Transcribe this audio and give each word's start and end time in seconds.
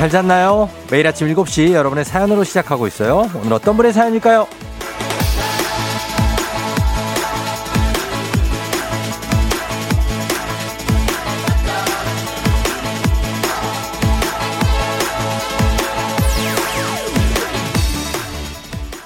잘 0.00 0.08
잤나요? 0.08 0.70
매일 0.90 1.06
아침 1.06 1.28
7시 1.28 1.72
여러분의 1.72 2.06
사연으로 2.06 2.42
시작하고 2.42 2.86
있어요. 2.86 3.28
오늘 3.34 3.52
어떤 3.52 3.76
분의 3.76 3.92
사연일까요? 3.92 4.46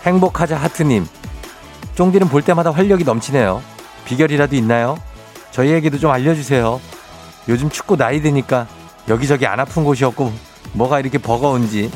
행복하자 0.05 0.57
하트님. 0.59 1.09
쫑디는 1.97 2.29
볼 2.29 2.43
때마다 2.43 2.71
활력이 2.71 3.03
넘치네요. 3.03 3.65
비결이라도 4.05 4.55
있나요? 4.55 4.97
저희에게도 5.51 5.99
좀 5.99 6.13
알려주세요. 6.13 6.81
요즘 7.49 7.69
춥고 7.69 7.97
나이 7.97 8.23
드니까 8.23 8.69
여기저기 9.09 9.45
안 9.49 9.59
아픈 9.59 9.83
곳이 9.83 10.05
없고 10.05 10.54
뭐가 10.75 11.01
이렇게 11.01 11.19
버거운지 11.19 11.91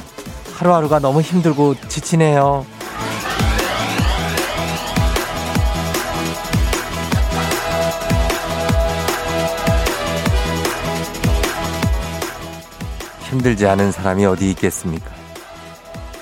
하루하루가 0.55 0.99
너무 0.99 1.21
힘들고 1.21 1.75
지치네요. 1.89 2.67
힘들지 13.29 13.67
않은 13.67 13.93
사람이 13.93 14.25
어디 14.27 14.51
있겠습니까? 14.51 15.11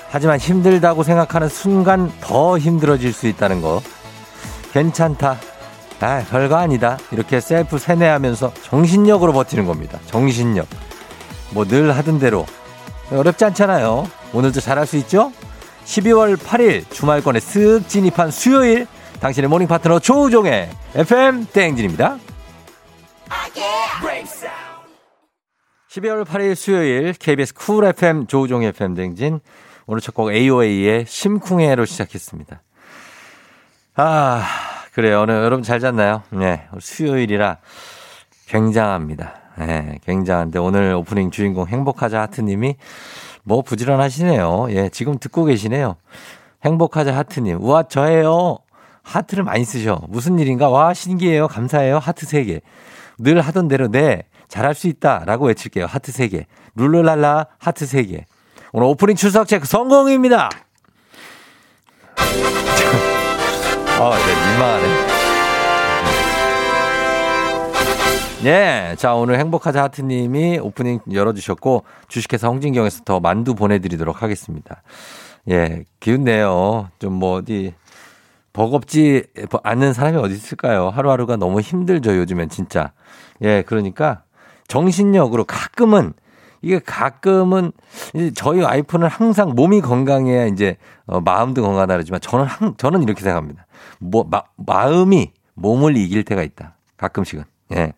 하지만 0.09 0.39
힘들다고 0.39 1.03
생각하는 1.03 1.49
순간 1.49 2.11
더 2.21 2.57
힘들어질 2.57 3.13
수 3.13 3.27
있다는 3.27 3.61
거. 3.61 3.81
괜찮다. 4.73 5.37
아, 5.99 6.23
별거 6.29 6.57
아니다. 6.57 6.97
이렇게 7.11 7.39
셀프 7.39 7.79
세뇌하면서 7.79 8.53
정신력으로 8.61 9.33
버티는 9.33 9.65
겁니다. 9.65 9.99
정신력. 10.05 10.67
뭐 11.51 11.65
늘 11.65 11.95
하던 11.97 12.19
대로. 12.19 12.45
어렵지 13.11 13.45
않잖아요. 13.45 14.09
오늘도 14.33 14.59
잘할 14.59 14.85
수 14.85 14.97
있죠? 14.97 15.31
12월 15.85 16.35
8일 16.37 16.89
주말권에 16.91 17.39
쓱 17.39 17.87
진입한 17.87 18.31
수요일 18.31 18.87
당신의 19.21 19.49
morning 19.49 19.67
파트너 19.67 19.99
조우종의 19.99 20.69
FM 20.95 21.47
대행진입니다. 21.53 22.17
12월 25.89 26.25
8일 26.25 26.55
수요일 26.55 27.13
KBS 27.13 27.53
쿨 27.53 27.85
FM 27.85 28.27
조우종의 28.27 28.69
FM 28.69 28.93
대행진 28.95 29.39
오늘 29.85 30.01
첫 30.01 30.13
곡 30.13 30.31
AOA의 30.33 31.05
심쿵해로 31.07 31.85
시작했습니다. 31.85 32.61
아, 33.95 34.45
그래요. 34.93 35.21
오늘 35.21 35.35
여러분 35.35 35.63
잘 35.63 35.79
잤나요? 35.79 36.23
네. 36.29 36.67
수요일이라 36.79 37.57
굉장합니다. 38.47 39.33
네, 39.57 39.99
굉장한데 40.05 40.59
오늘 40.59 40.93
오프닝 40.93 41.31
주인공 41.31 41.67
행복하자 41.67 42.21
하트님이 42.21 42.75
뭐 43.43 43.61
부지런하시네요. 43.61 44.67
예, 44.71 44.89
지금 44.89 45.17
듣고 45.17 45.45
계시네요. 45.45 45.95
행복하자 46.65 47.15
하트님. 47.15 47.61
우와, 47.61 47.83
저예요. 47.83 48.59
하트를 49.03 49.43
많이 49.43 49.63
쓰셔. 49.63 50.01
무슨 50.09 50.37
일인가? 50.37 50.69
와, 50.69 50.93
신기해요. 50.93 51.47
감사해요. 51.47 51.97
하트 51.97 52.25
3개. 52.25 52.61
늘 53.19 53.41
하던 53.41 53.67
대로 53.67 53.87
네, 53.87 54.23
잘할 54.49 54.75
수 54.75 54.87
있다. 54.87 55.23
라고 55.25 55.47
외칠게요. 55.47 55.85
하트 55.85 56.11
3개. 56.11 56.45
룰루랄라 56.75 57.47
하트 57.57 57.85
3개. 57.85 58.23
오늘 58.73 58.87
오프닝 58.87 59.15
출석 59.15 59.47
체크 59.47 59.65
성공입니다. 59.65 60.49
아, 63.99 64.11
네, 64.17 64.51
민망하네. 64.51 65.16
예. 68.45 68.95
자, 68.97 69.15
오늘 69.15 69.39
행복하자 69.39 69.81
하트님이 69.83 70.59
오프닝 70.59 70.99
열어주셨고, 71.11 71.83
주식회사 72.07 72.47
홍진경에서 72.49 73.03
더 73.03 73.19
만두 73.19 73.55
보내드리도록 73.55 74.21
하겠습니다. 74.21 74.83
예. 75.49 75.85
기운내요. 75.99 76.89
좀 76.99 77.13
뭐, 77.13 77.37
어디, 77.37 77.73
버겁지 78.53 79.23
않는 79.63 79.93
사람이 79.93 80.17
어디 80.17 80.35
있을까요? 80.35 80.89
하루하루가 80.89 81.35
너무 81.35 81.61
힘들죠, 81.61 82.15
요즘엔 82.15 82.49
진짜. 82.49 82.91
예. 83.41 83.63
그러니까 83.63 84.21
정신력으로 84.67 85.45
가끔은 85.45 86.13
이게 86.61 86.79
가끔은 86.79 87.71
이제 88.13 88.31
저희 88.35 88.61
와이프는 88.61 89.07
항상 89.07 89.53
몸이 89.55 89.81
건강해야 89.81 90.45
이제 90.47 90.77
어, 91.05 91.21
마음도 91.21 91.61
건강하다 91.61 91.93
그러지만 91.93 92.19
저는 92.19 92.45
항, 92.45 92.75
저는 92.77 93.03
이렇게 93.03 93.21
생각합니다. 93.21 93.67
뭐 93.99 94.23
마, 94.23 94.43
마음이 94.57 95.31
몸을 95.53 95.97
이길 95.97 96.23
때가 96.23 96.43
있다. 96.43 96.75
가끔씩은. 96.97 97.43
예. 97.75 97.93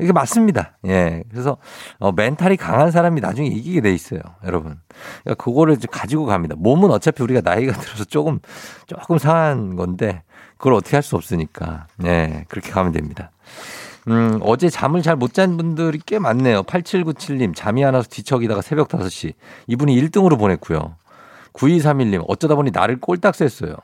이게 0.00 0.12
맞습니다. 0.12 0.78
예. 0.86 1.22
그래서 1.30 1.56
어, 1.98 2.12
멘탈이 2.12 2.56
강한 2.56 2.90
사람이 2.90 3.20
나중에 3.20 3.48
이기게 3.48 3.80
돼 3.80 3.92
있어요. 3.94 4.20
여러분. 4.44 4.80
그러니까 5.22 5.42
그거를 5.42 5.76
가지고 5.90 6.26
갑니다. 6.26 6.54
몸은 6.58 6.90
어차피 6.90 7.22
우리가 7.22 7.40
나이가 7.42 7.72
들어서 7.72 8.04
조금 8.04 8.40
조금 8.86 9.18
상한 9.18 9.76
건데 9.76 10.22
그걸 10.58 10.74
어떻게 10.74 10.96
할 10.96 11.02
수 11.02 11.16
없으니까. 11.16 11.86
예. 12.04 12.44
그렇게 12.48 12.70
가면 12.70 12.92
됩니다. 12.92 13.30
음, 14.08 14.40
어제 14.42 14.68
잠을 14.68 15.00
잘 15.02 15.14
못 15.16 15.32
잔 15.32 15.56
분들이 15.56 16.00
꽤 16.04 16.18
많네요. 16.18 16.64
8797님, 16.64 17.54
잠이 17.54 17.84
안 17.84 17.94
와서 17.94 18.08
뒤척이다가 18.10 18.60
새벽 18.60 18.88
5시. 18.88 19.34
이분이 19.68 19.94
1등으로 20.02 20.36
보냈고요. 20.38 20.96
9231님, 21.52 22.24
어쩌다 22.26 22.56
보니 22.56 22.72
나를 22.72 22.98
꼴딱 22.98 23.34
쐈어요. 23.36 23.76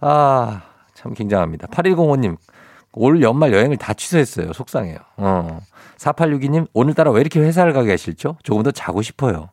아, 0.00 0.62
참 0.94 1.14
굉장합니다. 1.14 1.68
8105님, 1.68 2.36
올 2.92 3.22
연말 3.22 3.52
여행을 3.52 3.76
다 3.76 3.94
취소했어요. 3.94 4.52
속상해요. 4.52 4.98
어. 5.16 5.60
4862님, 5.98 6.66
오늘따라 6.72 7.10
왜 7.10 7.20
이렇게 7.20 7.40
회사를 7.40 7.72
가게 7.72 7.90
하실죠? 7.90 8.36
조금 8.42 8.62
더 8.62 8.70
자고 8.70 9.02
싶어요. 9.02 9.50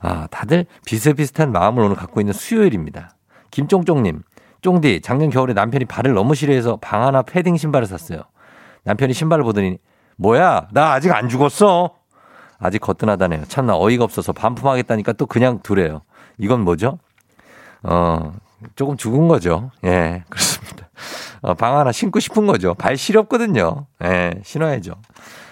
아, 0.00 0.26
다들 0.30 0.66
비슷비슷한 0.86 1.52
마음을 1.52 1.82
오늘 1.82 1.96
갖고 1.96 2.20
있는 2.20 2.32
수요일입니다. 2.32 3.16
김쫑쫑님, 3.50 4.22
쫑디, 4.62 5.00
작년 5.02 5.30
겨울에 5.30 5.52
남편이 5.52 5.86
발을 5.86 6.14
너무 6.14 6.34
싫어해서 6.34 6.78
방 6.80 7.02
하나 7.02 7.22
패딩 7.22 7.56
신발을 7.56 7.86
샀어요. 7.86 8.22
남편이 8.84 9.12
신발을 9.12 9.44
보더니 9.44 9.78
뭐야 10.16 10.68
나 10.72 10.92
아직 10.92 11.12
안 11.12 11.28
죽었어 11.28 11.96
아직 12.58 12.78
거뜬하다네요 12.80 13.44
참나 13.46 13.76
어이가 13.76 14.04
없어서 14.04 14.32
반품하겠다니까 14.32 15.14
또 15.14 15.26
그냥 15.26 15.60
두래요 15.62 16.02
이건 16.38 16.60
뭐죠 16.60 16.98
어 17.82 18.32
조금 18.76 18.96
죽은 18.96 19.28
거죠 19.28 19.70
예 19.84 20.24
그렇습니다 20.28 20.83
어, 20.83 20.83
방 21.52 21.76
하나 21.76 21.92
신고 21.92 22.20
싶은 22.20 22.46
거죠 22.46 22.72
발 22.74 22.96
시렵거든요 22.96 23.86
예 24.02 24.32
신어야죠 24.42 24.94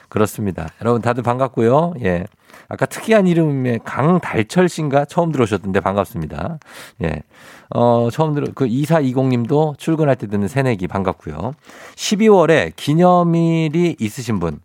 그렇습니다 0.09 0.69
여러분 0.81 1.03
다들 1.03 1.23
반갑고요 1.23 1.95
예 2.03 2.25
아까 2.73 2.87
특이한 2.87 3.27
이름의 3.27 3.81
강달철 3.85 4.67
씨인가 4.67 5.05
처음 5.05 5.31
들어오셨던데 5.31 5.81
반갑습니다. 5.81 6.59
예. 7.03 7.23
어, 7.69 8.09
처음 8.11 8.33
들어, 8.33 8.47
그 8.55 8.67
2420님도 8.67 9.77
출근할 9.77 10.17
때 10.17 10.27
듣는 10.27 10.49
새내기 10.49 10.89
반갑고요. 10.89 11.53
12월에 11.97 12.73
기념일이 12.75 13.97
있으신 13.99 14.41
분, 14.41 14.61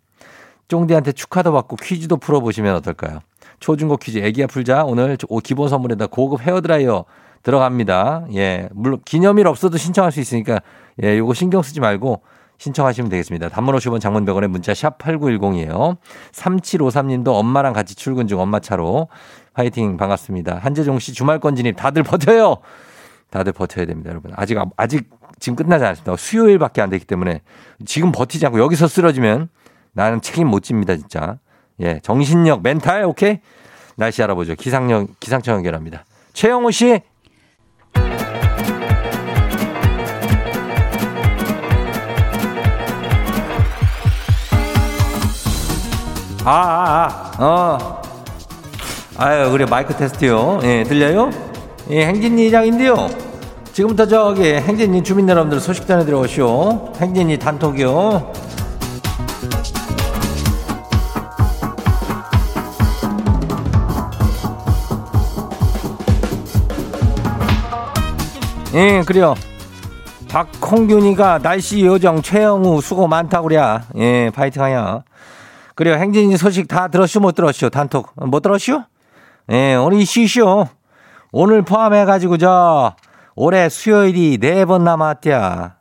쫑디한테 0.68 1.12
축하도 1.12 1.52
받고 1.52 1.76
퀴즈도 1.76 2.16
풀어 2.16 2.40
보시면 2.40 2.76
어떨까요? 2.76 3.20
초중고 3.60 3.98
퀴즈 3.98 4.18
애기야 4.18 4.46
풀자. 4.46 4.84
오늘 4.84 5.18
기본 5.44 5.68
선물에다 5.68 6.06
고급 6.06 6.40
헤어드라이어 6.40 7.04
들어갑니다. 7.42 8.26
예. 8.34 8.68
물론 8.72 9.00
기념일 9.04 9.46
없어도 9.46 9.76
신청할 9.76 10.12
수 10.12 10.20
있으니까 10.20 10.60
예, 11.02 11.18
요거 11.18 11.34
신경 11.34 11.62
쓰지 11.62 11.80
말고 11.80 12.22
신청하시면 12.58 13.08
되겠습니다. 13.10 13.48
단문 13.48 13.74
50원 13.76 14.00
장문 14.00 14.24
100원에 14.24 14.48
문자 14.48 14.74
샵 14.74 14.98
8910이에요. 14.98 15.96
3753님도 16.32 17.28
엄마랑 17.28 17.72
같이 17.72 17.94
출근 17.94 18.26
중 18.26 18.40
엄마 18.40 18.58
차로 18.58 19.08
화이팅 19.54 19.96
반갑습니다. 19.96 20.58
한재종 20.58 20.98
씨 20.98 21.12
주말권 21.12 21.54
진입 21.54 21.76
다들 21.76 22.02
버텨요. 22.02 22.56
다들 23.30 23.52
버텨야 23.52 23.86
됩니다, 23.86 24.10
여러분. 24.10 24.32
아직 24.34 24.58
아직 24.76 25.08
지금 25.38 25.54
끝나지 25.56 25.84
않습니다. 25.84 26.16
수요일밖에 26.16 26.82
안 26.82 26.90
되기 26.90 27.04
때문에 27.04 27.42
지금 27.86 28.10
버티지 28.10 28.46
않고 28.46 28.58
여기서 28.58 28.88
쓰러지면 28.88 29.48
나는 29.92 30.20
책임 30.20 30.48
못 30.48 30.60
집니다, 30.60 30.96
진짜. 30.96 31.38
예, 31.80 32.00
정신력, 32.00 32.62
멘탈 32.62 33.04
오케이? 33.04 33.38
날씨 33.96 34.22
알아보죠. 34.22 34.54
기상청 34.54 35.08
기상청 35.20 35.56
연결합니다. 35.56 36.04
최영호 36.32 36.70
씨 36.70 37.00
아, 46.50 47.10
아, 47.36 47.44
어. 47.44 48.02
아유, 49.18 49.50
그래, 49.50 49.66
마이크 49.68 49.94
테스트요. 49.94 50.60
예, 50.62 50.82
들려요? 50.82 51.28
예, 51.90 52.06
행진이 52.06 52.46
이장인데요. 52.46 53.06
지금부터 53.74 54.06
저기 54.06 54.54
행진이 54.54 55.02
주민 55.02 55.28
여러분들 55.28 55.60
소식 55.60 55.86
전해드려 55.86 56.20
오시오. 56.20 56.94
행진이 56.96 57.38
단톡이요. 57.38 58.32
예, 68.72 69.02
그래요. 69.04 69.34
박홍균이가 70.30 71.40
날씨 71.40 71.84
요정 71.84 72.22
최영우 72.22 72.80
수고 72.80 73.06
많다구랴. 73.06 73.82
예, 73.98 74.30
파이팅 74.34 74.62
하냐. 74.62 75.02
그래요. 75.78 75.94
행진이 75.94 76.36
소식 76.38 76.66
다 76.66 76.88
들었슈, 76.88 77.20
못 77.20 77.36
들었슈? 77.36 77.70
단톡. 77.70 78.12
못 78.16 78.40
들었슈? 78.40 78.82
예, 79.52 79.76
오늘 79.76 80.00
이슈슈. 80.00 80.66
오늘 81.30 81.62
포함해가지고 81.62 82.36
저, 82.38 82.96
올해 83.36 83.68
수요일이 83.68 84.38
네 84.38 84.64
번 84.64 84.82
남았대야. 84.82 85.76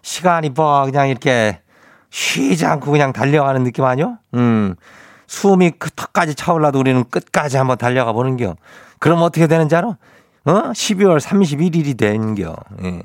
시간이 0.00 0.48
뭐, 0.48 0.82
그냥 0.86 1.10
이렇게 1.10 1.60
쉬지 2.08 2.64
않고 2.64 2.90
그냥 2.90 3.12
달려가는 3.12 3.64
느낌 3.64 3.84
아니요? 3.84 4.16
음. 4.32 4.76
숨이 5.26 5.72
그 5.78 5.90
턱까지 5.90 6.34
차올라도 6.34 6.78
우리는 6.78 7.04
끝까지 7.10 7.58
한번 7.58 7.76
달려가 7.76 8.14
보는겨. 8.14 8.56
그럼 8.98 9.20
어떻게 9.20 9.46
되는지 9.46 9.76
알아? 9.76 9.88
어? 9.88 10.52
12월 10.72 11.20
31일이 11.20 11.98
되는겨. 11.98 12.56
예. 12.84 13.02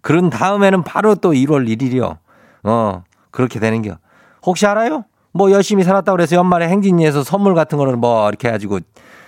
그런 0.00 0.30
다음에는 0.30 0.82
바로 0.82 1.14
또 1.14 1.30
1월 1.30 1.68
1일이요. 1.68 2.16
어, 2.64 3.04
그렇게 3.30 3.60
되는겨. 3.60 3.98
혹시 4.44 4.66
알아요? 4.66 5.04
뭐 5.32 5.50
열심히 5.50 5.84
살았다 5.84 6.12
그래서 6.12 6.36
연말에 6.36 6.68
행진리에서 6.68 7.22
선물 7.22 7.54
같은 7.54 7.78
거를 7.78 7.96
뭐 7.96 8.28
이렇게 8.28 8.48
해가지고 8.48 8.80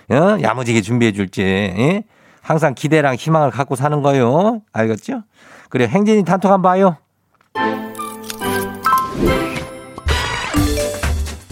어? 0.09 0.37
야무지게 0.41 0.81
준비해 0.81 1.11
줄지 1.11 1.41
예? 1.41 2.03
항상 2.41 2.73
기대랑 2.75 3.15
희망을 3.15 3.51
갖고 3.51 3.75
사는 3.75 4.01
거요. 4.01 4.61
알겠죠? 4.73 5.23
그래 5.69 5.87
행진이 5.87 6.25
단톡 6.25 6.51
한번 6.51 6.71
봐요. 6.71 6.97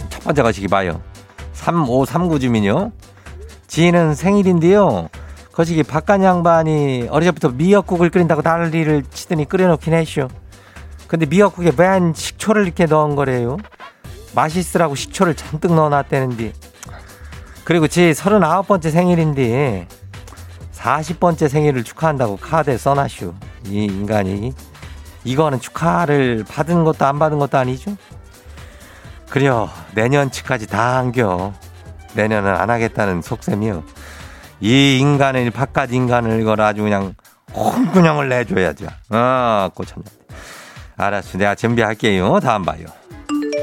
첫 0.09 0.24
번째 0.24 0.44
거시기 0.44 0.68
봐요. 0.68 1.01
3539 1.53 2.39
주민요. 2.39 2.92
지인은 3.68 4.15
생일인데요. 4.15 5.07
거시기 5.53 5.83
박간 5.83 6.24
양반이 6.24 7.07
어려서부터 7.09 7.50
미역국을 7.50 8.09
끓인다고 8.09 8.42
난리를 8.42 9.03
치더니 9.12 9.45
끓여놓긴 9.45 9.94
했쇼. 9.94 10.27
근데 11.07 11.25
미역국에 11.25 11.71
맨 11.77 12.13
식초를 12.13 12.63
이렇게 12.65 12.86
넣은 12.86 13.15
거래요. 13.15 13.57
맛있으라고 14.33 14.95
식초를 14.95 15.36
잔뜩 15.36 15.74
넣어놨다는데. 15.74 16.54
그리고 17.63 17.88
지 17.88 18.12
39번째 18.12 18.92
생일인데 18.92 19.88
40번째 20.74 21.48
생일을 21.48 21.83
축하한다고 21.83 22.38
카드에 22.38 22.78
써놨슈. 22.78 23.33
이 23.68 23.86
인간이. 23.86 24.54
이거는 25.24 25.60
축하를 25.60 26.44
받은 26.50 26.83
것도 26.83 27.06
안 27.06 27.19
받은 27.19 27.38
것도 27.38 27.57
아니죠? 27.57 27.95
그래요. 29.30 29.69
내년치까지 29.94 30.68
다 30.68 30.98
안겨. 30.98 31.54
내년은 32.13 32.54
안 32.54 32.69
하겠다는 32.69 33.22
속셈이요. 33.22 33.84
이 34.62 34.98
인간을, 35.00 35.50
바깥 35.51 35.94
인간을 35.94 36.42
이걸 36.42 36.60
아주 36.62 36.84
그냥 36.84 37.16
홍군형을 37.54 38.30
내줘야죠. 38.30 38.88
아, 39.10 39.69
꽂혔네. 39.74 40.04
알았어. 40.98 41.38
내가 41.38 41.56
준비할게요. 41.56 42.39
다음 42.39 42.63
봐요. 42.63 42.86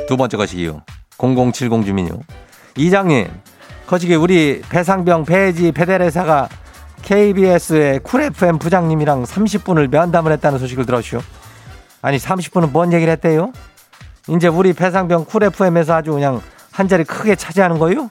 두 0.08 0.16
번째 0.16 0.38
것이요. 0.38 0.82
0070 1.18 1.84
주민요. 1.84 2.10
이장님, 2.76 3.28
거시기 3.86 4.14
우리 4.14 4.62
배상병 4.68 5.24
배지 5.26 5.70
페데레사가 5.72 6.48
KBS의 7.02 8.00
쿨 8.00 8.22
FM 8.22 8.58
부장님이랑 8.58 9.24
30분을 9.24 9.88
면담을 9.90 10.32
했다는 10.32 10.58
소식을 10.58 10.86
들었슈. 10.86 11.20
아니 12.00 12.16
30분은 12.16 12.70
뭔 12.72 12.92
얘기를 12.92 13.12
했대요? 13.12 13.52
이제 14.28 14.48
우리 14.48 14.72
배상병 14.72 15.26
쿨 15.26 15.44
FM에서 15.44 15.94
아주 15.94 16.12
그냥 16.12 16.40
한 16.72 16.88
자리 16.88 17.04
크게 17.04 17.34
차지하는 17.34 17.78
거요? 17.78 18.10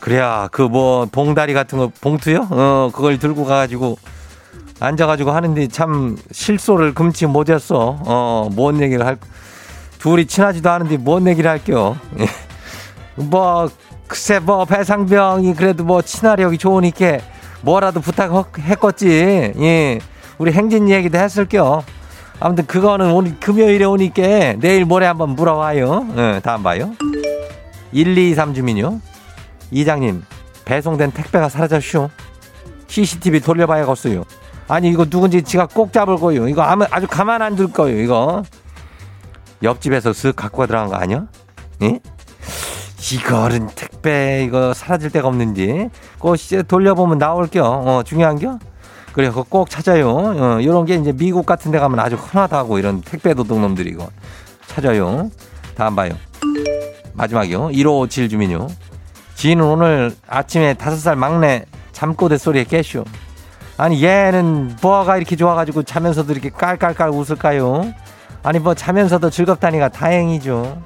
그래야 0.00 0.48
그 0.52 0.62
뭐 0.68 1.06
봉다리 1.10 1.54
같은 1.54 1.78
거 1.78 1.90
봉투요? 2.00 2.48
어 2.50 2.90
그걸 2.92 3.18
들고 3.18 3.44
가가지고 3.44 3.96
앉아가지고 4.80 5.30
하는데 5.30 5.66
참 5.68 6.16
실소를 6.32 6.92
금치 6.92 7.26
못했어. 7.26 7.98
어뭔 8.04 8.80
얘기를 8.82 9.06
할 9.06 9.16
둘이 10.06 10.24
친하지도 10.24 10.70
않은데 10.70 10.98
뭔 10.98 11.26
얘기를 11.26 11.50
할게요. 11.50 11.96
뭐 13.16 13.68
글쎄 14.06 14.38
뭐 14.38 14.64
배상병이 14.64 15.54
그래도 15.54 15.82
뭐 15.82 16.00
친화력이 16.00 16.58
좋으니까 16.58 17.18
뭐라도 17.62 18.00
부탁했겠지. 18.00 19.54
예. 19.58 19.98
우리 20.38 20.52
행진 20.52 20.88
얘기도 20.88 21.18
했을게요. 21.18 21.82
아무튼 22.38 22.66
그거는 22.66 23.10
오늘 23.10 23.34
금요일에 23.40 23.84
오니까 23.84 24.22
내일 24.60 24.84
모레 24.84 25.06
한번 25.06 25.30
물어와요. 25.30 26.06
예, 26.16 26.40
다음 26.40 26.62
봐요. 26.62 26.92
1, 27.90 28.16
2, 28.16 28.32
3 28.34 28.54
주민요. 28.54 29.00
이장님, 29.72 30.22
배송된 30.66 31.10
택배가 31.10 31.48
사라졌쇼. 31.48 32.10
CCTV 32.86 33.40
돌려봐야겠어요. 33.40 34.22
아니, 34.68 34.88
이거 34.90 35.04
누군지 35.04 35.42
지가 35.42 35.66
꼭 35.66 35.92
잡을 35.92 36.16
거요. 36.16 36.46
이거 36.46 36.62
아주 36.62 37.08
가만 37.08 37.42
안 37.42 37.56
둘 37.56 37.72
거요, 37.72 37.98
이거. 37.98 38.44
옆집에서 39.62 40.10
쓱 40.10 40.36
갖고 40.36 40.58
가 40.58 40.66
들어간 40.66 40.88
거 40.88 40.96
아니야? 40.96 41.26
예? 41.82 42.00
이거는 43.12 43.68
택배 43.74 44.44
이거 44.44 44.74
사라질 44.74 45.10
데가 45.10 45.28
없는지 45.28 45.90
꼭 46.18 46.36
돌려보면 46.66 47.18
나올겨. 47.18 47.62
어, 47.64 48.02
중요한겨? 48.02 48.58
그래, 49.12 49.28
그거 49.28 49.44
꼭 49.48 49.70
찾아요. 49.70 50.10
어, 50.10 50.62
요런 50.62 50.84
게 50.84 50.96
이제 50.96 51.12
미국 51.12 51.46
같은 51.46 51.70
데 51.70 51.78
가면 51.78 51.98
아주 52.00 52.16
흔하다고 52.16 52.78
이런 52.78 53.00
택배 53.00 53.32
도둑놈들이 53.34 53.90
이거. 53.90 54.08
찾아요. 54.66 55.30
다음 55.74 55.94
봐요. 55.96 56.10
마지막이요. 57.14 57.70
1557 57.72 58.28
주민요. 58.28 58.68
지인은 59.36 59.64
오늘 59.64 60.14
아침에 60.26 60.74
다섯 60.74 60.96
살 60.96 61.16
막내 61.16 61.64
잠꼬대 61.92 62.36
소리에 62.38 62.64
깨쇼. 62.64 63.04
아니, 63.78 64.02
얘는 64.02 64.76
뭐가 64.82 65.16
이렇게 65.16 65.36
좋아가지고 65.36 65.82
자면서도 65.82 66.32
이렇게 66.32 66.50
깔깔깔 66.50 67.10
웃을까요? 67.10 67.92
아니, 68.42 68.58
뭐 68.58 68.74
자면서도 68.74 69.30
즐겁다니까 69.30 69.88
다행이죠. 69.88 70.82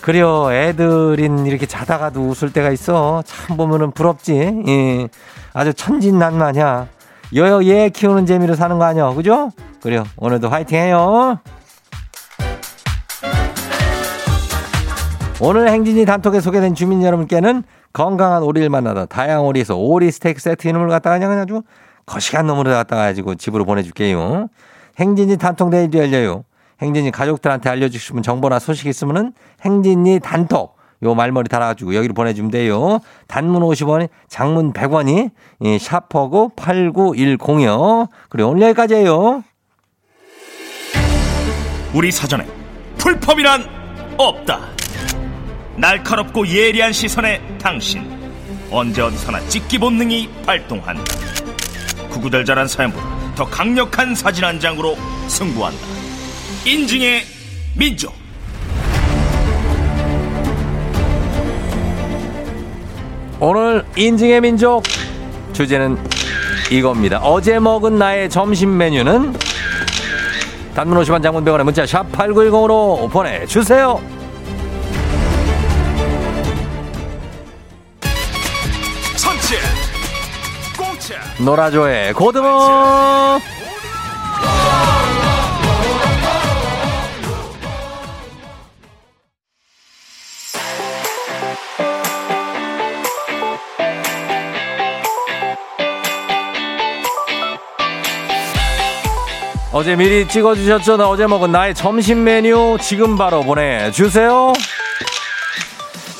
그래요. 0.00 0.52
애들인 0.52 1.46
이렇게 1.46 1.64
자다가도 1.64 2.20
웃을 2.22 2.52
때가 2.52 2.70
있어. 2.70 3.22
참 3.24 3.56
보면은 3.56 3.92
부럽지. 3.92 4.62
예. 4.66 5.08
아주 5.52 5.72
천진난만이야. 5.72 6.88
여여 7.34 7.64
얘 7.64 7.88
키우는 7.88 8.26
재미로 8.26 8.54
사는 8.54 8.78
거 8.78 8.84
아니야. 8.84 9.12
그죠? 9.14 9.50
그래요. 9.80 10.04
오늘도 10.16 10.48
화이팅 10.48 10.78
해요. 10.78 11.38
오늘 15.40 15.68
행진이 15.68 16.04
단톡에 16.04 16.40
소개된 16.40 16.74
주민 16.74 17.02
여러분께는 17.02 17.64
건강한 17.92 18.42
오리를 18.42 18.68
만나다 18.70 19.06
다양한 19.06 19.44
오리에서 19.44 19.76
오리 19.76 20.10
스테이크 20.10 20.40
세트 20.40 20.68
이름을 20.68 20.88
갖다가 20.88 21.18
그냥 21.18 21.38
아주 21.38 21.62
거시간 22.06 22.46
놈으로 22.46 22.70
갖다가 22.70 23.02
가지고 23.02 23.34
집으로 23.34 23.64
보내줄게요. 23.64 24.48
행진이 24.98 25.36
단톡 25.38 25.70
내일도 25.70 25.98
열려요. 25.98 26.44
행진이 26.80 27.10
가족들한테 27.10 27.70
알려주시면 27.70 28.22
정보나 28.22 28.58
소식 28.58 28.86
있으면은 28.86 29.32
행진이 29.62 30.20
단톡 30.20 30.76
요 31.04 31.14
말머리 31.14 31.48
달아가지고 31.48 31.94
여기로 31.94 32.14
보내주면 32.14 32.50
돼요. 32.50 33.00
단문 33.26 33.62
50원이 33.62 34.08
장문 34.28 34.72
100원이 34.72 35.30
이 35.60 35.78
샤퍼고 35.78 36.52
8910이요. 36.56 38.08
그리고 38.28 38.50
오늘 38.50 38.62
여기까지예요. 38.68 39.42
우리 41.92 42.10
사전에 42.10 42.46
풀펌이란 42.98 43.64
없다. 44.16 44.60
날카롭고 45.76 46.46
예리한 46.46 46.92
시선에 46.92 47.40
당신 47.58 48.04
언제 48.70 49.02
어디서나 49.02 49.40
찍기 49.48 49.78
본능이 49.78 50.30
발동한다. 50.46 51.02
구구절절한 52.10 52.68
사연보다 52.68 53.21
더 53.34 53.46
강력한 53.46 54.14
사진 54.14 54.44
한 54.44 54.60
장으로 54.60 54.96
승부한다. 55.28 55.78
인증의 56.66 57.22
민족. 57.76 58.14
오늘 63.40 63.84
인증의 63.96 64.40
민족 64.40 64.82
주제는 65.52 65.98
이겁니다. 66.70 67.18
어제 67.22 67.58
먹은 67.58 67.98
나의 67.98 68.30
점심 68.30 68.76
메뉴는 68.76 69.34
단문 70.74 71.02
50원 71.02 71.22
장문병원의 71.22 71.64
문자 71.64 71.84
샵 71.84 72.10
8910으로 72.12 73.10
보내주세요. 73.10 74.00
노라조의 81.40 82.12
고등어 82.12 83.40
어제 99.72 99.96
미리 99.96 100.28
찍어주셨죠? 100.28 100.98
나 100.98 101.08
어제 101.08 101.26
먹은 101.26 101.50
나의 101.50 101.74
점심 101.74 102.24
메뉴 102.24 102.76
지금 102.80 103.16
바로 103.16 103.42
보내주세요. 103.42 104.52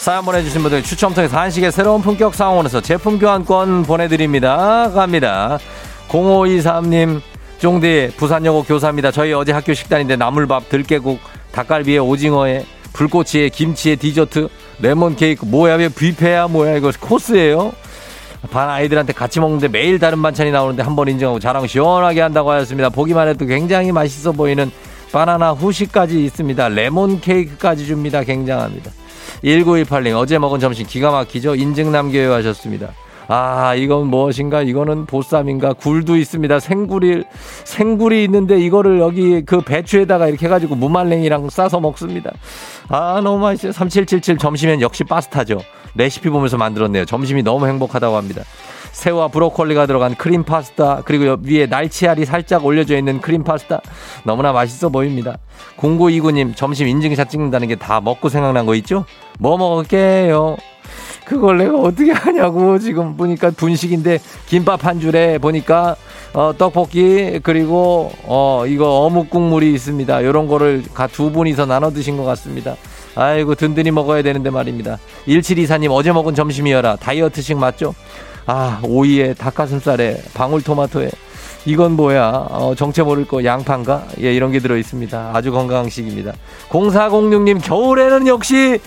사연 0.03 0.25
보내주신 0.25 0.63
분들 0.63 0.83
추첨 0.83 1.15
통해서 1.15 1.39
한식의 1.39 1.71
새로운 1.71 2.03
품격 2.03 2.35
상황원에서 2.35 2.81
제품 2.81 3.21
교환권 3.21 3.85
보내드립니다. 3.85 4.91
갑니다. 4.91 5.61
0523님, 6.09 7.21
쫑디, 7.61 8.15
부산여고 8.17 8.65
교사입니다. 8.65 9.13
저희 9.13 9.33
어제 9.33 9.53
학교 9.53 9.73
식단인데 9.73 10.17
나물밥, 10.17 10.69
들깨국, 10.69 11.21
닭갈비에 11.53 11.99
오징어에 11.99 12.67
불꼬치에 12.95 13.51
김치에 13.51 13.95
디저트, 13.95 14.49
레몬 14.81 15.15
케이크, 15.15 15.45
뭐야, 15.47 15.77
왜 15.77 15.89
뷔페야, 15.89 16.49
뭐야, 16.49 16.79
이거 16.79 16.91
코스예요? 16.99 17.73
반 18.51 18.69
아이들한테 18.71 19.13
같이 19.13 19.39
먹는데 19.39 19.69
매일 19.69 20.01
다른 20.01 20.21
반찬이 20.21 20.51
나오는데 20.51 20.83
한 20.83 20.97
번 20.97 21.07
인정하고 21.07 21.39
자랑 21.39 21.69
시원하게 21.69 22.23
한다고 22.23 22.51
하였습니다. 22.51 22.89
보기만 22.89 23.29
해도 23.29 23.47
굉장히 23.47 23.93
맛있어 23.93 24.33
보이는 24.33 24.69
바나나 25.13 25.53
후식까지 25.53 26.25
있습니다. 26.25 26.71
레몬 26.71 27.21
케이크까지 27.21 27.87
줍니다. 27.87 28.25
굉장합니다. 28.25 28.91
1918님, 29.45 30.17
어제 30.17 30.39
먹은 30.39 30.61
점심 30.61 30.87
기가 30.87 31.11
막히죠? 31.11 31.55
인증 31.55 31.93
남겨요 31.93 32.33
하셨습니다. 32.35 32.93
아, 33.29 33.75
이건 33.75 34.09
무엇인가? 34.09 34.63
이거는 34.63 35.07
보쌈인가? 35.07 35.73
굴도 35.73 36.17
있습니다. 36.17 36.61
생굴이, 36.61 37.23
생굴이 37.65 38.25
있는데 38.25 38.59
이거를 38.59 38.99
여기 39.01 39.43
그 39.45 39.61
배추에다가 39.61 40.29
이렇게 40.29 40.47
해가지고 40.47 40.75
무말랭이랑 40.75 41.49
싸서 41.49 41.81
먹습니다. 41.81 42.31
아, 42.89 43.21
너무 43.23 43.39
맛있어요. 43.39 43.73
3777 43.73 44.39
점심엔 44.39 44.81
역시 44.81 45.05
파스타죠. 45.05 45.61
레시피 45.95 46.29
보면서 46.31 46.57
만들었네요. 46.57 47.05
점심이 47.05 47.43
너무 47.43 47.67
행복하다고 47.67 48.17
합니다. 48.17 48.43
새우와 48.93 49.29
브로콜리가 49.29 49.87
들어간 49.87 50.15
크림 50.15 50.45
파스타 50.45 51.03
그리고 51.05 51.37
위에 51.43 51.67
날치알이 51.67 52.25
살짝 52.25 52.65
올려져 52.65 52.97
있는 52.97 53.21
크림 53.21 53.43
파스타 53.43 53.81
너무나 54.25 54.53
맛있어 54.53 54.89
보입니다. 54.91 55.39
0929님 55.79 56.55
점심 56.55 56.87
인증샷 56.89 57.29
찍는다는 57.31 57.69
게 57.69 57.77
다 57.77 58.01
먹고 58.01 58.29
생각난 58.29 58.67
거 58.67 58.75
있죠? 58.77 59.05
뭐 59.39 59.57
먹을게요. 59.57 60.57
그걸 61.25 61.59
내가 61.59 61.79
어떻게 61.79 62.13
하냐고 62.13 62.79
지금 62.79 63.17
보니까 63.17 63.51
분식인데 63.51 64.19
김밥 64.47 64.85
한 64.85 65.01
줄에 65.01 65.39
보니까 65.39 65.97
어, 66.35 66.53
떡볶이 66.57 67.41
그리고 67.43 68.13
어 68.25 68.65
이거 68.67 69.01
어묵 69.01 69.31
국물이 69.31 69.73
있습니다. 69.75 70.21
이런 70.21 70.47
거를 70.47 70.83
두 71.13 71.33
분이서 71.33 71.67
나눠 71.67 71.91
드신 71.91 72.17
것 72.17 72.25
같습니다. 72.25 72.77
아이고 73.15 73.55
든든히 73.55 73.91
먹어야 73.91 74.23
되는데 74.23 74.51
말입니다. 74.51 74.99
1724님 75.27 75.91
어제 75.93 76.13
먹은 76.13 76.35
점심이어라 76.35 76.97
다이어트식 76.97 77.57
맞죠? 77.59 77.95
아 78.47 78.81
오이에 78.85 79.35
닭가슴살에 79.35 80.23
방울토마토에 80.35 81.11
이건 81.65 81.93
뭐야? 81.93 82.49
어, 82.51 82.75
정체 82.75 83.03
모를 83.03 83.25
거 83.25 83.45
양파인가? 83.45 84.07
예, 84.21 84.35
이런 84.35 84.51
게 84.51 84.59
들어 84.59 84.77
있습니다. 84.77 85.31
아주 85.33 85.53
건강식입니다. 85.53 86.33
0406님 86.71 87.63
겨울에는 87.63 88.27
역시 88.27 88.81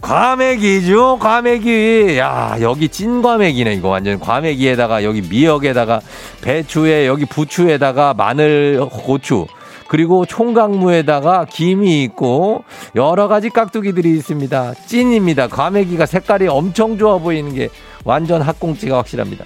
과메기죠, 0.00 1.18
과메기. 1.18 2.16
야, 2.18 2.56
여기 2.60 2.88
찐 2.88 3.22
과메기네, 3.22 3.74
이거 3.74 3.88
완전. 3.88 4.20
과메기에다가, 4.20 5.04
여기 5.04 5.22
미역에다가, 5.22 6.00
배추에, 6.42 7.06
여기 7.06 7.24
부추에다가, 7.24 8.14
마늘, 8.14 8.80
고추. 8.90 9.46
그리고 9.88 10.26
총각무에다가 10.26 11.46
김이 11.46 12.02
있고, 12.04 12.64
여러 12.94 13.26
가지 13.28 13.50
깍두기들이 13.50 14.10
있습니다. 14.16 14.74
찐입니다. 14.86 15.48
과메기가 15.48 16.06
색깔이 16.06 16.48
엄청 16.48 16.98
좋아 16.98 17.18
보이는 17.18 17.54
게 17.54 17.68
완전 18.06 18.40
학꽁지가 18.40 18.96
확실합니다. 18.96 19.44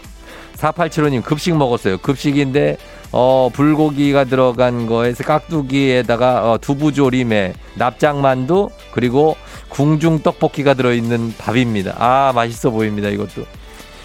4875님, 0.57 1.23
급식 1.23 1.57
먹었어요. 1.57 1.97
급식인데, 1.99 2.77
어, 3.13 3.49
불고기가 3.53 4.25
들어간 4.25 4.87
거에서 4.87 5.25
깍두기에다가 5.25 6.53
어, 6.53 6.59
두부조림에 6.59 7.55
납작만두 7.77 8.69
그리고 8.93 9.37
궁중 9.71 10.21
떡볶이가 10.21 10.75
들어있는 10.75 11.35
밥입니다. 11.39 11.95
아, 11.99 12.33
맛있어 12.35 12.71
보입니다. 12.71 13.09
이것도. 13.09 13.47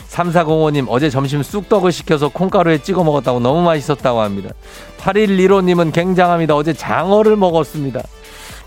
3405님, 0.10 0.86
어제 0.88 1.10
점심 1.10 1.44
쑥떡을 1.44 1.92
시켜서 1.92 2.30
콩가루에 2.30 2.78
찍어 2.78 3.04
먹었다고 3.04 3.42
너무 3.42 3.62
맛있었다고 3.64 4.22
합니다. 4.22 4.52
8115님은 5.00 5.92
굉장합니다. 5.92 6.56
어제 6.56 6.72
장어를 6.72 7.36
먹었습니다. 7.36 8.02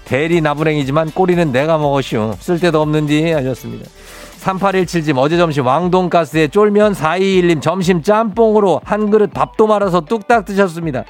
대리 0.05 0.43
나부랭이지만 0.43 1.13
꼬리는 1.13 1.51
내가 1.51 1.79
먹었슈. 1.79 2.35
쓸데도 2.39 2.83
없는디 2.83 3.33
하셨습니다. 3.33 3.89
3817님 4.49 5.19
어제 5.19 5.37
점심 5.37 5.67
왕돈가스에 5.67 6.49
쫄면 6.49 6.95
421님 6.95 7.61
점심 7.61 8.03
짬뽕으로 8.03 8.81
한 8.85 9.11
그릇 9.11 9.33
밥도 9.33 9.67
말아서 9.67 10.01
뚝딱 10.03 10.47
드셨습니다. 10.47 11.05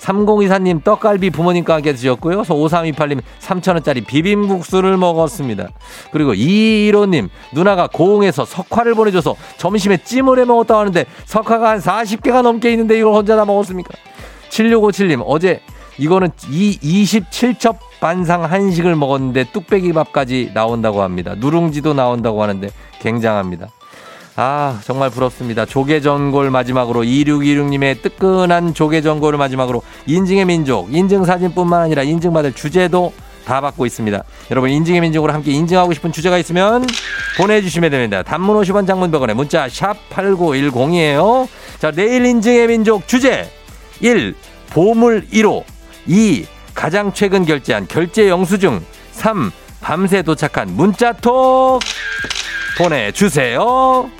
3024님 0.00 0.84
떡갈비 0.84 1.30
부모님과 1.30 1.76
함께 1.76 1.94
드셨고요. 1.94 2.42
5328님 2.42 3.22
3천원짜리 3.40 4.06
비빔국수를 4.06 4.98
먹었습니다. 4.98 5.68
그리고 6.12 6.34
215님 6.34 7.30
누나가 7.52 7.86
고흥에서 7.86 8.44
석화를 8.44 8.94
보내줘서 8.94 9.34
점심에 9.56 9.96
찜을 9.98 10.38
해 10.38 10.44
먹었다고 10.44 10.80
하는데 10.80 11.06
석화가 11.24 11.70
한 11.70 11.78
40개가 11.78 12.42
넘게 12.42 12.70
있는데 12.72 12.98
이걸 12.98 13.14
혼자 13.14 13.34
다 13.34 13.46
먹었습니까? 13.46 13.90
7657님 14.50 15.22
어제 15.24 15.60
이거는 15.98 16.30
이 16.50 16.78
27첩 16.80 17.76
반상 18.00 18.44
한식을 18.44 18.96
먹었는데 18.96 19.44
뚝배기 19.52 19.92
밥까지 19.92 20.50
나온다고 20.54 21.02
합니다. 21.02 21.34
누룽지도 21.36 21.94
나온다고 21.94 22.42
하는데 22.42 22.68
굉장합니다. 23.00 23.68
아, 24.36 24.80
정말 24.84 25.10
부럽습니다. 25.10 25.64
조개전골 25.64 26.50
마지막으로 26.50 27.02
2626님의 27.02 28.02
뜨끈한 28.02 28.74
조개전골을 28.74 29.38
마지막으로 29.38 29.82
인증의 30.06 30.44
민족, 30.46 30.92
인증사진뿐만 30.92 31.82
아니라 31.82 32.02
인증받을 32.02 32.52
주제도 32.52 33.12
다 33.44 33.60
받고 33.60 33.86
있습니다. 33.86 34.24
여러분 34.50 34.70
인증의 34.70 35.02
민족으로 35.02 35.32
함께 35.32 35.52
인증하고 35.52 35.92
싶은 35.92 36.10
주제가 36.10 36.38
있으면 36.38 36.84
보내주시면 37.36 37.90
됩니다. 37.90 38.22
단문 38.22 38.56
50원 38.56 38.86
장문 38.86 39.12
100원에 39.12 39.34
문자 39.34 39.68
샵 39.68 39.96
8910이에요. 40.10 41.46
자 41.78 41.90
내일 41.92 42.24
인증의 42.24 42.68
민족 42.68 43.06
주제 43.06 43.48
1. 44.00 44.34
보물 44.70 45.26
1호 45.32 45.62
2. 46.06 46.46
가장 46.74 47.12
최근 47.12 47.44
결제한 47.44 47.86
결제 47.86 48.28
영수증 48.28 48.84
3. 49.12 49.50
밤새 49.80 50.22
도착한 50.22 50.68
문자톡 50.74 51.80
보내주세요. 52.78 54.10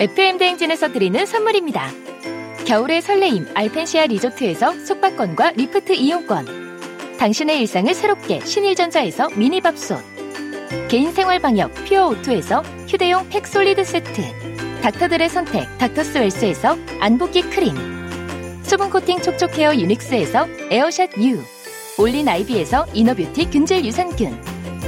FM 0.00 0.38
대행진에서 0.38 0.92
드리는 0.92 1.24
선물입니다. 1.26 1.90
겨울의 2.64 3.02
설레임 3.02 3.46
알펜시아 3.54 4.06
리조트에서 4.06 4.72
숙박권과 4.84 5.52
리프트 5.52 5.92
이용권. 5.92 7.16
당신의 7.18 7.60
일상을 7.60 7.92
새롭게 7.94 8.40
신일전자에서 8.40 9.28
미니밥솥. 9.36 10.00
개인생활 10.88 11.38
방역 11.38 11.72
퓨어 11.84 12.08
오투에서 12.08 12.62
휴대용 12.88 13.28
팩솔리드 13.28 13.84
세트. 13.84 14.22
닥터들의 14.82 15.28
선택 15.28 15.78
닥터스 15.78 16.18
웰스에서 16.18 16.76
안붓기 16.98 17.42
크림. 17.50 17.72
수분 18.64 18.90
코팅 18.90 19.22
촉촉 19.22 19.56
헤어 19.56 19.72
유닉스에서 19.72 20.48
에어샷 20.70 21.10
U. 21.18 21.40
올린 21.98 22.26
아이비에서 22.26 22.86
inner 22.92 23.18
beauty 23.18 23.50
균질 23.50 23.84
유산균. 23.84 24.42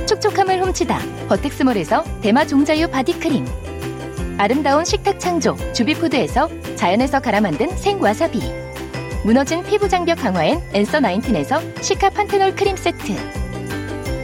촉촉함을 0.06 0.60
훔치다. 0.64 0.98
버텍스몰에서 1.28 2.02
대마 2.22 2.44
종자유 2.44 2.88
바디크림. 2.90 3.46
아름다운 4.36 4.84
식탁 4.84 5.20
창조 5.20 5.56
주비푸드에서 5.72 6.48
자연에서 6.74 7.20
갈아 7.20 7.40
만든 7.40 7.68
생와사비. 7.76 8.40
무너진 9.24 9.62
피부 9.62 9.88
장벽 9.88 10.18
강화엔 10.18 10.60
엔서 10.72 10.98
나인틴에서 10.98 11.62
시카 11.80 12.10
판테놀 12.10 12.56
크림 12.56 12.74
세트. 12.74 13.14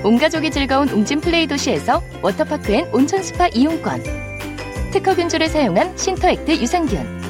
온 0.03 0.19
가족이 0.19 0.51
즐거운 0.51 0.89
웅진 0.89 1.21
플레이 1.21 1.47
도시에서 1.47 2.03
워터파크 2.23 2.73
and 2.73 2.89
온천 2.93 3.23
스파 3.23 3.47
이용권 3.49 4.20
특허 4.91 5.15
균주를 5.15 5.49
사용한 5.49 5.97
신터액트 5.97 6.51
유산균. 6.51 7.21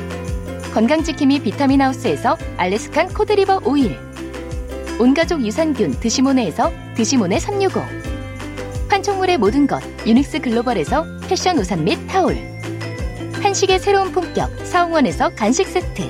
건강지킴이 0.73 1.41
비타민하우스에서 1.41 2.39
알래스칸 2.57 3.13
코드리버 3.13 3.63
오일. 3.65 3.99
온가족 4.99 5.45
유산균 5.45 6.01
드시모네에서 6.01 6.73
드시모네 6.95 7.39
365 7.39 7.83
판촉물의 8.89 9.39
모든 9.39 9.67
것 9.67 9.83
유닉스 10.07 10.41
글로벌에서 10.41 11.05
패션 11.29 11.59
우산 11.59 11.85
및 11.85 11.99
타올. 12.07 12.39
한식의 13.43 13.79
새로운 13.79 14.11
품격 14.13 14.51
사홍원에서 14.65 15.31
간식 15.35 15.67
세트. 15.67 16.03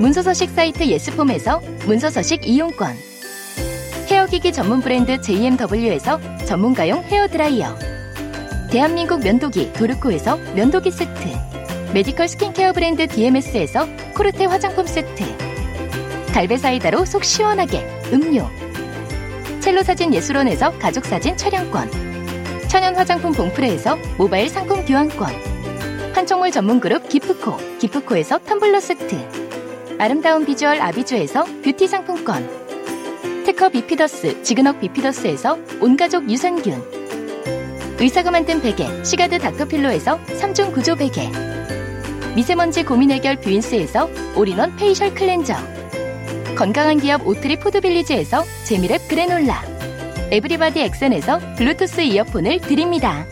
문서서식 0.00 0.50
사이트 0.50 0.84
예스폼에서 0.84 1.60
문서서식 1.86 2.48
이용권. 2.48 2.96
헤어기기 4.08 4.52
전문 4.52 4.80
브랜드 4.80 5.20
JMW에서 5.20 6.20
전문가용 6.46 7.04
헤어드라이어 7.04 7.91
대한민국 8.72 9.22
면도기 9.22 9.74
도르코에서 9.74 10.38
면도기 10.54 10.90
세트 10.92 11.12
메디컬 11.92 12.26
스킨케어 12.26 12.72
브랜드 12.72 13.06
DMS에서 13.06 13.86
코르테 14.14 14.46
화장품 14.46 14.86
세트 14.86 15.24
갈베사이다로 16.32 17.04
속 17.04 17.22
시원하게 17.22 17.86
음료 18.14 18.48
첼로 19.60 19.82
사진 19.82 20.14
예술원에서 20.14 20.70
가족사진 20.78 21.36
촬영권 21.36 21.90
천연 22.70 22.96
화장품 22.96 23.32
봉프레에서 23.32 23.98
모바일 24.16 24.48
상품 24.48 24.86
교환권 24.86 25.34
한총물 26.14 26.50
전문 26.50 26.80
그룹 26.80 27.10
기프코 27.10 27.58
기프코에서 27.78 28.38
텀블러 28.38 28.80
세트 28.80 29.98
아름다운 29.98 30.46
비주얼 30.46 30.80
아비주에서 30.80 31.44
뷰티 31.62 31.88
상품권 31.88 32.48
특허 33.44 33.68
비피더스 33.68 34.42
지그넉 34.42 34.80
비피더스에서 34.80 35.58
온가족 35.82 36.30
유산균 36.30 37.01
의사가 38.02 38.32
만든 38.32 38.60
베개 38.60 39.04
시가드 39.04 39.38
닥터필로에서 39.38 40.18
3중 40.24 40.74
구조 40.74 40.96
베개. 40.96 41.30
미세먼지 42.34 42.82
고민 42.82 43.12
해결 43.12 43.36
뷰인스에서 43.36 44.10
all-in-one 44.34 44.74
facial 44.74 45.14
cleanser. 45.14 45.54
건강한 46.56 46.98
기업 46.98 47.24
오트리 47.24 47.60
포드빌리지에서 47.60 48.42
재미랩 48.64 49.08
그래놀라. 49.08 49.62
에브리바디 50.32 50.80
엑센에서 50.80 51.38
블루투스 51.56 52.00
이어폰을 52.00 52.62
드립니다. 52.62 53.24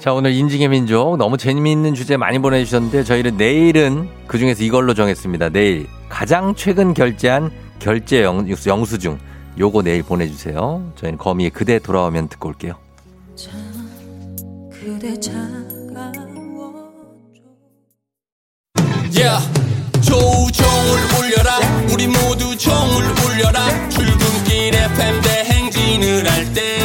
자, 0.00 0.14
오늘 0.14 0.32
인증의 0.32 0.68
민족 0.68 1.18
너무 1.18 1.36
재미있는 1.36 1.92
주제 1.94 2.16
많이 2.16 2.38
보내주셨는데 2.38 3.04
저희는 3.04 3.36
내일은 3.36 4.08
그 4.26 4.38
중에서 4.38 4.64
이걸로 4.64 4.94
정했습니다. 4.94 5.50
내일 5.50 5.86
가장 6.08 6.54
최근 6.54 6.94
결제한 6.94 7.50
결제 7.78 8.22
영, 8.22 8.48
영수증 8.66 9.18
요거 9.58 9.82
내일 9.82 10.02
보내주세요. 10.02 10.90
저희는 10.96 11.18
거미의 11.18 11.50
그대 11.50 11.78
돌아오면 11.78 12.28
듣고 12.28 12.48
올게요. 12.48 12.76
Yeah. 19.12 19.44
조우종을 20.00 20.98
울려라 21.18 21.58
우리 21.92 22.06
모두 22.06 22.56
종을 22.56 23.04
울려라 23.04 23.88
출근길 23.90 24.74
FM 24.74 25.20
대행진을 25.20 26.30
할때 26.32 26.79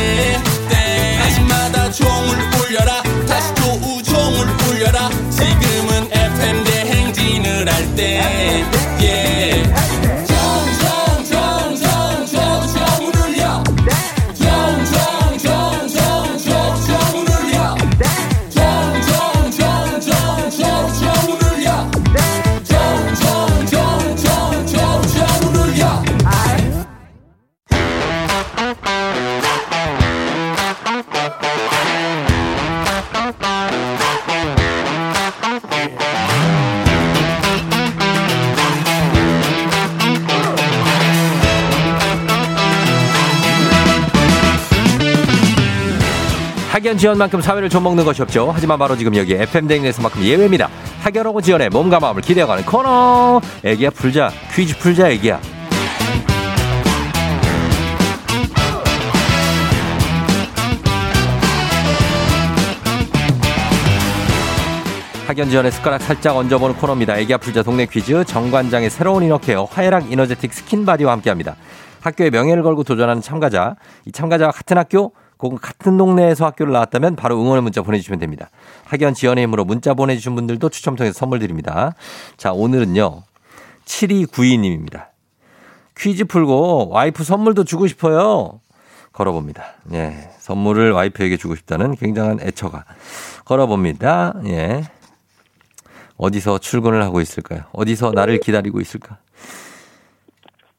학연 46.95 46.97
지연만큼 46.97 47.41
사회를 47.41 47.69
좀 47.69 47.83
먹는 47.83 48.05
것이 48.05 48.21
없죠. 48.21 48.51
하지만 48.53 48.79
바로 48.79 48.95
지금 48.95 49.13
여기 49.17 49.33
FM 49.33 49.67
대행진에서만큼 49.67 50.23
예외입니다. 50.23 50.69
학연하고 51.01 51.41
지연의 51.41 51.67
몸과 51.69 51.99
마음을 51.99 52.21
기대어가는 52.21 52.63
코너. 52.63 53.41
애기야 53.65 53.89
풀자 53.89 54.31
퀴즈 54.53 54.77
풀자 54.79 55.09
애기야. 55.09 55.41
학연 65.27 65.49
지연의 65.49 65.71
숟가락 65.73 66.01
살짝 66.01 66.37
얹어보는 66.37 66.77
코너입니다. 66.77 67.17
애기야 67.17 67.37
풀자 67.37 67.63
동네 67.63 67.85
퀴즈 67.87 68.23
정관장의 68.23 68.89
새로운 68.89 69.23
inner 69.23 69.46
care 69.46 69.65
화해락 69.65 70.13
이너제틱 70.13 70.53
스킨바디와 70.53 71.11
함께합니다. 71.11 71.57
학교의 71.99 72.29
명예를 72.29 72.63
걸고 72.63 72.83
도전하는 72.83 73.21
참가자, 73.21 73.75
이 74.05 74.11
참가자와 74.11 74.51
같은 74.51 74.77
학교, 74.77 75.11
혹은 75.39 75.57
같은 75.57 75.97
동네에서 75.97 76.45
학교를 76.45 76.73
나왔다면 76.73 77.15
바로 77.15 77.39
응원의 77.39 77.61
문자 77.63 77.81
보내주시면 77.81 78.19
됩니다. 78.19 78.49
학연 78.85 79.13
지원의 79.13 79.43
힘으로 79.43 79.65
문자 79.65 79.93
보내주신 79.93 80.35
분들도 80.35 80.69
추첨 80.69 80.95
통해서 80.95 81.17
선물 81.17 81.39
드립니다. 81.39 81.93
자, 82.37 82.53
오늘은요. 82.53 83.23
7292님입니다. 83.85 85.07
퀴즈 85.97 86.25
풀고 86.25 86.89
와이프 86.89 87.23
선물도 87.23 87.63
주고 87.63 87.87
싶어요. 87.87 88.59
걸어봅니다. 89.13 89.63
예. 89.93 90.29
선물을 90.39 90.91
와이프에게 90.91 91.37
주고 91.37 91.55
싶다는 91.55 91.95
굉장한 91.95 92.39
애처가. 92.41 92.85
걸어봅니다. 93.45 94.33
예. 94.47 94.83
어디서 96.17 96.59
출근을 96.59 97.03
하고 97.03 97.21
있을까요? 97.21 97.61
어디서 97.71 98.11
나를 98.11 98.39
기다리고 98.39 98.81
있을까? 98.81 99.17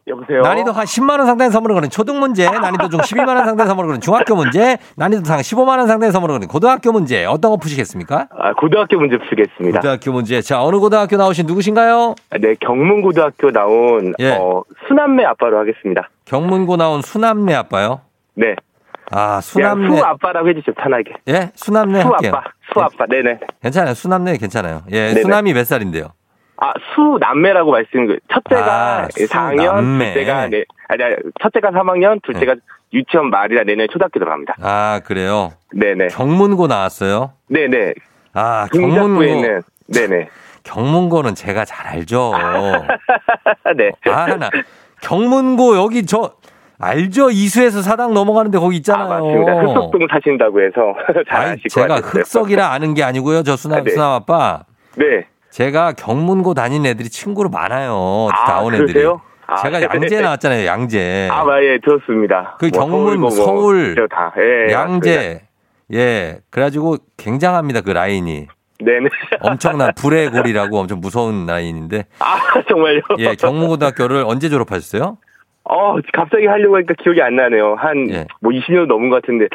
여보세요. 0.09 0.43
난이도 0.43 0.71
한 0.73 0.85
10만 0.85 1.19
원 1.19 1.27
상당의 1.27 1.51
선물을 1.51 1.75
거는 1.75 1.91
초등 1.91 2.21
문제, 2.21 2.49
난이도 2.49 2.89
중 2.91 3.01
12만 3.01 3.29
원 3.29 3.45
상당의 3.45 3.67
선물을 3.67 3.89
거는 3.89 4.01
중학교 4.01 4.37
문제, 4.37 4.79
난이도 4.97 5.25
상 5.25 5.39
15만 5.41 5.79
원 5.79 5.87
상당의 5.89 6.13
선물을 6.13 6.35
거는 6.35 6.47
고등학교 6.49 6.93
문제 6.93 7.25
어떤 7.25 7.51
거 7.51 7.57
푸시겠습니까? 7.57 8.29
아, 8.31 8.53
고등학교 8.55 8.99
문제 8.99 9.19
푸겠습니다. 9.19 9.81
고등학교 9.81 10.13
문제. 10.13 10.41
자, 10.43 10.63
어느 10.63 10.77
고등학교 10.79 11.17
나오신 11.17 11.47
누구신가요? 11.47 12.15
네, 12.41 12.55
경문고등학교 12.61 13.51
나온 13.51 14.15
예. 14.21 14.33
어, 14.33 14.63
수남매 14.87 15.25
아빠로 15.25 15.59
하겠습니다. 15.59 16.09
경문고 16.25 16.77
나온 16.77 17.03
수남매 17.03 17.55
아빠요? 17.55 18.01
네. 18.35 18.55
아, 19.11 19.41
수남매. 19.41 19.97
수 19.97 20.05
아빠라고 20.05 20.49
해주시죠, 20.49 20.75
편하게. 20.75 21.15
예, 21.29 21.51
수남매 21.55 22.03
수 22.03 22.09
할게요. 22.09 22.33
아빠, 22.35 22.51
수 22.73 22.81
아빠. 22.81 23.07
네 23.09 23.23
네. 23.23 23.39
괜찮아요. 23.63 23.95
수남매 23.95 24.37
괜찮아요. 24.39 24.83
예, 24.91 25.09
네네. 25.09 25.23
수남이 25.23 25.53
몇 25.53 25.65
살인데요? 25.67 26.09
아, 26.59 26.73
수남매라고 26.95 27.71
말씀, 27.71 28.07
그 28.07 28.19
첫째가 28.33 29.03
아, 29.05 29.09
4학년, 29.09 29.59
수남매. 29.79 30.15
둘째가, 30.15 30.49
네, 30.49 30.65
아니, 30.89 31.03
첫째가 31.41 31.71
3학년, 31.71 32.23
둘째가 32.23 32.55
유치원 32.93 33.31
말이라 33.31 33.65
내년에 33.65 33.89
초등학교 33.89 34.19
들어갑니다. 34.19 34.57
아, 34.63 35.01
그래요. 35.05 35.53
네네. 35.73 36.09
경문고 36.09 36.67
나왔어요? 36.67 37.33
네네. 37.49 37.95
아, 38.33 38.67
경문고. 38.73 39.23
있는, 39.25 39.63
네네. 39.89 40.29
경문고는 40.63 41.35
제가 41.35 41.65
잘 41.65 41.87
알죠. 41.87 42.33
네. 43.77 43.91
아, 44.11 44.27
나 44.37 44.51
경문고 45.03 45.77
여기 45.77 46.07
저 46.07 46.33
알죠? 46.79 47.31
이수에서 47.31 47.83
사당 47.83 48.15
넘어가는데 48.15 48.59
거기 48.59 48.77
있잖아요. 48.79 49.05
아, 49.07 49.09
맞습니다. 49.21 49.53
흑석동 49.61 50.07
사신다고 50.11 50.61
해서 50.61 50.95
잘 51.29 51.41
아니, 51.41 51.51
아실 51.53 51.63
제가. 51.71 51.97
흑석이라 51.97 52.73
아는 52.73 52.95
게 52.95 53.03
아니고요. 53.03 53.43
저 53.45 53.57
수남, 53.57 53.81
아, 53.81 53.83
네. 53.83 53.91
수남 53.91 54.11
아빠. 54.13 54.65
네. 54.97 55.27
제가 55.57 55.93
경문고 55.93 56.53
다니는 56.53 56.85
애들이 56.91 57.09
친구로 57.09 57.49
많아요. 57.49 58.29
아, 58.31 58.45
나온 58.45 58.75
애들이. 58.75 59.07
아, 59.47 59.57
제가 59.57 59.79
네. 59.79 59.87
양재 59.91 60.21
나왔잖아요. 60.21 60.67
양재. 60.67 61.29
아, 61.31 61.45
마, 61.45 61.63
예, 61.63 61.79
들었습니다. 61.83 62.57
그 62.61 62.69
뭐 62.75 62.87
경문, 62.87 63.31
서울, 63.31 63.95
저 63.97 64.07
다, 64.07 64.35
예, 64.37 64.75
맞습니다. 64.75 64.79
양재. 64.81 65.41
예. 65.95 66.39
그래가지고 66.51 66.97
굉장합니다. 67.17 67.81
그 67.81 67.91
라인이. 67.91 68.49
네네. 68.81 69.09
엄청난 69.41 69.93
불의 69.97 70.31
골이라고 70.31 70.79
엄청 70.79 71.01
무서운 71.01 71.47
라인인데. 71.47 72.05
아, 72.19 72.37
정말요? 72.69 73.01
예. 73.21 73.35
경문고등학교를 73.37 74.25
언제 74.27 74.51
졸업하셨어요? 74.51 75.17
어, 75.65 75.97
갑자기 76.13 76.47
하려고 76.47 76.77
하니까 76.77 76.93
기억이 77.03 77.23
안 77.23 77.35
나네요. 77.37 77.77
한, 77.79 78.11
예. 78.11 78.27
뭐 78.43 78.53
20년 78.53 78.85
넘은 78.89 79.09
것 79.09 79.23
같은데, 79.23 79.47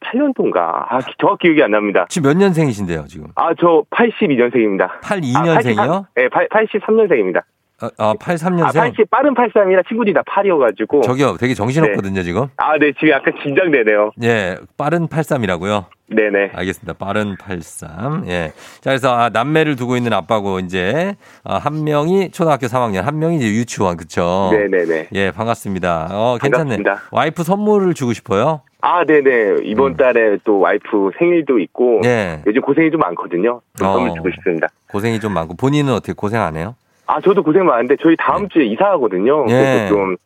88년도인가? 0.00 0.56
아, 0.58 0.98
정확히 1.18 1.48
기억이 1.48 1.62
안 1.62 1.70
납니다. 1.72 2.06
지금 2.08 2.30
몇 2.30 2.36
년생이신데요, 2.38 3.04
지금? 3.06 3.28
아, 3.36 3.50
저 3.58 3.84
82년생입니다. 3.90 5.00
82년생이요? 5.02 6.06
네, 6.16 6.28
83년생입니다. 6.28 7.42
아, 7.82 7.88
아, 7.96 8.14
83년생? 8.14 8.62
아, 8.62 8.72
80, 8.72 9.10
빠른 9.10 9.34
83이라 9.34 9.88
친구들이 9.88 10.12
다 10.12 10.22
8이어가지고. 10.28 11.02
저기요, 11.02 11.36
되게 11.38 11.54
정신없거든요, 11.54 12.22
지금. 12.22 12.48
아, 12.56 12.76
네, 12.78 12.92
지금 12.92 13.10
약간 13.10 13.34
긴장되네요. 13.42 14.10
예, 14.22 14.56
빠른 14.76 15.06
83이라고요. 15.08 15.86
네네. 16.08 16.50
알겠습니다. 16.54 16.92
빠른 16.94 17.36
83. 17.38 18.28
예. 18.28 18.52
자, 18.80 18.90
그래서 18.90 19.14
아, 19.16 19.28
남매를 19.30 19.76
두고 19.76 19.96
있는 19.96 20.12
아빠고 20.12 20.58
이제 20.58 21.14
아, 21.44 21.56
한 21.56 21.84
명이 21.84 22.32
초등학교 22.32 22.66
3학년, 22.66 23.02
한 23.02 23.18
명이 23.18 23.36
이제 23.36 23.46
유치원, 23.46 23.96
그쵸? 23.96 24.50
네네네. 24.52 25.08
예, 25.14 25.30
반갑습니다. 25.30 26.08
어, 26.10 26.38
괜찮네. 26.42 26.76
반갑습니다. 26.76 27.02
와이프 27.12 27.44
선물을 27.44 27.94
주고 27.94 28.12
싶어요? 28.12 28.62
아, 28.82 29.04
네네. 29.04 29.58
이번 29.64 29.92
음. 29.92 29.96
달에 29.96 30.38
또 30.44 30.58
와이프 30.60 31.10
생일도 31.18 31.58
있고. 31.60 32.00
예. 32.04 32.42
요즘 32.46 32.60
고생이 32.62 32.90
좀 32.90 33.00
많거든요. 33.00 33.60
좀 33.76 33.86
어. 33.88 33.92
선물 33.94 34.14
주고 34.14 34.30
싶습니다. 34.30 34.68
고생이 34.90 35.20
좀 35.20 35.32
많고 35.32 35.54
본인은 35.56 35.92
어떻게 35.92 36.12
고생 36.12 36.40
안 36.42 36.56
해요? 36.56 36.74
아, 37.06 37.20
저도 37.20 37.42
고생 37.42 37.64
많은데 37.66 37.96
저희 38.00 38.16
다음 38.16 38.48
주에 38.48 38.64
이사하거든요. 38.66 39.46
예. 39.48 39.52
그래서 39.52 39.88
좀 39.88 40.16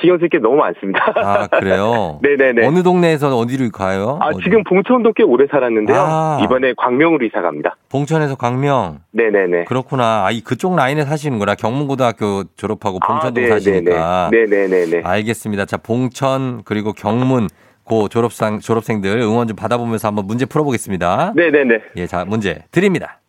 신경 0.00 0.18
쓸 0.18 0.28
게 0.30 0.38
너무 0.38 0.56
많습니다. 0.56 1.12
아, 1.16 1.46
그래요? 1.46 2.18
네네네. 2.24 2.66
어느 2.66 2.82
동네에서 2.82 3.36
어디로 3.36 3.68
가요? 3.70 4.18
아, 4.22 4.28
어디? 4.28 4.42
지금 4.42 4.64
봉천도 4.64 5.12
꽤 5.12 5.22
오래 5.22 5.46
살았는데요. 5.48 5.96
아. 5.96 6.40
이번에 6.42 6.72
광명으로 6.76 7.24
이사 7.26 7.42
갑니다. 7.42 7.76
봉천에서 7.90 8.34
광명. 8.36 9.00
네네네. 9.12 9.64
그렇구나. 9.64 10.24
아, 10.24 10.30
이 10.30 10.40
그쪽 10.40 10.74
라인에 10.74 11.04
사시는구나. 11.04 11.54
경문고등학교 11.54 12.44
졸업하고 12.56 12.98
봉천동 13.00 13.44
아, 13.44 13.46
네네네. 13.46 13.54
사시니까. 13.54 14.30
네네네네. 14.32 15.02
알겠습니다. 15.04 15.66
자, 15.66 15.76
봉천 15.76 16.62
그리고 16.64 16.92
경문 16.94 17.48
고 17.92 18.08
졸업생 18.08 18.58
졸업생들 18.58 19.18
응원 19.18 19.46
좀 19.46 19.54
받아보면서 19.54 20.08
한번 20.08 20.26
문제 20.26 20.46
풀어보겠습니다. 20.46 21.34
네네네. 21.36 21.74
예, 21.96 22.06
자 22.06 22.24
문제 22.24 22.64
드립니다. 22.70 23.20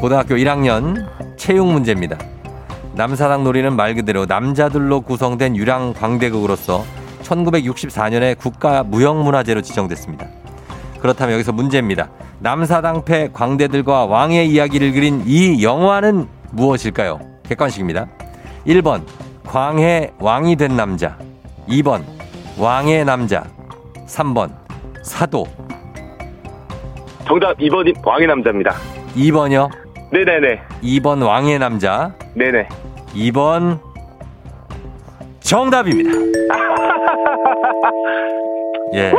고등학교 0.00 0.34
1학년 0.34 1.06
체육 1.36 1.68
문제입니다. 1.68 2.18
남사당 2.96 3.44
놀이는 3.44 3.76
말 3.76 3.94
그대로 3.94 4.26
남자들로 4.26 5.02
구성된 5.02 5.56
유랑 5.56 5.94
광대극으로서 5.94 6.84
1964년에 7.22 8.36
국가 8.36 8.82
무형문화재로 8.82 9.62
지정됐습니다. 9.62 10.26
그렇다면 11.00 11.34
여기서 11.34 11.52
문제입니다. 11.52 12.10
남사당패 12.40 13.30
광대들과 13.32 14.06
왕의 14.06 14.50
이야기를 14.50 14.92
그린 14.92 15.22
이 15.26 15.62
영화는 15.62 16.26
무엇일까요? 16.50 17.20
객관식입니다. 17.44 18.08
1번 18.66 19.02
광해 19.46 20.14
왕이 20.18 20.56
된 20.56 20.76
남자 20.76 21.16
2번 21.68 22.02
왕의 22.58 23.04
남자 23.04 23.44
3번 24.06 24.50
사도 25.02 25.46
정답 27.26 27.56
2번 27.58 27.94
왕의 28.06 28.26
남자입니다. 28.26 28.72
2번이요. 29.14 29.70
네네네. 30.12 30.60
2번 30.82 31.24
왕의 31.26 31.58
남자 31.58 32.12
네네. 32.34 32.68
2번 33.14 33.78
정답입니다. 35.40 36.10
예. 38.94 39.12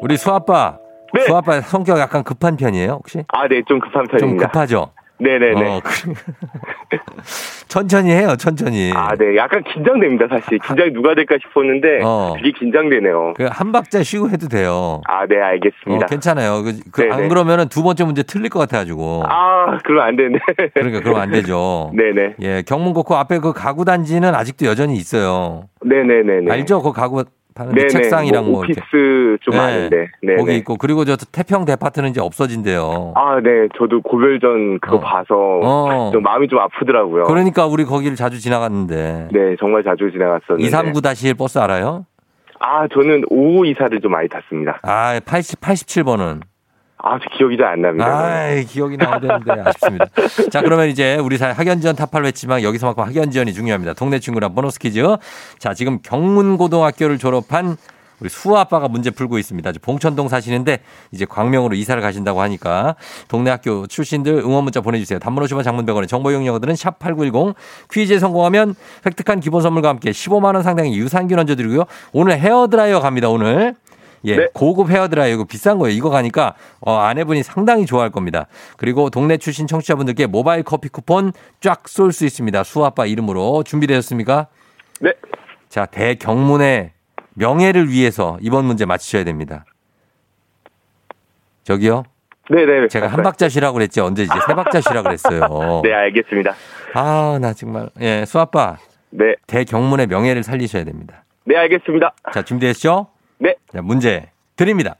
우리 0.00 0.16
수아빠. 0.16 0.78
네. 1.14 1.20
수아빠 1.22 1.60
성격 1.60 1.98
약간 1.98 2.24
급한 2.24 2.56
편이에요, 2.56 2.92
혹시? 2.92 3.22
아, 3.28 3.46
네, 3.46 3.60
좀 3.68 3.78
급한 3.80 4.06
좀 4.08 4.18
편입니다. 4.18 4.46
급하죠? 4.46 4.92
네네네. 5.22 5.68
어. 5.68 5.80
천천히 7.68 8.10
해요, 8.10 8.34
천천히. 8.38 8.92
아, 8.94 9.14
네. 9.16 9.36
약간 9.36 9.62
긴장됩니다, 9.64 10.26
사실. 10.28 10.58
긴장이 10.58 10.92
누가 10.92 11.14
될까 11.14 11.36
싶었는데, 11.40 12.00
어. 12.02 12.34
되게 12.36 12.52
긴장되네요. 12.58 13.34
그 13.36 13.48
한 13.52 13.70
박자 13.70 14.02
쉬고 14.02 14.28
해도 14.30 14.48
돼요. 14.48 15.00
아, 15.06 15.26
네, 15.26 15.38
어, 15.38 15.44
알겠습니다. 15.44 16.06
괜찮아요. 16.06 16.62
그, 16.62 16.80
그, 16.90 17.08
안. 17.12 17.28
그러면은 17.28 17.68
두 17.68 17.82
번째 17.82 18.04
문제 18.04 18.22
틀릴 18.22 18.48
것 18.50 18.58
같아가지고. 18.60 19.22
아, 19.28 19.78
그러면 19.84 20.08
안 20.08 20.16
되네. 20.16 20.38
그러니까 20.74 21.00
그러면 21.00 21.20
안 21.22 21.30
되죠. 21.30 21.92
네네. 21.94 22.34
예, 22.40 22.62
경문고코 22.66 23.14
앞에 23.16 23.38
그 23.38 23.52
가구 23.52 23.84
단지는 23.84 24.34
아직도 24.34 24.66
여전히 24.66 24.96
있어요. 24.96 25.68
네네네네. 25.84 26.50
알죠? 26.50 26.82
그 26.82 26.92
가구 26.92 27.24
파는 27.54 27.74
네네. 27.74 27.88
책상이랑 27.88 28.44
뭐, 28.44 28.52
뭐. 28.52 28.60
오피스 28.62 29.38
좀 29.40 29.52
네. 29.52 29.58
아는데. 29.58 30.08
네네. 30.22 30.36
거기 30.36 30.56
있고 30.56 30.76
그리고 30.76 31.04
저 31.04 31.16
태평 31.16 31.64
대파트는 31.64 32.10
이제 32.10 32.20
없어진대요. 32.20 33.12
아, 33.16 33.40
네. 33.42 33.68
저도 33.78 34.00
고별전 34.02 34.80
그거 34.80 34.96
어. 34.96 35.00
봐서 35.00 35.26
어. 35.62 36.10
좀 36.12 36.22
마음이 36.22 36.48
좀 36.48 36.58
아프더라고요. 36.58 37.24
그러니까 37.24 37.66
우리 37.66 37.84
거기를 37.84 38.16
자주 38.16 38.40
지나갔는데. 38.40 39.28
네, 39.32 39.56
정말 39.58 39.82
자주 39.84 40.10
지나갔었는데. 40.10 40.64
239-1 40.70 41.36
버스 41.38 41.58
알아요? 41.58 42.06
아, 42.60 42.86
저는 42.88 43.24
5 43.28 43.64
이사를 43.64 44.00
좀 44.00 44.12
많이 44.12 44.28
탔습니다. 44.28 44.80
아, 44.84 45.20
80, 45.24 45.60
87번은. 45.60 46.40
아, 47.02 47.18
저 47.18 47.36
기억이 47.36 47.56
잘 47.56 47.72
안 47.72 47.82
납니다. 47.82 48.06
아, 48.06 48.54
기억이 48.68 48.96
나야 48.96 49.18
되는데 49.18 49.52
아쉽습니다. 49.64 50.06
자, 50.50 50.62
그러면 50.62 50.88
이제 50.88 51.16
우리 51.16 51.36
사회 51.36 51.52
학연지원 51.52 51.96
타파를 51.96 52.26
했지만 52.26 52.62
여기서만큼 52.62 53.02
학연지원이 53.04 53.52
중요합니다. 53.54 53.94
동네 53.94 54.18
친구랑 54.18 54.54
보너스 54.54 54.78
퀴즈. 54.78 55.02
자, 55.58 55.74
지금 55.74 55.98
경문고등학교를 56.02 57.18
졸업한 57.18 57.76
우리 58.20 58.28
수아 58.28 58.60
아빠가 58.60 58.86
문제 58.86 59.10
풀고 59.10 59.36
있습니다. 59.38 59.72
봉천동 59.82 60.28
사시는데 60.28 60.78
이제 61.10 61.24
광명으로 61.24 61.74
이사를 61.74 62.00
가신다고 62.00 62.40
하니까 62.42 62.94
동네 63.26 63.50
학교 63.50 63.88
출신들 63.88 64.34
응원 64.34 64.62
문자 64.62 64.80
보내주세요. 64.80 65.18
단문 65.18 65.42
50원 65.44 65.64
장문 65.64 65.84
100원의 65.86 66.06
정보 66.06 66.30
이용료들은 66.30 66.74
샵8910 66.74 67.54
퀴즈에 67.90 68.20
성공하면 68.20 68.76
획득한 69.04 69.40
기본 69.40 69.62
선물과 69.62 69.88
함께 69.88 70.12
15만 70.12 70.54
원 70.54 70.62
상당의 70.62 70.94
유산균 70.94 71.36
얹어드리고요. 71.40 71.84
오늘 72.12 72.38
헤어드라이어 72.38 73.00
갑니다. 73.00 73.28
오늘. 73.28 73.74
예, 74.24 74.36
네. 74.36 74.48
고급 74.54 74.90
헤어드라이어 74.90 75.34
이거 75.34 75.44
비싼 75.44 75.78
거예요. 75.78 75.94
이거 75.96 76.10
가니까 76.10 76.54
어, 76.80 76.96
아내분이 76.96 77.42
상당히 77.42 77.86
좋아할 77.86 78.10
겁니다. 78.10 78.46
그리고 78.76 79.10
동네 79.10 79.36
출신 79.36 79.66
청취자분들께 79.66 80.26
모바일 80.26 80.62
커피 80.62 80.88
쿠폰 80.88 81.32
쫙 81.60 81.88
쏠 81.88 82.12
수 82.12 82.24
있습니다. 82.24 82.62
수아 82.64 82.82
아빠 82.82 83.06
이름으로 83.06 83.62
준비되셨습니까? 83.64 84.46
네. 85.00 85.12
자, 85.68 85.86
대경문의 85.86 86.92
명예를 87.34 87.88
위해서 87.90 88.38
이번 88.40 88.64
문제 88.66 88.84
맞히셔야 88.84 89.24
됩니다. 89.24 89.64
저기요? 91.64 92.04
네네. 92.50 92.88
제가 92.88 93.06
한 93.06 93.22
박자 93.22 93.48
쉬라고 93.48 93.74
그랬지 93.74 94.00
언제 94.00 94.24
이제 94.24 94.34
세 94.46 94.54
박자 94.54 94.80
쉬라고 94.80 95.04
그랬어요. 95.04 95.80
네, 95.84 95.92
알겠습니다. 95.92 96.54
아, 96.94 97.38
나 97.40 97.52
정말. 97.54 97.88
예, 98.00 98.24
수아빠. 98.26 98.76
네. 99.10 99.36
대경문의 99.46 100.08
명예를 100.08 100.42
살리셔야 100.42 100.84
됩니다. 100.84 101.24
네, 101.44 101.56
알겠습니다. 101.56 102.12
자, 102.34 102.42
준비됐죠? 102.42 103.06
네. 103.42 103.56
자, 103.72 103.82
문제 103.82 104.30
드립니다. 104.54 104.94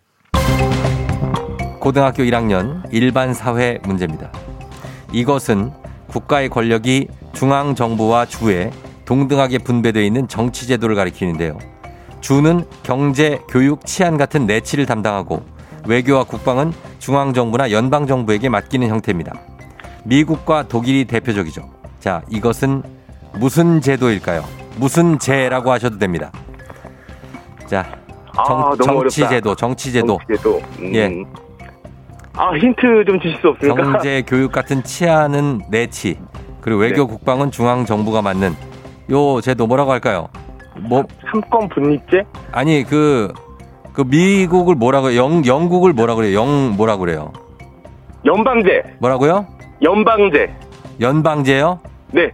고등학교 1.78 2.24
1학년 2.24 2.82
일반 2.90 3.34
사회 3.34 3.78
문제입니다. 3.84 4.32
이것은 5.12 5.70
국가의 6.08 6.48
권력이 6.48 7.06
중앙 7.34 7.76
정부와 7.76 8.26
주에 8.26 8.72
동등하게 9.04 9.58
분배되어 9.58 10.02
있는 10.02 10.26
정치 10.26 10.66
제도를 10.66 10.96
가리키는데요. 10.96 11.56
주는 12.20 12.64
경제, 12.82 13.38
교육, 13.48 13.86
치안 13.86 14.16
같은 14.16 14.46
내치를 14.46 14.86
담당하고 14.86 15.44
외교와 15.86 16.24
국방은 16.24 16.72
중앙 16.98 17.32
정부나 17.34 17.70
연방 17.70 18.08
정부에게 18.08 18.48
맡기는 18.48 18.88
형태입니다. 18.88 19.34
미국과 20.04 20.66
독일이 20.66 21.04
대표적이죠. 21.04 21.70
자, 22.00 22.22
이것은 22.28 22.82
무슨 23.34 23.80
제도일까요? 23.80 24.44
무슨 24.78 25.20
제라고 25.20 25.70
하셔도 25.70 25.98
됩니다. 26.00 26.32
자, 27.66 27.86
아, 27.88 28.01
정, 28.46 28.58
너무 28.60 28.76
정치 28.76 29.22
어렵다. 29.22 29.34
제도, 29.34 29.54
정치 29.54 29.92
제도. 29.92 30.18
제도. 30.28 30.60
음. 30.80 30.94
예. 30.94 31.24
아, 32.34 32.52
힌트 32.56 33.04
좀 33.06 33.20
주실 33.20 33.38
수 33.40 33.48
없습니까? 33.48 33.82
경제, 33.82 34.22
교육 34.26 34.52
같은 34.52 34.82
치안은 34.82 35.62
내치, 35.68 36.18
그리고 36.60 36.80
외교, 36.80 37.02
네. 37.02 37.08
국방은 37.08 37.50
중앙 37.50 37.84
정부가 37.84 38.22
맡는 38.22 38.54
요 39.10 39.40
제도 39.40 39.66
뭐라고 39.66 39.92
할까요? 39.92 40.28
뭐 40.80 41.04
삼권 41.30 41.68
분립제? 41.68 42.24
아니 42.52 42.82
그 42.84 43.32
그 43.92 44.02
미국을 44.02 44.74
뭐라고 44.74 45.14
영 45.16 45.44
영국을 45.44 45.92
뭐라 45.92 46.14
그래요? 46.14 46.34
영 46.40 46.76
뭐라 46.76 46.96
그래요? 46.96 47.32
연방제. 48.24 48.82
뭐라고요? 48.98 49.46
연방제. 49.82 50.50
연방제요? 51.00 51.80
네. 52.12 52.30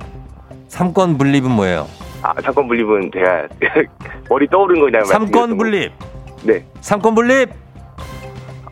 삼권 0.68 1.18
분립은 1.18 1.50
뭐예요? 1.50 1.86
아, 2.22 2.34
삼권 2.42 2.66
분립은 2.68 3.10
제가 3.12 3.46
머리 4.28 4.46
떠오른 4.48 4.80
거 4.80 4.86
그냥 4.86 5.04
삼권 5.04 5.56
분립. 5.56 5.96
거. 5.98 6.06
네. 6.44 6.64
삼권 6.80 7.14
분립. 7.14 7.50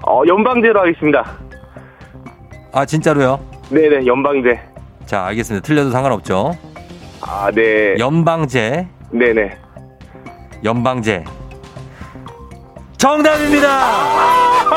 어, 0.06 0.22
연방제로 0.26 0.80
하겠습니다. 0.80 1.36
아 2.72 2.84
진짜로요? 2.84 3.40
네 3.70 3.88
네, 3.88 4.04
연방제. 4.06 4.60
자 5.06 5.24
알겠습니다. 5.26 5.64
틀려도 5.66 5.90
상관없죠. 5.90 6.56
아, 7.22 7.50
네. 7.52 7.96
연방제, 7.98 8.86
네 9.10 9.32
네. 9.32 9.56
연방제. 10.64 11.24
정답입니다. 12.98 13.86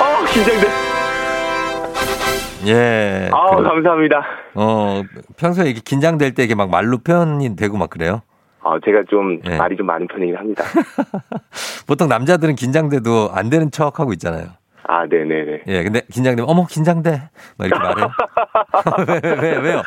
어, 0.00 0.24
긴장돼. 0.32 0.83
예. 2.66 3.30
아, 3.32 3.56
그래. 3.56 3.68
감사합니다. 3.68 4.24
어, 4.54 5.02
평소에 5.36 5.66
이렇게 5.66 5.80
긴장될 5.84 6.34
때 6.34 6.44
이게 6.44 6.54
막 6.54 6.70
말로 6.70 6.98
표현이 6.98 7.56
되고 7.56 7.76
막 7.76 7.90
그래요? 7.90 8.22
아, 8.62 8.78
제가 8.84 9.02
좀 9.10 9.40
네. 9.40 9.58
말이 9.58 9.76
좀 9.76 9.86
많은 9.86 10.06
편이긴 10.08 10.36
합니다. 10.36 10.64
보통 11.86 12.08
남자들은 12.08 12.54
긴장돼도 12.54 13.30
안 13.32 13.50
되는 13.50 13.70
척 13.70 14.00
하고 14.00 14.12
있잖아요. 14.14 14.46
아, 14.86 15.06
네네네. 15.06 15.62
예, 15.66 15.82
근데 15.82 16.02
긴장되면 16.12 16.48
어머 16.48 16.66
긴장돼 16.66 17.30
막 17.58 17.66
이렇게 17.66 17.82
말해요. 17.82 18.10
왜, 19.40 19.50
왜, 19.50 19.56
왜요? 19.58 19.82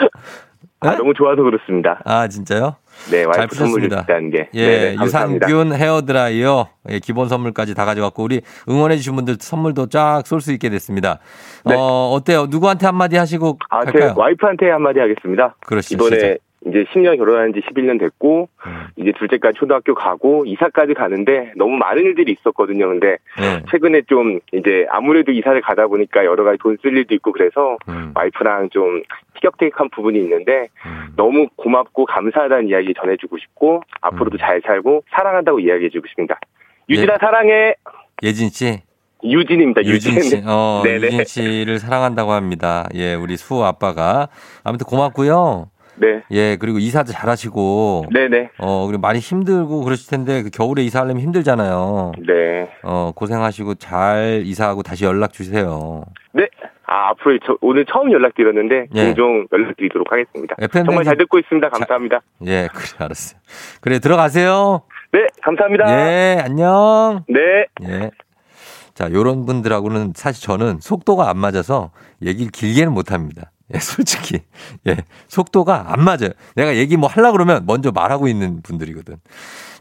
아, 0.80 0.92
네? 0.92 0.98
너무 0.98 1.14
좋아서 1.16 1.42
그렇습니다. 1.42 2.02
아 2.06 2.28
진짜요? 2.28 2.76
네, 3.12 3.24
잘 3.24 3.48
와이프. 3.48 3.56
준다는 3.56 4.30
게. 4.30 4.50
예, 4.54 4.68
네네, 4.68 4.96
감사합니다. 4.96 5.48
유산균 5.50 5.76
헤어드라이어 5.76 6.68
예, 6.90 7.00
기본 7.00 7.30
선물까지 7.30 7.74
다 7.74 7.86
가져갔고 7.86 8.24
우리 8.24 8.42
응원해 8.70 8.98
주신 8.98 9.16
분들 9.16 9.38
선물도 9.40 9.88
쫙 9.88 10.24
쏠 10.26 10.40
수 10.42 10.52
있게 10.54 10.70
됐습니다. 10.70 11.20
네. 11.66 11.74
어 11.76 12.12
어때요? 12.14 12.46
누구한테 12.48 12.86
한마디 12.86 13.18
하시고 13.18 13.58
아, 13.70 13.80
갈까요? 13.80 14.14
제 14.14 14.20
와이프한테 14.20 14.70
한마디 14.70 15.00
하겠습니다. 15.00 15.56
그러시죠. 15.66 15.96
이번에 15.96 16.16
시작. 16.20 16.38
이제 16.66 16.86
10년 16.92 17.18
결혼한 17.18 17.54
지 17.54 17.62
11년 17.62 18.00
됐고, 18.00 18.50
음. 18.66 18.88
이제 18.98 19.12
둘째까지 19.18 19.60
초등학교 19.60 19.94
가고, 19.94 20.44
이사까지 20.46 20.96
가는데 20.96 21.54
너무 21.56 21.78
많은 21.78 22.04
일들이 22.04 22.32
있었거든요. 22.32 22.88
근데 22.88 23.18
네. 23.40 23.64
최근에 23.70 24.02
좀 24.08 24.40
이제 24.54 24.86
아무래도 24.90 25.32
이사를 25.32 25.60
가다 25.62 25.88
보니까 25.88 26.26
여러 26.26 26.44
가지 26.44 26.58
돈 26.58 26.78
쓸 26.82 26.96
일도 26.98 27.14
있고 27.16 27.32
그래서 27.32 27.78
음, 27.90 28.12
와이프랑 28.16 28.70
좀 28.70 29.02
티격태격한 29.36 29.90
부분이 29.90 30.20
있는데 30.20 30.68
음. 30.86 31.14
너무 31.16 31.48
고맙고 31.56 32.06
감사하다는 32.06 32.68
이야기 32.70 32.94
전해주고 32.94 33.38
싶고 33.38 33.82
앞으로도 34.02 34.38
음. 34.38 34.40
잘 34.40 34.62
살고 34.66 35.04
사랑한다고 35.12 35.60
이야기해주고 35.60 36.08
싶습니다. 36.08 36.40
유진아 36.90 37.14
예. 37.14 37.18
사랑해. 37.20 37.76
예진 38.24 38.50
씨. 38.50 38.82
유진입니다. 39.24 39.84
유진 39.86 40.16
유진. 40.16 40.22
씨, 40.22 40.44
어, 40.46 40.82
네네. 40.86 41.08
유진 41.08 41.24
씨를 41.26 41.80
사랑한다고 41.80 42.32
합니다. 42.32 42.88
예, 42.94 43.16
우리 43.16 43.36
수 43.38 43.64
아빠가 43.64 44.28
아무튼 44.64 44.86
고맙고요. 44.86 45.70
네. 46.00 46.24
예, 46.32 46.56
그리고 46.58 46.80
이사도 46.80 47.12
잘하시고, 47.12 48.06
네네. 48.14 48.52
어, 48.60 48.86
그리고 48.88 49.02
많이 49.02 49.20
힘들고 49.20 49.82
그러실 49.84 50.10
텐데 50.10 50.44
그 50.44 50.50
겨울에 50.50 50.84
이사하려면 50.84 51.22
힘들잖아요. 51.24 52.12
네. 52.28 52.70
어, 52.84 53.12
고생하시고 53.16 53.76
잘 53.76 54.44
이사하고 54.46 54.84
다시 54.84 55.06
연락 55.06 55.34
주세요. 55.34 56.04
네. 56.34 56.48
아, 56.86 57.10
앞으로 57.10 57.38
저, 57.46 57.58
오늘 57.62 57.86
처음 57.86 58.12
연락드렸는데 58.12 58.86
예. 58.96 59.06
종종 59.08 59.46
연락드리도록 59.52 60.10
하겠습니다. 60.12 60.56
FM 60.60 60.86
정말 60.86 61.04
댕진- 61.04 61.06
잘 61.06 61.18
듣고 61.18 61.40
있습니다. 61.40 61.70
감사합니다. 61.70 62.22
예, 62.46 62.70
그래 62.74 62.88
알았어요. 63.00 63.40
그래 63.82 64.00
들어가세요. 64.00 64.82
네, 65.12 65.26
감사합니다. 65.42 65.86
예, 65.90 66.38
안녕. 66.42 67.24
네. 67.28 67.66
예. 67.90 68.12
자, 68.94 69.10
요런 69.12 69.46
분들하고는 69.46 70.14
사실 70.16 70.44
저는 70.44 70.80
속도가 70.80 71.30
안 71.30 71.38
맞아서 71.38 71.92
얘기를 72.22 72.52
길게는 72.52 72.94
못 72.94 73.12
합니다. 73.12 73.52
예, 73.74 73.80
솔직히. 73.80 74.40
예, 74.88 74.98
속도가 75.28 75.92
안 75.92 76.04
맞아요. 76.04 76.30
내가 76.56 76.76
얘기 76.78 76.96
뭐 76.98 77.10
하려고 77.10 77.34
그러면 77.34 77.66
먼저 77.66 77.92
말하고 77.92 78.28
있는 78.28 78.62
분들이거든. 78.62 79.18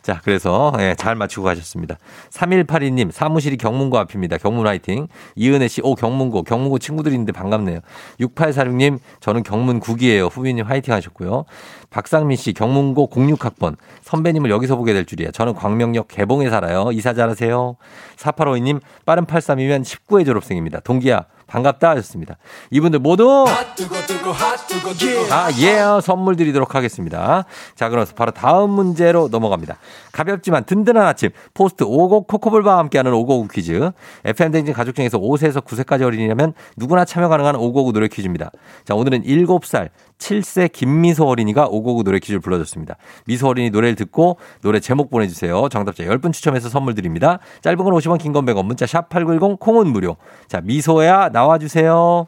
자, 0.06 0.20
그래서 0.22 0.72
예, 0.78 0.94
잘 0.96 1.16
맞추고 1.16 1.44
가셨습니다. 1.44 1.98
3182님, 2.30 3.10
사무실이 3.10 3.56
경문고 3.56 3.98
앞입니다. 3.98 4.38
경문 4.38 4.64
화이팅. 4.64 5.08
이은혜 5.34 5.66
씨, 5.66 5.80
오, 5.82 5.96
경문고. 5.96 6.44
경문고 6.44 6.78
친구들이 6.78 7.12
있는데 7.16 7.32
반갑네요. 7.32 7.80
6846님, 8.20 9.00
저는 9.18 9.42
경문 9.42 9.80
9기예요. 9.80 10.30
후비님 10.30 10.64
화이팅 10.64 10.94
하셨고요. 10.94 11.44
박상민 11.90 12.36
씨, 12.36 12.52
경문고 12.52 13.10
06학번. 13.10 13.76
선배님을 14.02 14.48
여기서 14.48 14.76
보게 14.76 14.92
될 14.92 15.06
줄이야. 15.06 15.32
저는 15.32 15.54
광명역 15.54 16.06
개봉에 16.06 16.50
살아요. 16.50 16.92
이사 16.92 17.12
잘하세요. 17.12 17.76
4852님, 18.16 18.80
빠른 19.04 19.26
83이면 19.26 19.82
19회 19.82 20.24
졸업생입니다. 20.24 20.78
동기야, 20.80 21.24
반갑다 21.46 21.90
하셨습니다. 21.90 22.36
이분들 22.70 22.98
모두 22.98 23.44
아, 25.30 25.50
예, 25.58 26.00
선물 26.02 26.36
드리도록 26.36 26.74
하겠습니다. 26.74 27.44
자, 27.74 27.88
그럼 27.88 28.04
바로 28.16 28.30
다음 28.32 28.70
문제로 28.70 29.28
넘어갑니다. 29.28 29.76
가볍지만 30.12 30.64
든든한 30.64 31.06
아침, 31.06 31.30
포스트 31.54 31.84
오곡 31.84 32.26
코코볼바와 32.26 32.78
함께하는 32.78 33.12
오곡 33.12 33.52
퀴즈. 33.52 33.90
FM댕진 34.24 34.74
가족 34.74 34.94
중에서 34.94 35.18
5세에서 35.18 35.64
9세까지 35.64 36.02
어린이라면 36.02 36.54
누구나 36.76 37.04
참여 37.04 37.28
가능한 37.28 37.56
오곡 37.56 37.92
노래 37.92 38.08
퀴즈입니다. 38.08 38.50
자, 38.84 38.94
오늘은 38.94 39.22
7살, 39.22 39.90
7세 40.18 40.72
김미소 40.72 41.26
어린이가 41.26 41.66
오곡 41.66 42.04
노래 42.04 42.18
퀴즈를 42.18 42.40
불러줬습니다. 42.40 42.96
미소 43.26 43.48
어린이 43.48 43.70
노래를 43.70 43.96
듣고 43.96 44.38
노래 44.62 44.80
제목 44.80 45.10
보내주세요. 45.10 45.68
정답자 45.68 46.04
10분 46.04 46.32
추첨해서 46.32 46.68
선물 46.68 46.94
드립니다. 46.94 47.38
짧은 47.62 47.76
건 47.78 47.92
50원, 47.94 48.18
긴 48.18 48.32
건 48.32 48.44
100원, 48.46 48.64
문자 48.66 48.86
샵 48.86 49.08
8910, 49.08 49.58
콩은 49.60 49.88
무료. 49.88 50.16
자, 50.48 50.60
미소야 50.60 51.30
나와주세요. 51.32 52.26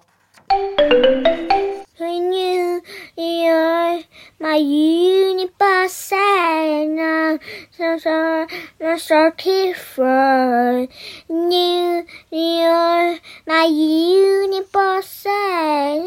My 4.40 4.54
universe 4.54 6.12
and 6.12 7.00
I'm 7.00 7.40
so, 7.72 7.98
so, 7.98 8.46
so, 8.78 8.96
so 8.96 9.32
different. 9.36 10.92
You, 11.28 12.06
you're 12.30 13.18
my 13.48 13.64
universe 13.66 15.26
and 15.26 16.06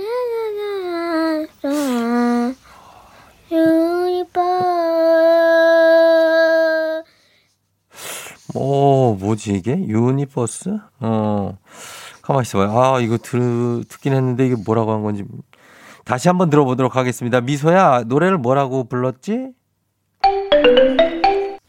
I'm 1.61 2.55
universe. 3.49 4.71
뭐, 8.53 9.15
뭐지 9.15 9.53
이게? 9.55 9.73
universe? 9.73 10.77
어, 11.01 11.57
가만히 12.21 12.43
있어 12.43 12.59
봐요. 12.59 12.79
아, 12.79 12.99
이거 13.01 13.17
들, 13.17 13.83
듣긴 13.89 14.13
했는데 14.13 14.45
이게 14.45 14.55
뭐라고 14.55 14.91
한 14.93 15.03
건지. 15.03 15.25
다시 16.11 16.27
한번 16.27 16.49
들어보도록 16.49 16.97
하겠습니다. 16.97 17.39
미소야, 17.39 18.03
노래를 18.05 18.37
뭐라고 18.37 18.83
불렀지? 18.83 19.53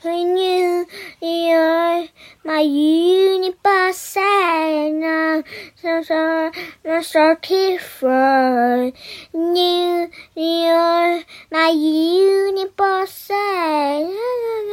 When 0.04 0.36
you, 0.36 0.84
you're 1.22 2.08
my 2.44 2.64
universe 2.64 4.18
and 4.20 5.04
I'm 5.04 5.44
so, 5.76 6.02
so, 6.02 6.50
so, 6.82 7.00
so 7.02 7.36
different. 7.40 8.96
You, 9.32 10.10
you're 10.34 11.22
my 11.52 11.70
universe 11.70 13.30
and 13.30 14.10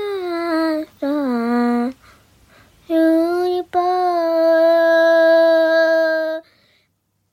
I'm 0.10 0.88
so, 1.00 1.94
universe. 2.90 3.70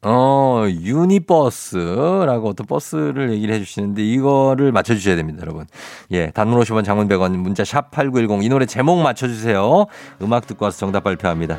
어, 0.09 0.65
유니버스라고 0.69 2.49
어떤 2.49 2.65
버스를 2.65 3.33
얘기를 3.33 3.53
해주시는데 3.57 4.05
이거를 4.05 4.71
맞춰주셔야 4.71 5.17
됩니다, 5.17 5.41
여러분. 5.43 5.67
예, 6.13 6.31
단문 6.31 6.61
50원 6.61 6.85
장문 6.85 7.09
100원 7.09 7.37
문자 7.37 7.65
샵 7.65 7.91
8910 7.91 8.45
이 8.45 8.49
노래 8.49 8.67
제목 8.67 9.03
맞춰주세요. 9.03 9.87
음악 10.23 10.47
듣고 10.47 10.65
와서 10.65 10.79
정답 10.79 11.03
발표합니다. 11.03 11.59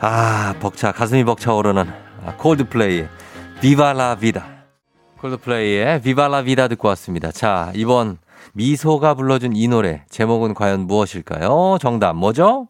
아, 0.00 0.54
벅차, 0.58 0.90
가슴이 0.90 1.22
벅차 1.22 1.54
오르는 1.54 1.86
아, 2.26 2.36
콜드플레이의 2.38 3.08
비발라 3.60 4.16
비다. 4.16 4.46
콜드플레이의 5.20 6.02
비발라 6.02 6.42
비다 6.42 6.66
듣고 6.66 6.88
왔습니다. 6.88 7.30
자, 7.30 7.70
이번 7.76 8.18
미소가 8.54 9.14
불러준 9.14 9.54
이 9.54 9.68
노래 9.68 10.02
제목은 10.10 10.54
과연 10.54 10.88
무엇일까요? 10.88 11.78
정답 11.80 12.14
뭐죠? 12.16 12.66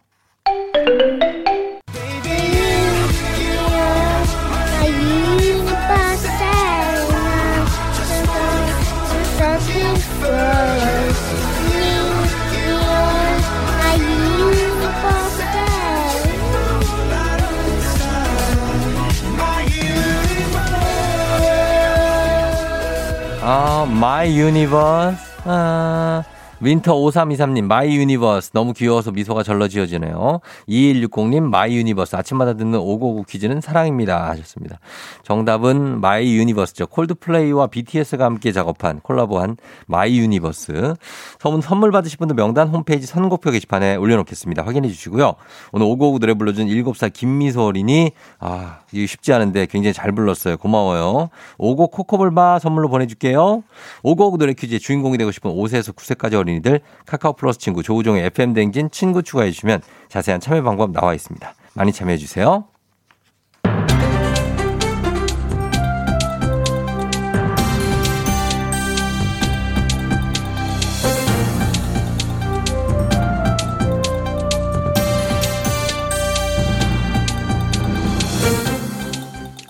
아, 23.47 23.85
My 23.87 24.27
Universe. 24.43 25.19
아, 25.45 26.25
윈터 26.61 26.95
5323님, 26.95 27.65
My 27.65 27.97
Universe. 27.97 28.53
너무 28.53 28.73
귀여워서 28.73 29.11
미소가 29.11 29.43
절로 29.43 29.69
지어지네요. 29.69 30.41
2160님, 30.69 31.43
My 31.43 31.77
Universe. 31.77 32.17
아침마다 32.17 32.55
듣는 32.55 32.79
오고오고 32.79 33.25
퀴즈는 33.25 33.61
사랑입니다. 33.61 34.31
하셨습니다. 34.31 34.79
정답은 35.25 36.01
My 36.01 36.37
Universe죠. 36.37 36.87
콜드플레이와 36.87 37.67
BTS가 37.67 38.25
함께 38.25 38.53
작업한, 38.53 39.01
콜라보한 39.01 39.57
My 39.87 40.19
Universe. 40.19 40.95
선물, 41.41 41.63
선물 41.63 41.91
받으실 41.91 42.19
분들 42.19 42.37
명단 42.37 42.69
홈페이지 42.69 43.07
선곡표 43.07 43.51
게시판에 43.51 43.97
올려놓겠습니다. 43.97 44.65
확인해 44.65 44.89
주시고요. 44.89 45.35
오늘 45.73 45.87
오고오고 45.87 46.21
노래 46.21 46.35
불러준 46.35 46.69
7살 46.69 47.13
김미소 47.13 47.65
어린이, 47.65 48.13
아, 48.39 48.79
이게 48.93 49.07
쉽지 49.07 49.33
않은데 49.33 49.67
굉장히 49.67 49.93
잘 49.93 50.13
불렀어요. 50.13 50.57
고마워요. 50.57 51.31
오고 51.59 51.89
코코볼바 51.89 52.61
선물로 52.61 52.89
보내줄게요. 52.89 53.65
오고오고 54.03 54.39
노래 54.39 54.55
퀴즈의 54.55 54.81
주인공이 54.81 55.19
되고 55.19 55.31
싶은 55.31 55.51
5세에서 55.51 55.95
9세까지 55.95 56.35
어린이 56.35 56.54
들 56.63 56.81
카카오 57.07 57.35
플러스 57.35 57.59
친구 57.59 57.83
조우종의 57.83 58.25
FM 58.27 58.55
댕진 58.55 58.91
친구 58.91 59.23
추가해 59.23 59.51
주시면 59.51 59.83
자세한 60.09 60.41
참여 60.41 60.63
방법 60.63 60.93
나와 60.93 61.15
있습니다. 61.15 61.55
많이 61.75 61.93
참여해 61.93 62.17
주세요. 62.19 62.65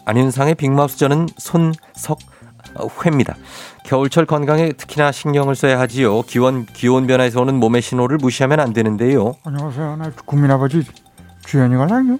안윤상의 0.06 0.54
빅마우스 0.56 0.98
저는 0.98 1.26
손석회입니다. 1.38 3.36
겨울철 3.84 4.24
건강에 4.24 4.72
특히나 4.72 5.12
신경을 5.12 5.54
써야 5.54 5.78
하지요. 5.78 6.22
기온 6.22 6.66
기온 6.72 7.06
변화에서 7.06 7.42
오는 7.42 7.54
몸의 7.54 7.82
신호를 7.82 8.16
무시하면 8.16 8.58
안 8.58 8.72
되는데요. 8.72 9.34
안녕하세요. 9.44 9.96
나 9.96 10.10
국민 10.24 10.50
아버지 10.50 10.82
주연이가랑요. 11.44 12.18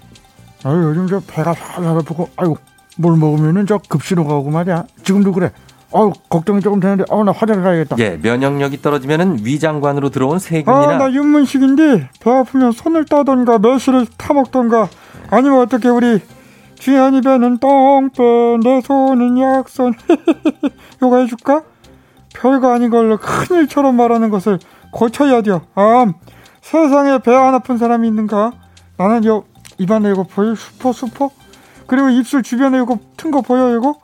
아유 0.64 0.83
요즘 0.85 1.07
저 1.09 1.20
배가 1.27 1.55
살살 1.55 1.96
아프고 1.98 2.29
아이고 2.37 2.59
뭘 2.98 3.16
먹으면은 3.16 3.66
저 3.66 3.79
급신호가 3.88 4.35
오고 4.35 4.50
말이야. 4.50 4.85
지금도 5.05 5.33
그래. 5.33 5.50
아우 5.90 6.12
걱정이 6.29 6.61
조금 6.61 6.81
되는데 6.81 7.05
아우 7.11 7.24
나 7.24 7.33
화장실 7.33 7.62
가야겠다. 7.64 7.96
예, 7.98 8.18
면역력이 8.22 8.83
떨어지면은 8.83 9.38
위장관으로 9.42 10.11
들어온 10.11 10.38
세균이나 10.38 10.96
아나 10.96 11.12
윤문식인데 11.12 12.11
배 12.20 12.31
아프면 12.31 12.72
손을 12.72 13.07
따던가 13.07 13.59
매실을 13.59 14.07
타 14.18 14.35
먹던가 14.35 14.88
아니면 15.31 15.61
어떻게 15.61 15.88
우리 15.88 16.20
주연이 16.85 17.23
배는 17.23 17.57
똥배 17.61 18.59
내 18.62 18.83
손은 18.83 19.38
약손 19.38 19.94
요거 21.03 21.16
해줄까? 21.20 21.62
별거 22.35 22.75
아닌 22.75 22.90
걸로 22.90 23.16
큰일처럼 23.16 23.97
말하는 23.97 24.29
것을 24.29 24.59
고쳐야 24.92 25.40
돼요. 25.40 25.62
아 25.75 26.05
세상에 26.61 27.20
배 27.20 27.35
안 27.35 27.55
아픈 27.55 27.79
사람이 27.79 28.07
있는가? 28.07 28.53
나는 28.99 29.25
요 29.25 29.44
입안에 29.79 30.11
이거 30.11 30.25
보여? 30.25 30.55
수포 30.55 30.92
수포? 30.92 31.31
그리고 31.87 32.11
입술 32.11 32.42
주변에 32.42 32.83
이거 32.83 32.99
튼 33.16 33.31
거 33.31 33.40
보여 33.40 33.75
이거? 33.75 33.94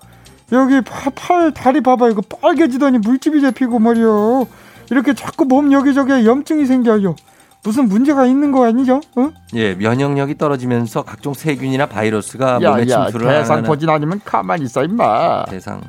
여기 0.53 0.81
팔, 0.81 1.13
팔 1.15 1.53
다리 1.53 1.83
봐봐 1.83 2.09
이거 2.09 2.23
빨개지더니 2.23 2.97
물집이 3.01 3.43
잡히고 3.43 3.79
말이요. 3.79 4.47
이렇게 4.91 5.13
자꾸 5.13 5.45
몸 5.45 5.71
여기저기에 5.71 6.25
염증이 6.25 6.65
생겨요. 6.65 7.15
무슨 7.63 7.89
문제가 7.89 8.25
있는 8.25 8.53
거 8.53 8.65
아니죠? 8.67 9.01
어? 9.17 9.31
예, 9.55 9.75
면역력이 9.75 10.39
떨어지면서 10.39 11.03
각종 11.03 11.35
세균이나 11.35 11.87
바이러스가 11.87 12.55
몸에 12.55 12.67
야야 12.67 12.85
침투를 13.07 13.27
대상 13.27 13.59
하는 13.59 13.69
보진 13.69 13.89
않으면 13.91 14.21
가만히 14.25 14.65
있어 14.65 14.83
임마. 14.85 15.45
대상. 15.47 15.81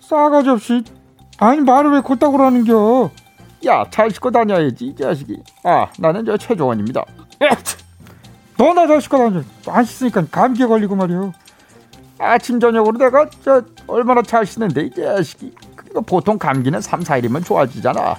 싸가지 0.00 0.48
없이 0.48 0.84
아니 1.38 1.60
말을 1.60 1.92
왜 1.92 2.00
곧다구로 2.00 2.44
하는겨? 2.44 3.10
야, 3.66 3.84
잘 3.90 4.10
씻고 4.10 4.30
다녀야지, 4.30 4.86
이 4.86 4.96
자식이. 4.96 5.40
아, 5.64 5.86
나는 5.98 6.24
저 6.24 6.36
최종원입니다. 6.36 7.04
너나 8.58 8.86
잘 8.86 9.00
씻고 9.00 9.18
다녀. 9.18 9.42
안 9.68 9.84
씻으니까 9.84 10.24
감기에 10.30 10.66
걸리고 10.66 10.96
말이야. 10.96 11.30
아침, 12.18 12.58
저녁으로 12.58 12.98
내가 12.98 13.28
저 13.44 13.62
얼마나 13.86 14.22
잘 14.22 14.46
씻는데, 14.46 14.86
이 14.86 14.90
자식이. 14.90 15.54
그리고 15.76 16.02
보통 16.02 16.38
감기는 16.38 16.80
3, 16.80 17.00
4일이면 17.00 17.44
좋아지잖아. 17.44 18.16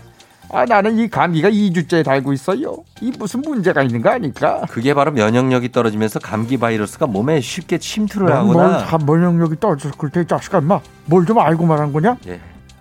아, 0.54 0.66
나는 0.66 1.00
이 1.00 1.10
감기가 1.10 1.50
2주째 1.50 2.06
달고 2.06 2.32
있어요. 2.34 2.84
이 3.02 3.12
무슨 3.18 3.42
문제가 3.42 3.82
있는 3.82 4.02
거 4.04 4.10
아닐까? 4.12 4.62
그게 4.70 4.94
바로 4.94 5.12
면역력이 5.12 5.72
떨어지면서 5.72 6.20
감기 6.20 6.58
바이러스가 6.58 7.08
몸에 7.08 7.42
쉽게 7.42 7.80
침투를 7.80 8.28
뭘 8.28 8.38
하거나 8.38 8.78
다 8.86 8.98
면역력이 9.00 9.60
떨어졌을 9.60 10.10
때, 10.12 10.26
자식아, 10.28 10.60
인마. 10.60 10.80
뭘 11.06 11.26
좀 11.26 11.40
알고 11.40 11.66
말한 11.66 11.92
거냐? 11.92 12.18
예. 12.28 12.40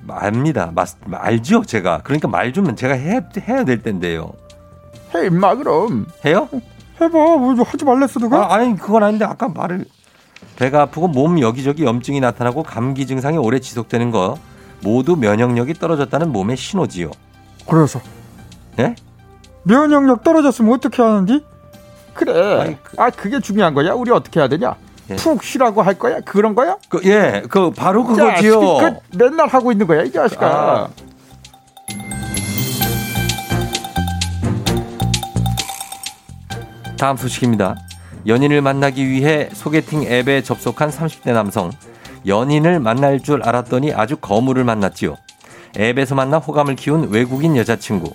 압니다. 0.09 0.71
맞, 0.75 0.97
알죠, 1.11 1.65
제가. 1.65 2.01
그러니까 2.05 2.29
말 2.29 2.53
좀 2.53 2.75
제가 2.77 2.95
해, 2.95 3.21
해야 3.49 3.65
될 3.65 3.83
텐데요. 3.83 4.33
해, 5.15 5.27
임마, 5.27 5.55
그럼. 5.57 6.07
해요? 6.27 6.49
해봐. 7.01 7.09
뭐 7.09 7.55
하지 7.63 7.85
말랬어, 7.87 8.21
누가? 8.21 8.53
아, 8.53 8.55
아니, 8.57 8.77
그건 8.77 9.03
아닌데 9.03 9.25
아까 9.25 9.49
말을 9.49 9.87
배가 10.57 10.83
아프고 10.83 11.09
몸 11.09 11.41
여기저기 11.41 11.85
염증이 11.85 12.21
나타나고 12.21 12.63
감기 12.65 13.07
증상이 13.07 13.39
오래 13.39 13.59
지속되는 13.61 14.11
거 14.11 14.37
모두 14.83 15.17
면역력이 15.17 15.75
떨어졌다는 15.75 16.31
몸의 16.33 16.57
신호지요. 16.59 17.11
그래서. 17.69 18.01
예? 18.79 18.95
면역력 19.65 20.25
떨어졌으면 20.25 20.73
어떻게 20.75 21.03
하는디? 21.03 21.45
그래. 22.15 22.61
아이, 22.61 22.77
그- 22.83 22.97
아, 23.01 23.11
그게 23.11 23.41
중요한 23.41 23.75
거야. 23.75 23.93
우리 23.93 24.11
어떻게 24.11 24.41
해야 24.41 24.49
되냐? 24.49 24.75
예. 25.11 25.17
푹 25.17 25.43
쉬라고 25.43 25.83
할 25.83 25.95
거야? 25.99 26.21
그런 26.21 26.55
거야? 26.55 26.77
그, 26.89 27.01
예, 27.05 27.43
그 27.49 27.71
바로 27.71 28.05
그거지요. 28.05 28.61
그 28.61 29.17
맨날 29.17 29.49
하고 29.49 29.73
있는 29.73 29.87
거야, 29.87 30.03
이 30.03 30.13
자식아. 30.13 30.47
아. 30.47 30.89
다음 36.99 37.17
소식입니다. 37.17 37.77
연인을 38.27 38.61
만나기 38.63 39.09
위해 39.09 39.49
소개팅 39.53 40.05
앱에 40.05 40.43
접속한 40.43 40.91
30대 40.91 41.33
남성. 41.33 41.71
연인을 42.27 42.79
만날 42.79 43.19
줄 43.21 43.43
알았더니 43.43 43.93
아주 43.93 44.17
거물을 44.17 44.63
만났지요. 44.63 45.17
앱에서 45.79 46.15
만나 46.15 46.39
호감을 46.39 46.77
키운 46.77 47.11
외국인 47.11 47.57
여자친구. 47.57 48.13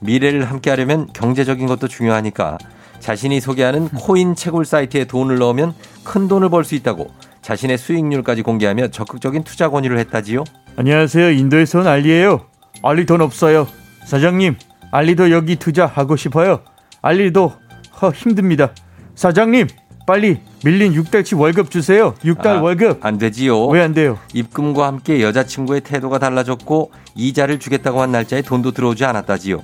미래를 0.00 0.44
함께 0.50 0.70
하려면 0.70 1.08
경제적인 1.12 1.66
것도 1.66 1.88
중요하니까 1.88 2.58
자신이 3.00 3.40
소개하는 3.40 3.88
코인 3.88 4.34
채굴 4.34 4.64
사이트에 4.64 5.04
돈을 5.04 5.38
넣으면 5.38 5.74
큰 6.04 6.28
돈을 6.28 6.48
벌 6.48 6.64
수 6.64 6.74
있다고 6.74 7.10
자신의 7.42 7.76
수익률까지 7.76 8.42
공개하며 8.42 8.88
적극적인 8.88 9.44
투자 9.44 9.68
권유를 9.68 9.98
했다지요. 9.98 10.44
안녕하세요. 10.76 11.30
인도에서 11.30 11.80
온 11.80 11.86
알리예요. 11.86 12.46
알리 12.82 13.04
돈 13.06 13.20
없어요. 13.20 13.66
사장님, 14.06 14.56
알리도 14.90 15.30
여기 15.30 15.56
투자하고 15.56 16.16
싶어요. 16.16 16.60
알리도 17.02 17.52
허, 18.00 18.10
힘듭니다. 18.10 18.72
사장님, 19.14 19.68
빨리 20.06 20.40
밀린 20.64 20.92
6달치 20.92 21.38
월급 21.38 21.70
주세요. 21.70 22.14
6달 22.24 22.46
아, 22.46 22.60
월급. 22.60 23.04
안 23.04 23.16
되지요. 23.18 23.66
왜 23.68 23.80
안 23.82 23.94
돼요? 23.94 24.18
입금과 24.34 24.86
함께 24.86 25.22
여자친구의 25.22 25.80
태도가 25.82 26.18
달라졌고 26.18 26.90
이자를 27.14 27.58
주겠다고 27.58 28.00
한 28.02 28.12
날짜에 28.12 28.42
돈도 28.42 28.72
들어오지 28.72 29.04
않았다지요. 29.04 29.62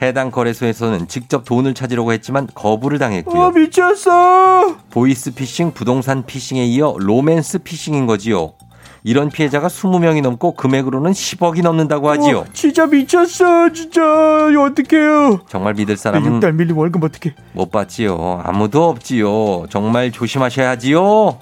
해당 0.00 0.30
거래소에서는 0.32 1.06
직접 1.06 1.44
돈을 1.44 1.74
찾으려고 1.74 2.12
했지만 2.12 2.48
거부를 2.54 2.98
당했고요. 2.98 3.40
어, 3.40 3.50
미쳤어. 3.50 4.76
보이스 4.90 5.32
피싱, 5.32 5.72
부동산 5.72 6.24
피싱에 6.26 6.64
이어 6.64 6.94
로맨스 6.98 7.58
피싱인 7.60 8.06
거지요. 8.06 8.52
이런 9.04 9.30
피해자가 9.30 9.68
20명이 9.68 10.22
넘고 10.22 10.54
금액으로는 10.54 11.10
10억이 11.12 11.62
넘는다고 11.62 12.08
하지요. 12.10 12.38
어, 12.38 12.44
진짜 12.52 12.86
미쳤어. 12.86 13.72
진짜. 13.72 14.00
어떡해요. 14.02 15.40
정말 15.48 15.74
믿을 15.74 15.96
사람은 15.96 16.40
6달 16.40 16.52
밀린 16.52 16.76
월급 16.76 17.02
어떻게? 17.02 17.34
못 17.52 17.70
받지요. 17.70 18.42
아무도 18.44 18.88
없지요. 18.88 19.66
정말 19.70 20.12
조심하셔야지요. 20.12 21.38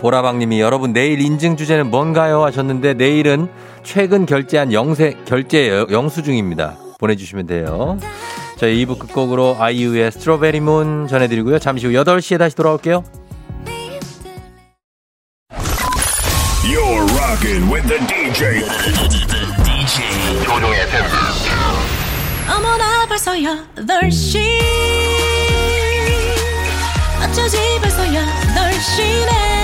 보라방님이 0.00 0.60
여러분 0.60 0.92
내일 0.92 1.20
인증 1.20 1.56
주제는 1.56 1.88
뭔가요 1.90 2.42
하셨는데 2.42 2.94
내일은 2.94 3.48
최근 3.82 4.26
결제한 4.26 4.72
영세 4.72 5.16
결제 5.24 5.68
여- 5.68 5.86
영수증입니다. 5.90 6.76
보내주시면 6.98 7.46
돼요. 7.46 7.98
저희 8.58 8.84
2부 8.86 8.98
끝곡으로 8.98 9.56
아이유의 9.58 10.12
스트로베리 10.12 10.60
문 10.60 11.08
전해드리고요. 11.08 11.58
잠시 11.58 11.86
후 11.86 11.92
8시에 11.92 12.38
다시 12.38 12.54
돌아올게요. 12.54 13.02
You're 16.64 17.04
rocking 17.18 17.72
with 17.72 17.88
the 17.88 17.98
DJ. 18.06 18.60
DJ 19.64 20.44
조종의 20.44 20.86
팬. 20.90 21.02
어머나 22.56 23.06
벌써 23.08 23.32
8시 23.32 24.38
어쩌지 27.24 27.58
벌써 27.80 28.04
8시네 28.04 29.61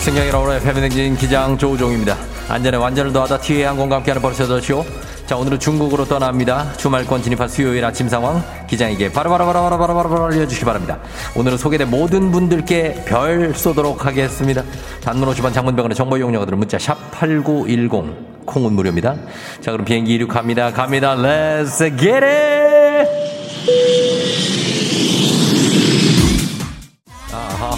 승경이 0.00 0.28
여러분의 0.28 0.60
패밀리진 0.60 1.16
기장 1.16 1.58
조우종입니다. 1.58 2.16
안전에 2.48 2.76
완전을 2.76 3.12
더하다 3.12 3.38
티웨이 3.40 3.64
항공과 3.64 3.96
함께하는 3.96 4.22
버스더쇼. 4.22 4.84
자 5.26 5.36
오늘은 5.36 5.58
중국으로 5.58 6.04
떠납니다. 6.04 6.72
주말권 6.76 7.20
진입한 7.20 7.48
수요일 7.48 7.84
아침 7.84 8.08
상황 8.08 8.40
기장에게 8.68 9.10
바로바로바로바로바로바로 9.10 10.26
알려주시기 10.26 10.64
바랍니다. 10.64 10.98
오늘은 11.34 11.58
소개된 11.58 11.90
모든 11.90 12.30
분들께 12.30 13.02
별 13.04 13.52
쏘도록 13.52 14.06
하겠습니다. 14.06 14.62
단문 15.02 15.28
50원 15.28 15.52
장문병원의 15.52 15.96
정보 15.96 16.16
이용료들은 16.16 16.56
문자 16.56 16.78
샵 16.78 17.10
8910 17.10 18.46
콩은 18.46 18.72
무료입니다. 18.74 19.16
자 19.60 19.72
그럼 19.72 19.84
비행기 19.84 20.14
이륙합니다. 20.14 20.72
갑니다. 20.72 21.16
Let's 21.16 21.78
get 21.98 22.24
it! 22.24 22.55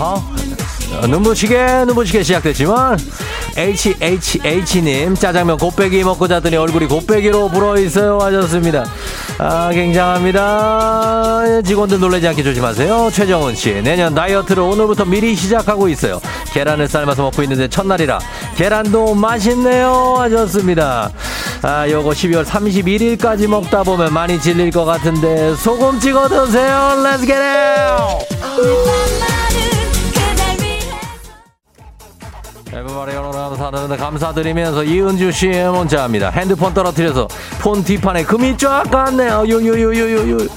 어, 0.01 0.23
눈부시게 1.07 1.85
눈부시게 1.87 2.23
시작됐지만 2.23 2.99
HHH님 3.57 5.15
짜장면 5.17 5.59
곱빼기 5.59 6.05
먹고 6.05 6.29
자더니 6.29 6.57
얼굴이 6.57 6.87
곱빼기로 6.87 7.49
불어있어요 7.49 8.19
하셨습니다. 8.19 8.85
아 9.39 9.71
굉장합니다. 9.73 11.63
직원들 11.63 11.99
놀라지 11.99 12.29
않게 12.29 12.43
조심하세요. 12.43 13.11
최정은씨 13.13 13.83
내년 13.83 14.15
다이어트를 14.15 14.63
오늘부터 14.63 15.05
미리 15.05 15.35
시작하고 15.35 15.89
있어요. 15.89 16.21
계란을 16.53 16.87
삶아서 16.87 17.23
먹고 17.23 17.43
있는데 17.43 17.69
첫날이라 17.69 18.21
계란도 18.57 19.15
맛있네요 19.15 20.15
하셨습니다. 20.19 21.11
아 21.63 21.91
요거 21.91 22.11
12월 22.11 22.45
31일까지 22.45 23.49
먹다 23.49 23.83
보면 23.83 24.15
많이 24.15 24.41
질릴 24.41 24.71
것 24.71 24.85
같은데 24.85 25.57
소금 25.57 25.99
찍어 25.99 26.29
드세요. 26.29 26.95
Let's 27.03 27.27
get 27.27 27.35
it 27.35 29.38
에브바리 32.73 33.13
여러분 33.15 33.33
감사드립니다. 33.33 33.97
감사드리면서 33.97 34.85
이은주 34.85 35.33
씨의 35.33 35.73
문자입니다. 35.73 36.31
핸드폰 36.31 36.73
떨어뜨려서 36.75 37.27
폰 37.61 37.83
뒷판에 37.83 38.23
금이 38.25 38.59
쫙 38.59 38.85
갔네요. 38.91 39.45
유유유유유유. 39.47 40.49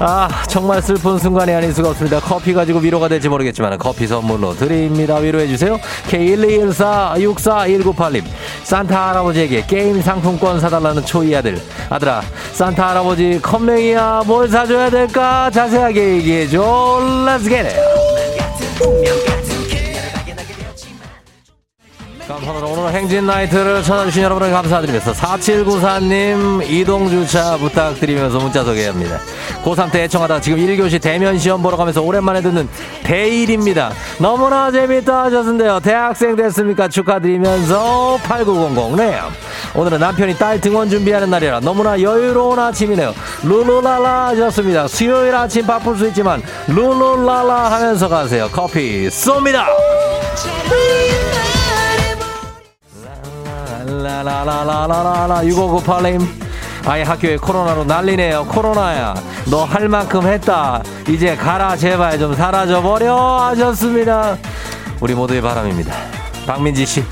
아 0.00 0.28
정말 0.46 0.80
슬픈 0.80 1.18
순간이 1.18 1.52
아닐 1.52 1.72
수가 1.72 1.88
없습니다. 1.90 2.20
커피 2.20 2.52
가지고 2.52 2.78
위로가 2.78 3.08
될지 3.08 3.28
모르겠지만 3.28 3.76
커피 3.78 4.06
선물로 4.06 4.54
드립니다. 4.54 5.16
위로해 5.16 5.48
주세요. 5.48 5.76
K121464198님 6.08 8.22
산타 8.62 9.08
할아버지에게 9.08 9.64
게임 9.66 10.00
상품권 10.02 10.60
사달라는 10.60 11.04
초이 11.04 11.34
아들 11.34 11.60
아들아 11.88 12.22
산타 12.52 12.90
할아버지 12.90 13.40
컴맹이야 13.42 14.22
뭘 14.26 14.48
사줘야 14.48 14.88
될까 14.90 15.50
자세하게 15.50 16.16
얘기해 16.16 16.46
줘. 16.48 16.60
Let's 17.26 17.48
get 17.48 17.66
it. 17.66 17.74
우선으로 22.36 22.68
오늘 22.68 22.92
행진 22.92 23.24
나이트를 23.24 23.82
찾아주신 23.82 24.22
여러분을 24.22 24.52
감사드리면서 24.52 25.12
4794님 25.12 26.68
이동주차 26.68 27.56
부탁드리면서 27.56 28.38
문자 28.38 28.62
소개합니다. 28.62 29.18
고3 29.64 29.90
때 29.90 30.02
애청하다 30.04 30.42
지금 30.42 30.58
1교시 30.58 31.00
대면 31.00 31.38
시험 31.38 31.62
보러 31.62 31.78
가면서 31.78 32.02
오랜만에 32.02 32.42
듣는 32.42 32.68
대일입니다. 33.02 33.92
너무나 34.18 34.70
재밌다 34.70 35.24
하셨는데요. 35.24 35.80
대학생 35.80 36.36
됐습니까? 36.36 36.88
축하드리면서 36.88 38.18
8900 38.22 38.96
네. 38.96 39.18
오늘은 39.74 39.98
남편이 39.98 40.36
딸 40.36 40.60
등원 40.60 40.90
준비하는 40.90 41.30
날이라 41.30 41.60
너무나 41.60 42.00
여유로운 42.00 42.58
아침이네요. 42.58 43.14
룰루랄라 43.42 44.26
하셨습니다. 44.28 44.86
수요일 44.86 45.34
아침 45.34 45.66
바쁠 45.66 45.96
수 45.96 46.06
있지만 46.08 46.42
룰루랄라 46.66 47.72
하면서 47.72 48.06
가세요. 48.06 48.50
커피 48.52 49.08
쏩니다. 49.08 49.64
라라라라라라라 54.28 55.40
6598님 55.42 56.20
아예 56.86 57.02
학교에 57.02 57.36
코로나로 57.38 57.84
난리네요 57.84 58.44
코로나야 58.46 59.14
너 59.50 59.64
할 59.64 59.88
만큼 59.88 60.26
했다 60.26 60.82
이제 61.08 61.34
가라 61.36 61.76
제발 61.76 62.18
좀 62.18 62.34
사라져버려 62.34 63.16
하셨습니다. 63.48 64.36
우리 65.00 65.14
모두의 65.14 65.40
바람입니다. 65.40 65.94
박민지 66.46 66.84
씨 66.84 67.04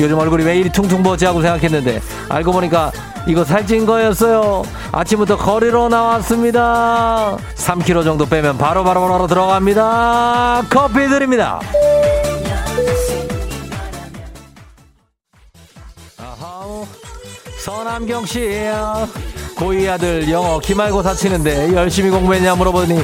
요즘 0.00 0.18
얼굴이 0.18 0.44
왜 0.44 0.56
이리 0.58 0.70
퉁퉁 0.70 1.02
부었지하고 1.02 1.40
생각했는데 1.42 2.00
알고 2.28 2.52
보니까 2.52 2.90
이거 3.26 3.44
살찐 3.44 3.86
거였어요. 3.86 4.62
아침부터 4.92 5.36
거리로 5.36 5.88
나왔습니다. 5.88 7.36
3kg 7.56 8.04
정도 8.04 8.26
빼면 8.26 8.58
바로바로 8.58 9.00
바로, 9.00 9.12
바로 9.12 9.26
들어갑니다. 9.26 10.62
커피 10.70 11.08
드립니다 11.08 11.60
서남경 17.66 18.24
씨. 18.26 18.48
고이 19.56 19.88
아들 19.88 20.30
영어 20.30 20.60
기말고사 20.60 21.14
치는데 21.14 21.74
열심히 21.74 22.10
공부했냐 22.10 22.54
물어보니 22.54 23.00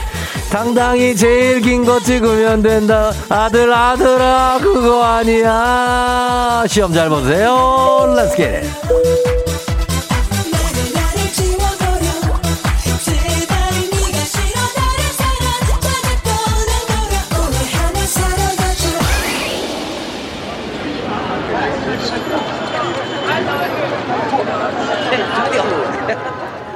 당당히 0.53 1.17
제일 1.17 1.61
긴 1.61 1.85
거 1.85 1.99
찍으면 1.99 2.63
된다. 2.63 3.11
아들 3.29 3.73
아들아 3.73 4.61
그거 4.63 5.03
아니야. 5.03 6.65
시험 6.69 6.93
잘 6.93 7.09
보세요. 7.09 8.15
Let's 8.17 8.37
get 8.37 8.65
it 8.65 9.42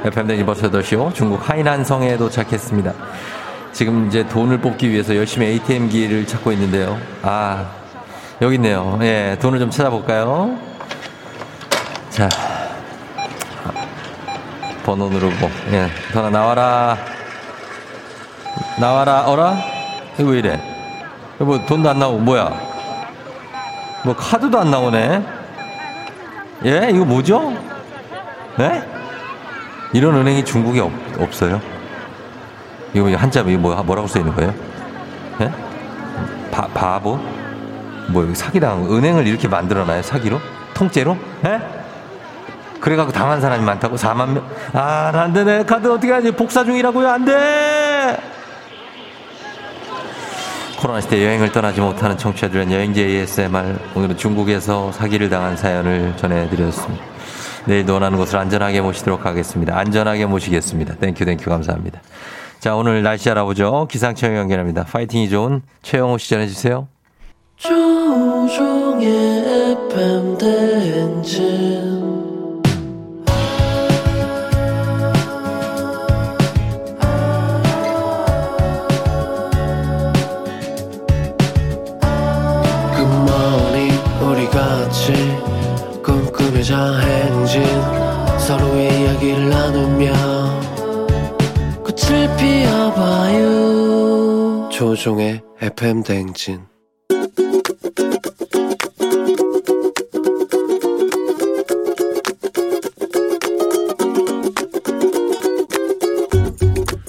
FM댕이 0.07 0.45
버스 0.45 0.71
8시오 0.71 1.13
중국 1.13 1.49
하이난성에 1.49 2.15
도착했습니다. 2.15 2.93
지금 3.73 4.07
이제 4.07 4.25
돈을 4.25 4.59
뽑기 4.59 4.89
위해서 4.89 5.13
열심히 5.13 5.47
ATM기를 5.47 6.25
찾고 6.25 6.53
있는데요. 6.53 6.97
아, 7.21 7.69
여기 8.41 8.55
있네요. 8.55 8.97
예, 9.01 9.37
돈을 9.41 9.59
좀 9.59 9.69
찾아볼까요? 9.69 10.57
자, 12.09 12.29
번호 14.85 15.09
누르고, 15.09 15.49
예, 15.71 15.89
전화 16.13 16.29
나와라. 16.29 16.97
나와라, 18.79 19.25
어라? 19.27 19.57
이거 20.17 20.29
왜 20.29 20.39
이래? 20.39 20.61
뭐 21.37 21.59
돈도 21.65 21.89
안 21.89 21.99
나오고, 21.99 22.19
뭐야? 22.19 22.57
뭐 24.05 24.15
카드도 24.15 24.57
안 24.57 24.71
나오네? 24.71 25.25
예, 26.65 26.89
이거 26.93 27.03
뭐죠? 27.03 27.53
네? 28.57 28.96
이런 29.93 30.15
은행이 30.15 30.43
중국에 30.45 30.79
없, 30.79 30.91
없어요? 31.19 31.61
이거 32.93 33.13
한자 33.15 33.41
이거 33.41 33.57
뭐 33.57 33.75
뭐라고 33.83 34.07
써 34.07 34.19
있는 34.19 34.33
거예요? 34.35 34.53
예? 35.41 35.51
바, 36.51 36.67
바보? 36.67 37.19
뭐 38.09 38.33
사기당 38.33 38.85
은행을 38.91 39.27
이렇게 39.27 39.47
만들어놔요 39.47 40.01
사기로? 40.01 40.39
통째로? 40.73 41.17
예? 41.45 41.59
그래갖고 42.79 43.11
당한 43.11 43.41
사람이 43.41 43.63
많다고 43.63 43.95
4만 43.95 44.29
명? 44.29 44.49
아, 44.73 45.11
안 45.13 45.33
되네. 45.33 45.63
카드 45.65 45.91
어떻게 45.91 46.11
하지? 46.11 46.31
복사 46.31 46.63
중이라고요? 46.63 47.09
안 47.09 47.25
돼! 47.25 48.17
코로나 50.77 51.01
시대 51.01 51.25
여행을 51.25 51.51
떠나지 51.51 51.81
못하는 51.81 52.17
청취자들은 52.17 52.71
여행지 52.71 53.01
ASMR 53.01 53.79
오늘은 53.95 54.15
중국에서 54.15 54.91
사기를 54.91 55.27
당한 55.27 55.57
사연을 55.57 56.13
전해드렸습니다. 56.17 57.16
내일도 57.67 57.93
원하는 57.93 58.17
곳을 58.17 58.37
안전하게 58.39 58.81
모시도록 58.81 59.25
하겠습니다. 59.25 59.77
안전하게 59.77 60.25
모시겠습니다. 60.25 60.95
thank 60.95 61.25
you 61.25 61.32
thank 61.32 61.42
you 61.42 61.49
감사합니다. 61.49 62.01
자 62.59 62.75
오늘 62.75 63.03
날씨 63.03 63.29
알아보죠. 63.29 63.87
기상청 63.91 64.35
연결합니다. 64.37 64.85
파이팅이 64.85 65.29
좋은 65.29 65.61
최영호 65.81 66.17
씨 66.17 66.29
전해주세요. 66.29 66.87
조우종의 67.57 69.07
FM 69.83 70.37
대행진 70.37 71.86
이야기를 89.07 89.49
나누며 89.49 90.11
꽃을 91.79 92.27
피워봐요 92.37 93.47
조종의 94.69 95.41
FM 95.61 96.03
대행진 96.03 96.59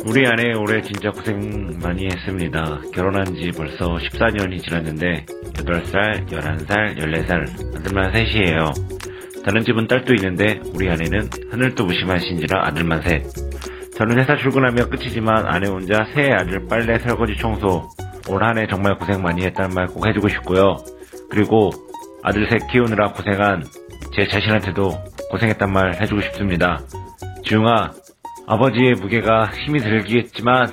우리 0.06 0.24
아내 0.26 0.54
올해 0.54 0.80
진짜 0.82 1.10
고생 1.10 1.78
많이 1.82 2.06
했습니다. 2.06 2.80
결혼한 2.94 3.26
지 3.34 3.50
벌써 3.56 3.96
14년이 3.96 4.62
지났는데 4.62 5.26
8살, 5.54 6.28
11살, 6.30 6.96
14살 6.96 7.76
아들만 7.76 8.12
셋이에요. 8.12 8.72
다른 9.48 9.64
집은 9.64 9.86
딸도 9.86 10.12
있는데 10.16 10.60
우리 10.74 10.90
아내는 10.90 11.30
하늘도 11.50 11.86
무심하신지라 11.86 12.66
아들만 12.66 13.00
셋. 13.00 13.22
저는 13.96 14.18
회사 14.18 14.36
출근하며 14.36 14.90
끝이지만 14.90 15.46
아내 15.46 15.70
혼자 15.70 16.04
새 16.14 16.30
아들 16.32 16.66
빨래 16.68 16.98
설거지 16.98 17.34
청소 17.38 17.88
올 18.28 18.42
한 18.42 18.58
해 18.58 18.66
정말 18.66 18.98
고생 18.98 19.22
많이 19.22 19.42
했다는 19.46 19.74
말 19.74 19.86
꼭 19.86 20.06
해주고 20.06 20.28
싶고요. 20.28 20.76
그리고 21.30 21.70
아들 22.22 22.46
셋 22.50 22.58
키우느라 22.70 23.12
고생한 23.12 23.64
제 24.14 24.26
자신한테도 24.28 24.90
고생했단 25.30 25.72
말 25.72 25.94
해주고 25.98 26.20
싶습니다. 26.20 26.80
지웅아, 27.46 27.92
아버지의 28.48 28.96
무게가 29.00 29.46
힘이 29.64 29.78
들겠지만 29.80 30.68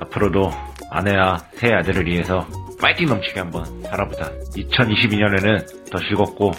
앞으로도 0.00 0.50
아내와 0.90 1.36
새 1.56 1.70
아들을 1.70 2.06
위해서 2.06 2.46
파이팅 2.80 3.08
넘치게 3.08 3.40
한번 3.40 3.66
살아보자. 3.82 4.30
2022년에는 4.56 5.90
더 5.90 5.98
즐겁고 5.98 6.52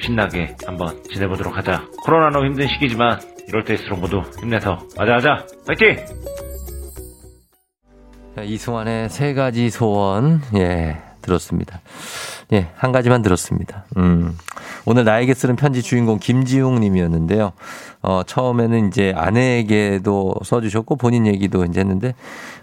신나게 0.00 0.56
한번 0.66 1.02
지내보도록 1.12 1.56
하자. 1.56 1.86
코로나로 2.04 2.44
힘든 2.46 2.68
시기지만 2.68 3.20
이럴 3.48 3.64
때일수록 3.64 4.00
모두 4.00 4.22
힘내서 4.40 4.78
맞아 4.96 5.14
하자. 5.14 5.46
파이팅! 5.66 5.96
자, 8.34 8.42
이승환의 8.42 9.08
세 9.08 9.32
가지 9.34 9.70
소원, 9.70 10.42
예, 10.56 10.98
들었습니다. 11.22 11.80
예, 12.52 12.68
한 12.76 12.92
가지만 12.92 13.22
들었습니다. 13.22 13.86
음, 13.96 14.36
오늘 14.84 15.04
나에게 15.04 15.32
쓰는 15.34 15.56
편지 15.56 15.82
주인공 15.82 16.18
김지웅 16.18 16.78
님이었는데요. 16.80 17.52
어, 18.02 18.22
처음에는 18.24 18.88
이제 18.88 19.12
아내에게도 19.16 20.34
써주셨고 20.44 20.96
본인 20.96 21.26
얘기도 21.26 21.64
이제 21.64 21.80
했는데, 21.80 22.14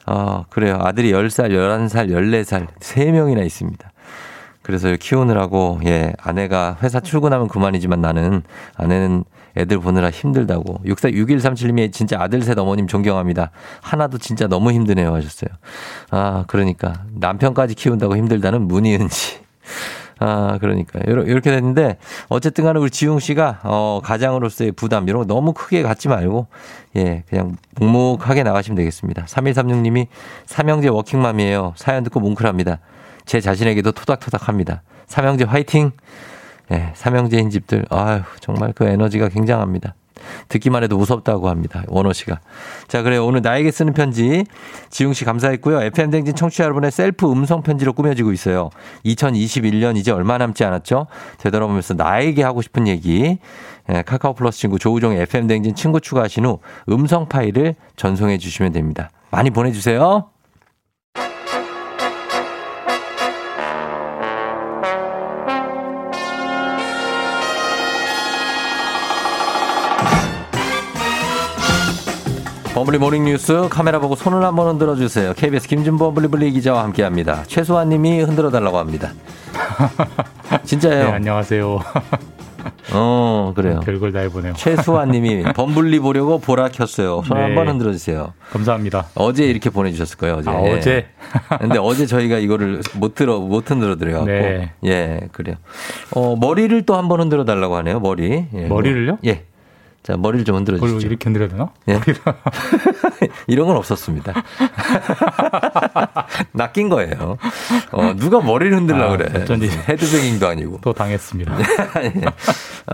어, 0.06 0.44
그래요. 0.50 0.78
아들이 0.80 1.12
10살, 1.12 1.50
11살, 1.50 2.10
14살, 2.10 2.68
3명이나 2.80 3.46
있습니다. 3.46 3.93
그래서 4.64 4.96
키우느라고, 5.00 5.82
예, 5.86 6.14
아내가 6.22 6.78
회사 6.82 7.00
출근하면 7.00 7.48
그만이지만 7.48 8.02
나는, 8.02 8.42
아내는 8.76 9.26
애들 9.56 9.80
보느라 9.80 10.10
힘들다고. 10.10 10.80
64, 10.86 11.10
6137님이 11.10 11.92
진짜 11.92 12.18
아들 12.20 12.42
셋 12.42 12.58
어머님 12.58 12.88
존경합니다. 12.88 13.52
하나도 13.82 14.18
진짜 14.18 14.48
너무 14.48 14.72
힘드네요 14.72 15.14
하셨어요. 15.14 15.50
아, 16.10 16.46
그러니까. 16.48 17.04
남편까지 17.14 17.76
키운다고 17.76 18.18
힘들다는 18.18 18.68
문희은 18.68 19.10
씨. 19.10 19.38
아, 20.20 20.58
그러니까. 20.62 21.00
이렇게 21.06 21.52
됐는데, 21.52 21.98
어쨌든 22.30 22.64
간에 22.64 22.80
우리 22.80 22.90
지웅 22.90 23.20
씨가, 23.20 23.60
어, 23.64 24.00
가장으로서의 24.04 24.72
부담, 24.72 25.08
이런 25.10 25.22
거 25.22 25.26
너무 25.28 25.54
크게 25.54 25.84
갖지 25.84 26.08
말고, 26.08 26.48
예, 26.96 27.24
그냥 27.30 27.58
묵묵하게 27.76 28.44
나가시면 28.44 28.76
되겠습니다. 28.78 29.26
3136님이 29.26 30.08
삼형제 30.46 30.88
워킹맘이에요. 30.88 31.74
사연 31.76 32.04
듣고 32.04 32.22
뭉클합니다. 32.22 32.80
제 33.26 33.42
자신에게도 33.42 33.92
토닥토닥 33.92 34.48
합니다. 34.48 34.82
삼형제 35.08 35.46
화이팅! 35.46 35.92
예, 36.72 36.92
삼형제인 36.96 37.50
집들, 37.50 37.86
아유, 37.90 38.22
정말 38.40 38.74
그 38.74 38.86
에너지가 38.86 39.30
굉장합니다. 39.30 39.96
듣기만 40.48 40.84
해도 40.84 40.98
무섭다고 40.98 41.50
합니다. 41.50 41.84
원호 41.88 42.14
씨가. 42.14 42.40
자, 42.88 43.02
그래요. 43.02 43.26
오늘 43.26 43.42
나에게 43.42 43.72
쓰는 43.72 43.94
편지 43.94 44.46
지웅 44.90 45.14
씨 45.14 45.26
감사했고요. 45.26 45.82
FM 45.82 46.12
대행진 46.12 46.36
청취자 46.36 46.64
여러분의 46.64 46.92
셀프 46.92 47.30
음성 47.32 47.62
편지로 47.62 47.94
꾸며지고 47.94 48.32
있어요. 48.32 48.70
2021년 49.06 49.98
이제 49.98 50.12
얼마 50.12 50.38
남지 50.38 50.64
않았죠? 50.64 51.08
되돌아보면서 51.40 51.96
나에게 51.96 52.44
하고 52.44 52.62
싶은 52.62 52.88
얘기 52.88 53.38
예, 53.90 54.02
카카오 54.02 54.34
플러스 54.34 54.60
친구 54.60 54.80
조우종의 54.80 55.22
FM 55.24 55.48
대행진 55.48 55.76
친구 55.76 56.00
추가하신 56.00 56.46
후 56.46 56.60
음성 56.90 57.28
파일을 57.28 57.76
전송해 57.96 58.38
주시면 58.38 58.72
됩니다. 58.72 59.10
많이 59.30 59.50
보내주세요. 59.50 60.30
bubbly 72.84 72.98
morning 72.98 73.24
뉴스 73.24 73.70
카메라 73.70 74.00
보고 74.00 74.14
손을 74.14 74.44
한번 74.44 74.68
흔들어 74.68 74.98
주세요. 74.98 75.34
KBS 75.34 75.70
김준범 75.70 76.14
버블리블리 76.14 76.52
기자와 76.52 76.84
함께 76.84 77.04
합니다. 77.04 77.46
최수환 77.48 77.88
님이 77.88 78.20
흔들어 78.20 78.52
달라고 78.52 78.78
합니다. 78.78 79.14
진짜예요. 80.66 81.06
네, 81.06 81.12
안녕하세요. 81.14 81.80
어, 82.92 83.54
그래요. 83.56 83.80
별걸 83.86 84.12
다 84.12 84.20
해보네요. 84.20 84.56
최수환 84.58 85.12
님이 85.12 85.44
범블리 85.56 86.00
보려고 86.00 86.40
보라 86.40 86.68
켰어요. 86.68 87.22
손 87.26 87.38
네. 87.38 87.44
한번 87.44 87.70
흔들어 87.70 87.94
주세요. 87.94 88.34
감사합니다. 88.52 89.06
어제 89.16 89.46
이렇게 89.46 89.70
보내주셨을 89.70 90.18
거예요, 90.18 90.36
어제. 90.40 90.50
아, 90.50 90.62
예. 90.66 90.74
어제? 90.74 91.06
근데 91.62 91.80
어제 91.80 92.06
저희가 92.06 92.40
이거를 92.40 92.82
못 92.96 93.16
들어, 93.16 93.40
못 93.40 93.72
흔들어 93.72 93.96
드려갖고. 93.96 94.26
네. 94.26 94.74
예, 94.84 95.22
그래요. 95.32 95.56
어, 96.12 96.36
머리를 96.36 96.82
또 96.82 96.98
한번 96.98 97.22
흔들어 97.22 97.46
달라고 97.46 97.78
하네요, 97.78 98.02
머리. 98.02 98.46
예, 98.54 98.66
머리를요? 98.68 99.12
뭐, 99.12 99.20
예. 99.26 99.46
자, 100.04 100.18
머리를 100.18 100.44
좀 100.44 100.58
흔들어 100.58 100.78
주시죠. 100.78 101.08
이렇게 101.08 101.24
흔들어야 101.26 101.48
되나? 101.48 101.70
예. 101.88 101.98
이런 103.48 103.68
건 103.68 103.78
없었습니다. 103.78 104.34
낚인 106.52 106.90
거예요. 106.90 107.38
어, 107.94 108.14
누가 108.18 108.42
머리를 108.42 108.76
흔들려고 108.76 109.14
아, 109.14 109.18
그래. 109.18 109.42
어쩐지. 109.44 109.70
헤드뱅잉도 109.70 110.46
아니고. 110.48 110.80
또 110.82 110.92
당했습니다. 110.92 111.56
예. 112.04 112.14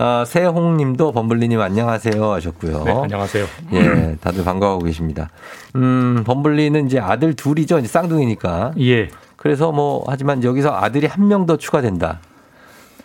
어, 0.00 0.24
세홍 0.24 0.76
님도 0.76 1.10
범블리님 1.12 1.60
안녕하세요 1.60 2.32
하셨고요. 2.32 2.84
네, 2.84 2.92
안녕하세요. 3.02 3.46
예, 3.72 4.16
다들 4.20 4.44
반가워하고 4.44 4.84
계십니다. 4.84 5.30
음, 5.74 6.22
범블리는 6.24 6.86
이제 6.86 7.00
아들 7.00 7.34
둘이죠. 7.34 7.80
이제 7.80 7.88
쌍둥이니까. 7.88 8.74
예. 8.80 9.08
그래서 9.36 9.72
뭐, 9.72 10.04
하지만 10.06 10.44
여기서 10.44 10.70
아들이 10.76 11.06
한 11.08 11.26
명 11.26 11.46
더 11.46 11.56
추가된다. 11.56 12.20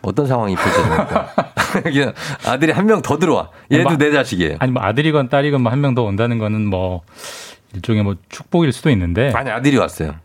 어떤 0.02 0.28
상황이 0.28 0.56
펼쳐집니까? 0.56 1.30
그냥 1.84 2.14
아들이 2.46 2.72
한 2.72 2.86
명 2.86 3.02
더 3.02 3.18
들어와. 3.18 3.50
얘도 3.72 3.90
마- 3.90 3.98
내 3.98 4.12
자식이에요. 4.12 4.58
아니 4.60 4.72
뭐 4.72 4.82
아들이건 4.84 5.30
딸이건 5.30 5.62
뭐 5.62 5.72
한 5.72 5.80
명 5.82 5.96
더 5.96 6.04
온다는 6.04 6.38
거는 6.40 6.66
뭐 6.68 7.02
일종의 7.74 8.04
뭐 8.04 8.16
축복일 8.30 8.72
수도 8.72 8.90
있는데 8.90 9.32
아니, 9.36 9.50
아들이 9.50 9.78
왔어요. 9.78 10.16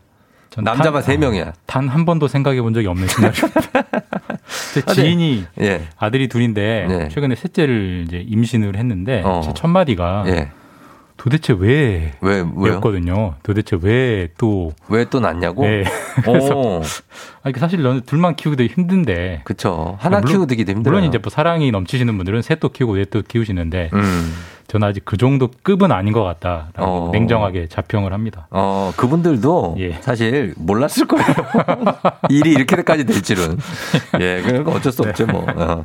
전 0.49 0.63
남자만 0.65 1.01
단- 1.01 1.01
세 1.03 1.17
명이야. 1.17 1.53
단 1.65 1.87
한 1.87 2.05
번도 2.05 2.27
생각해 2.27 2.61
본 2.61 2.73
적이 2.73 2.87
없는 2.87 3.07
시나리오입니다. 3.07 3.71
제 4.73 4.81
아, 4.85 4.93
네. 4.93 4.93
지인이 4.93 5.45
예. 5.61 5.81
아들이 5.97 6.27
둘인데 6.27 6.85
네. 6.89 7.09
최근에 7.09 7.35
셋째를 7.35 8.03
이제 8.07 8.17
임신을 8.27 8.75
했는데 8.75 9.21
어. 9.23 9.41
제첫 9.45 9.69
마디가 9.69 10.23
예. 10.27 10.49
도대체 11.21 11.53
왜 11.53 12.13
왜, 12.21 12.43
왜요? 12.55 12.75
였거든요. 12.75 13.35
도대체 13.43 13.77
왜 13.79 14.29
또 14.39 14.73
왜또 14.89 15.19
낳냐고? 15.19 15.63
네. 15.65 15.83
그래서 16.23 16.55
오, 16.57 16.81
아니, 17.43 17.53
사실 17.59 17.83
둘만 18.05 18.35
키우기도 18.35 18.63
힘든데 18.63 19.41
그쵸. 19.43 19.97
하나 19.99 20.19
물론- 20.19 20.47
키우기도 20.47 20.71
힘들어요. 20.71 20.81
물론 20.95 21.03
이제 21.07 21.19
뭐 21.19 21.29
사랑이 21.29 21.69
넘치시는 21.71 22.17
분들은 22.17 22.41
셋도 22.41 22.69
키우고 22.69 22.95
넷도 22.97 23.21
키우시는데 23.27 23.91
음. 23.93 24.33
저는 24.71 24.87
아직 24.87 25.03
그 25.03 25.17
정도 25.17 25.49
급은 25.63 25.91
아닌 25.91 26.13
것 26.13 26.23
같다라고 26.23 26.81
어. 26.85 27.09
냉정하게 27.11 27.67
자평을 27.67 28.13
합니다. 28.13 28.47
어, 28.51 28.93
그분들도 28.95 29.75
예. 29.79 29.95
사실 29.99 30.53
몰랐을 30.55 31.07
거예요. 31.09 31.25
일이 32.29 32.51
이렇게까지 32.51 33.03
될 33.03 33.21
줄은. 33.21 33.57
예, 34.21 34.41
그러니까 34.41 34.71
어쩔 34.71 34.93
수 34.93 35.01
없죠, 35.01 35.25
뭐. 35.25 35.45
어. 35.57 35.83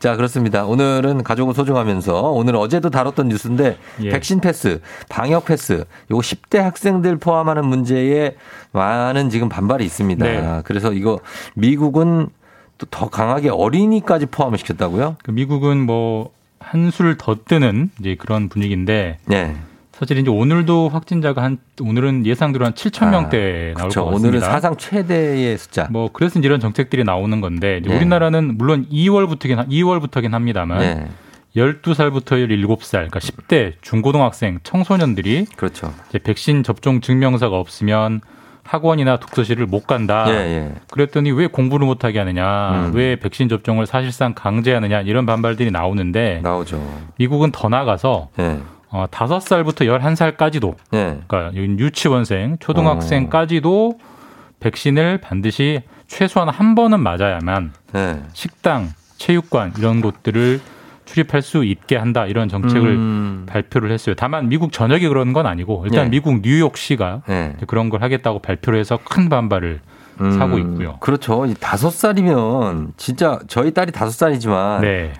자, 0.00 0.16
그렇습니다. 0.16 0.64
오늘은 0.64 1.22
가족을 1.22 1.54
소중하면서 1.54 2.32
오늘 2.32 2.56
어제도 2.56 2.90
다뤘던 2.90 3.28
뉴스인데 3.28 3.76
예. 4.02 4.08
백신 4.08 4.40
패스, 4.40 4.80
방역 5.08 5.44
패스, 5.44 5.84
요거 6.10 6.20
10대 6.20 6.58
학생들 6.58 7.18
포함하는 7.18 7.64
문제에 7.64 8.34
많은 8.72 9.30
지금 9.30 9.48
반발이 9.48 9.84
있습니다. 9.84 10.26
네. 10.26 10.60
그래서 10.64 10.92
이거 10.92 11.20
미국은 11.54 12.30
또 12.78 12.86
더 12.90 13.08
강하게 13.08 13.50
어린이까지 13.50 14.26
포함을 14.26 14.58
시켰다고요? 14.58 15.18
그 15.22 15.30
미국은 15.30 15.86
뭐 15.86 16.32
한술 16.64 17.16
더 17.18 17.36
뜨는 17.44 17.90
이제 18.00 18.16
그런 18.16 18.48
분위기인데 18.48 19.18
네. 19.26 19.56
사실 19.92 20.18
이제 20.18 20.28
오늘도 20.28 20.88
확진자가 20.88 21.42
한 21.42 21.58
오늘은 21.80 22.26
예상대로 22.26 22.64
한 22.64 22.72
7천 22.74 23.10
명대 23.10 23.74
나올 23.76 23.90
그렇죠. 23.90 24.04
것 24.04 24.10
같습니다. 24.10 24.28
오늘은 24.28 24.40
사상 24.40 24.76
최대의 24.76 25.56
숫자. 25.56 25.86
뭐 25.90 26.10
그래서 26.12 26.40
이런 26.40 26.58
정책들이 26.58 27.04
나오는 27.04 27.40
건데 27.40 27.80
네. 27.84 27.94
우리나라는 27.94 28.58
물론 28.58 28.86
2월부터긴 28.90 29.68
2월부터긴 29.68 30.30
합니다만 30.32 30.78
네. 30.80 31.08
12살부터 31.56 32.32
17살 32.32 32.90
그러니까 32.90 33.20
10대 33.20 33.74
중고등학생 33.80 34.58
청소년들이 34.64 35.46
그렇죠. 35.56 35.94
이제 36.08 36.18
백신 36.18 36.64
접종 36.64 37.00
증명서가 37.00 37.56
없으면 37.56 38.20
학원이나 38.64 39.18
독서실을 39.18 39.66
못 39.66 39.86
간다. 39.86 40.24
예, 40.28 40.32
예. 40.32 40.72
그랬더니 40.90 41.30
왜 41.30 41.46
공부를 41.46 41.86
못 41.86 42.04
하게 42.04 42.18
하느냐, 42.18 42.86
음. 42.86 42.92
왜 42.94 43.16
백신 43.16 43.48
접종을 43.48 43.86
사실상 43.86 44.34
강제하느냐 44.34 45.02
이런 45.02 45.26
반발들이 45.26 45.70
나오는데 45.70 46.40
나오죠. 46.42 46.82
미국은 47.18 47.52
더 47.52 47.68
나가서 47.68 48.28
예. 48.38 48.60
어, 48.90 49.06
5살부터 49.10 49.86
11살까지도 49.86 50.74
예. 50.94 51.18
그러니까 51.26 51.54
유치원생, 51.54 52.56
초등학생까지도 52.60 53.98
백신을 54.60 55.18
반드시 55.18 55.82
최소한 56.06 56.48
한 56.48 56.74
번은 56.74 57.00
맞아야만 57.00 57.72
예. 57.96 58.22
식당, 58.32 58.88
체육관 59.18 59.72
이런 59.78 60.00
곳들을 60.00 60.60
출입할 61.04 61.42
수 61.42 61.64
있게 61.64 61.96
한다 61.96 62.26
이런 62.26 62.48
정책을 62.48 62.88
음. 62.88 63.44
발표를 63.46 63.90
했어요. 63.90 64.14
다만 64.16 64.48
미국 64.48 64.72
전역이 64.72 65.06
그런 65.08 65.32
건 65.32 65.46
아니고 65.46 65.82
일단 65.86 66.04
네. 66.04 66.10
미국 66.10 66.40
뉴욕시가 66.42 67.22
예. 67.28 67.54
그런 67.66 67.90
걸 67.90 68.02
하겠다고 68.02 68.38
발표를 68.40 68.78
해서 68.78 68.98
큰 69.04 69.28
반발을 69.28 69.80
사고 70.38 70.58
있고요. 70.58 70.96
그렇죠. 71.00 71.44
이 71.44 71.54
다섯 71.58 71.90
살이면 71.90 72.92
진짜 72.96 73.38
저희 73.48 73.72
딸이 73.72 73.92
다섯 73.92 74.12
살이지만 74.12 74.80
네. 74.82 75.12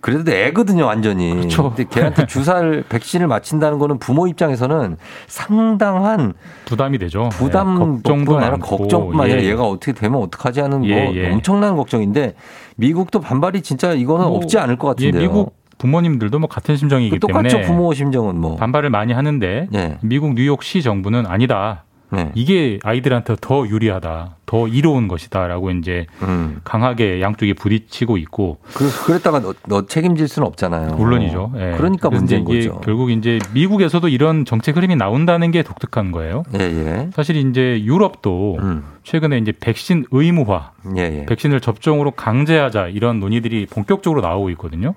그래도 0.00 0.30
애거든요, 0.30 0.86
완전히. 0.86 1.34
그렇죠. 1.34 1.70
근데 1.74 1.84
걔한테 1.90 2.26
주사를 2.28 2.84
백신을 2.88 3.26
맞힌다는 3.26 3.78
거는 3.78 3.98
부모 3.98 4.28
입장에서는 4.28 4.96
상당한 5.26 6.34
부담이 6.64 6.98
되죠. 6.98 7.28
부담 7.32 7.74
네, 7.74 7.80
걱정도 7.80 8.36
아니라 8.36 8.50
많고. 8.52 8.76
걱정뿐만 8.78 9.24
아니라 9.26 9.42
예. 9.42 9.46
얘가 9.46 9.64
어떻게 9.64 9.92
되면 9.92 10.20
어떡하지 10.22 10.60
하는 10.60 10.84
예, 10.84 11.04
뭐 11.04 11.14
예. 11.16 11.32
엄청난 11.32 11.74
걱정인데 11.74 12.34
미국도 12.76 13.20
반발이 13.20 13.62
진짜 13.62 13.92
이거는 13.92 14.26
뭐, 14.26 14.36
없지 14.36 14.58
않을 14.58 14.76
것 14.76 14.88
예, 15.00 15.06
같은데요. 15.06 15.28
미국 15.28 15.56
부모님들도 15.78 16.38
뭐 16.38 16.48
같은 16.48 16.76
심정이기 16.76 17.10
그 17.10 17.18
똑같죠 17.20 17.48
때문에 17.48 17.66
부모 17.66 17.92
심정은 17.92 18.40
뭐. 18.40 18.56
반발을 18.56 18.90
많이 18.90 19.12
하는데 19.12 19.68
예. 19.74 19.98
미국 20.02 20.34
뉴욕시 20.34 20.82
정부는 20.82 21.26
아니다. 21.26 21.83
네. 22.10 22.30
이게 22.34 22.78
아이들한테 22.82 23.36
더 23.40 23.66
유리하다, 23.66 24.36
더 24.46 24.68
이로운 24.68 25.08
것이다라고 25.08 25.70
이제 25.72 26.06
음. 26.22 26.60
강하게 26.62 27.20
양쪽이 27.20 27.54
부딪히고 27.54 28.18
있고 28.18 28.58
그, 28.74 28.88
그랬다가 29.04 29.40
너, 29.40 29.54
너 29.66 29.86
책임질 29.86 30.28
수는 30.28 30.46
없잖아요. 30.46 30.94
물론이죠. 30.96 31.52
예. 31.56 31.74
그러니까 31.76 32.10
문제인 32.10 32.48
이제 32.48 32.68
거죠. 32.68 32.80
결국 32.80 33.10
이제 33.10 33.38
미국에서도 33.52 34.06
이런 34.08 34.44
정책 34.44 34.76
흐름이 34.76 34.96
나온다는 34.96 35.50
게 35.50 35.62
독특한 35.62 36.12
거예요. 36.12 36.44
예, 36.54 36.60
예. 36.60 37.10
사실 37.12 37.36
이제 37.36 37.82
유럽도 37.82 38.58
음. 38.60 38.84
최근에 39.02 39.38
이제 39.38 39.52
백신 39.58 40.06
의무화, 40.10 40.70
예, 40.96 41.02
예. 41.02 41.26
백신을 41.26 41.60
접종으로 41.60 42.12
강제하자 42.12 42.88
이런 42.88 43.18
논의들이 43.20 43.66
본격적으로 43.66 44.20
나오고 44.20 44.50
있거든요. 44.50 44.94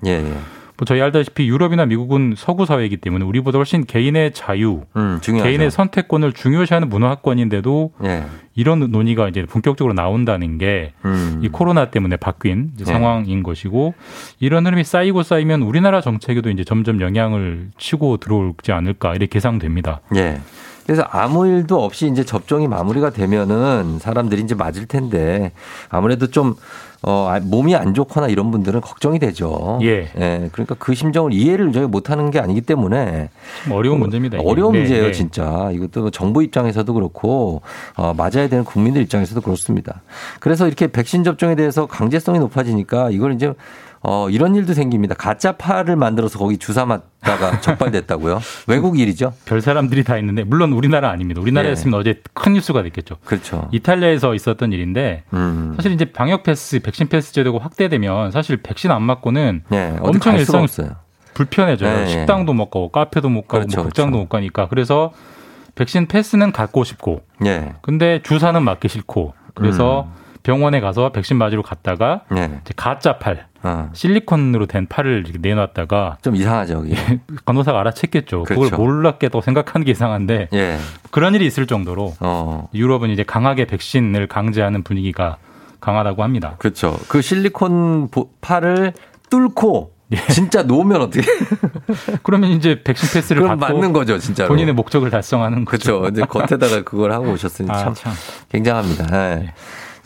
예, 0.78 0.84
예. 0.84 0.84
뭐 0.84 0.86
저희 0.86 1.00
알다시피 1.02 1.48
유럽이나 1.48 1.86
미국은 1.86 2.34
서구 2.36 2.64
사회이기 2.64 2.98
때문에 2.98 3.24
우리보다 3.24 3.58
훨씬 3.58 3.84
개인의 3.84 4.32
자유, 4.32 4.82
음. 4.96 5.20
개인의 5.22 5.70
선택권을 5.70 6.32
중요시하는 6.32 6.88
문화권인데도 6.88 7.92
예. 8.04 8.24
이런 8.54 8.90
논의가 8.90 9.28
이제 9.28 9.44
본격적으로 9.44 9.92
나온다는 9.94 10.58
게이 10.58 10.90
음. 11.04 11.48
코로나 11.52 11.90
때문에 11.90 12.16
바뀐 12.16 12.72
네. 12.76 12.84
상황인 12.84 13.42
것이고 13.42 13.94
이런 14.40 14.66
흐름이 14.66 14.84
쌓이고 14.84 15.22
쌓이면 15.22 15.62
우리나라 15.62 16.00
정책에도 16.00 16.50
이제 16.50 16.64
점점 16.64 17.00
영향을 17.00 17.70
치고 17.78 18.18
들어오지 18.18 18.72
않을까 18.72 19.10
이렇게 19.10 19.26
계상됩니다. 19.26 20.00
예. 20.16 20.40
그래서 20.86 21.02
아무 21.10 21.46
일도 21.46 21.84
없이 21.84 22.08
이제 22.08 22.24
접종이 22.24 22.66
마무리가 22.66 23.10
되면은 23.10 23.98
사람들이 23.98 24.40
이제 24.40 24.54
맞을 24.54 24.86
텐데 24.86 25.52
아무래도 25.90 26.28
좀 26.28 26.54
어, 27.02 27.28
아, 27.30 27.38
몸이 27.40 27.76
안 27.76 27.94
좋거나 27.94 28.28
이런 28.28 28.50
분들은 28.50 28.80
걱정이 28.80 29.18
되죠. 29.20 29.78
예. 29.82 30.08
그러니까 30.52 30.74
그 30.78 30.94
심정을 30.94 31.32
이해를 31.32 31.72
저희 31.72 31.86
못하는 31.86 32.30
게 32.30 32.40
아니기 32.40 32.60
때문에 32.60 33.30
좀 33.64 33.72
어려운 33.72 34.00
문제입니다. 34.00 34.38
이게. 34.38 34.46
어려운 34.46 34.72
네, 34.72 34.80
문제예요, 34.80 35.06
네. 35.06 35.12
진짜. 35.12 35.70
이것도 35.72 36.00
뭐 36.00 36.10
정부 36.10 36.42
입장에서도 36.42 36.92
그렇고 36.92 37.62
어, 37.96 38.14
맞아야 38.16 38.48
되는 38.48 38.64
국민들 38.64 39.00
입장에서도 39.02 39.40
그렇습니다. 39.40 40.02
그래서 40.40 40.66
이렇게 40.66 40.88
백신 40.88 41.22
접종에 41.22 41.54
대해서 41.54 41.86
강제성이 41.86 42.40
높아지니까 42.40 43.10
이걸 43.10 43.32
이제 43.32 43.52
어, 44.00 44.28
이런 44.30 44.54
일도 44.54 44.74
생깁니다. 44.74 45.14
가짜 45.14 45.52
파를 45.52 45.96
만들어서 45.96 46.38
거기 46.38 46.58
주사 46.58 46.86
맞다가 46.86 47.60
적발됐다고요? 47.62 48.40
외국 48.66 48.98
일이죠? 48.98 49.32
별 49.44 49.60
사람들이 49.60 50.04
다 50.04 50.16
있는데 50.18 50.44
물론 50.44 50.72
우리나라 50.72 51.10
아닙니다. 51.10 51.40
우리나라였으면 51.40 51.98
어제 51.98 52.22
큰 52.32 52.52
뉴스가 52.52 52.82
됐겠죠. 52.84 53.16
그렇죠. 53.24 53.68
이탈리아에서 53.72 54.34
있었던 54.34 54.72
일인데 54.72 55.24
음. 55.32 55.72
사실 55.76 55.92
이제 55.92 56.04
방역 56.04 56.44
패스, 56.44 56.78
백신 56.80 57.08
패스 57.08 57.32
제도가 57.32 57.64
확대되면 57.64 58.30
사실 58.30 58.56
백신 58.58 58.90
안 58.90 59.02
맞고는 59.02 59.64
네, 59.68 59.96
엄청 60.00 60.36
일상. 60.36 60.66
불편해져요. 61.34 61.92
네, 61.92 62.00
네. 62.04 62.06
식당도 62.08 62.52
못 62.52 62.66
가고 62.66 62.90
카페도 62.90 63.28
못 63.28 63.42
가고 63.42 63.62
그렇죠, 63.64 63.76
뭐 63.76 63.84
극장도 63.84 64.18
못 64.18 64.28
가니까 64.28 64.68
그래서 64.68 65.12
백신 65.76 66.06
패스는 66.06 66.50
갖고 66.50 66.82
싶고 66.82 67.22
예. 67.46 67.74
근데 67.82 68.20
주사는 68.24 68.60
맞기 68.60 68.88
싫고 68.88 69.34
그래서 69.54 70.08
병원에 70.48 70.80
가서 70.80 71.12
백신 71.12 71.36
맞으러 71.36 71.60
갔다가 71.60 72.22
음. 72.30 72.36
네. 72.36 72.60
가짜 72.74 73.18
팔 73.18 73.48
어. 73.62 73.90
실리콘으로 73.92 74.64
된 74.64 74.86
팔을 74.86 75.24
이렇게 75.26 75.36
내놨다가 75.38 76.16
좀 76.22 76.36
이상하죠, 76.36 76.72
여기. 76.74 76.94
간호사가 77.44 77.84
알아챘겠죠. 77.84 78.44
그걸 78.44 78.56
그렇죠. 78.70 78.76
몰랐겠다고 78.76 79.42
생각하는 79.42 79.84
게 79.84 79.90
이상한데 79.90 80.48
예. 80.54 80.78
그런 81.10 81.34
일이 81.34 81.44
있을 81.44 81.66
정도로 81.66 82.14
어. 82.20 82.66
유럽은 82.72 83.10
이제 83.10 83.24
강하게 83.24 83.66
백신을 83.66 84.26
강제하는 84.28 84.84
분위기가 84.84 85.36
강하다고 85.80 86.22
합니다. 86.22 86.54
그렇죠. 86.58 86.98
그 87.08 87.20
실리콘 87.20 88.08
보- 88.08 88.30
팔을 88.40 88.94
뚫고 89.28 89.92
진짜 90.30 90.62
놓으면 90.62 91.02
어떻게? 91.02 91.30
그러면 92.24 92.52
이제 92.52 92.82
백신 92.82 93.10
패스를 93.12 93.42
받고 93.42 93.60
맞는 93.60 93.92
거죠, 93.92 94.18
진짜로. 94.18 94.48
본인의 94.48 94.72
목적을 94.72 95.10
달성하는 95.10 95.66
거죠. 95.66 96.00
그렇죠. 96.00 96.10
이제 96.14 96.22
겉에다가 96.24 96.84
그걸 96.84 97.12
하고 97.12 97.32
오셨으니 97.32 97.68
아, 97.70 97.74
참, 97.76 97.92
참. 97.92 98.14
굉장합니다. 98.50 99.32
예. 99.42 99.52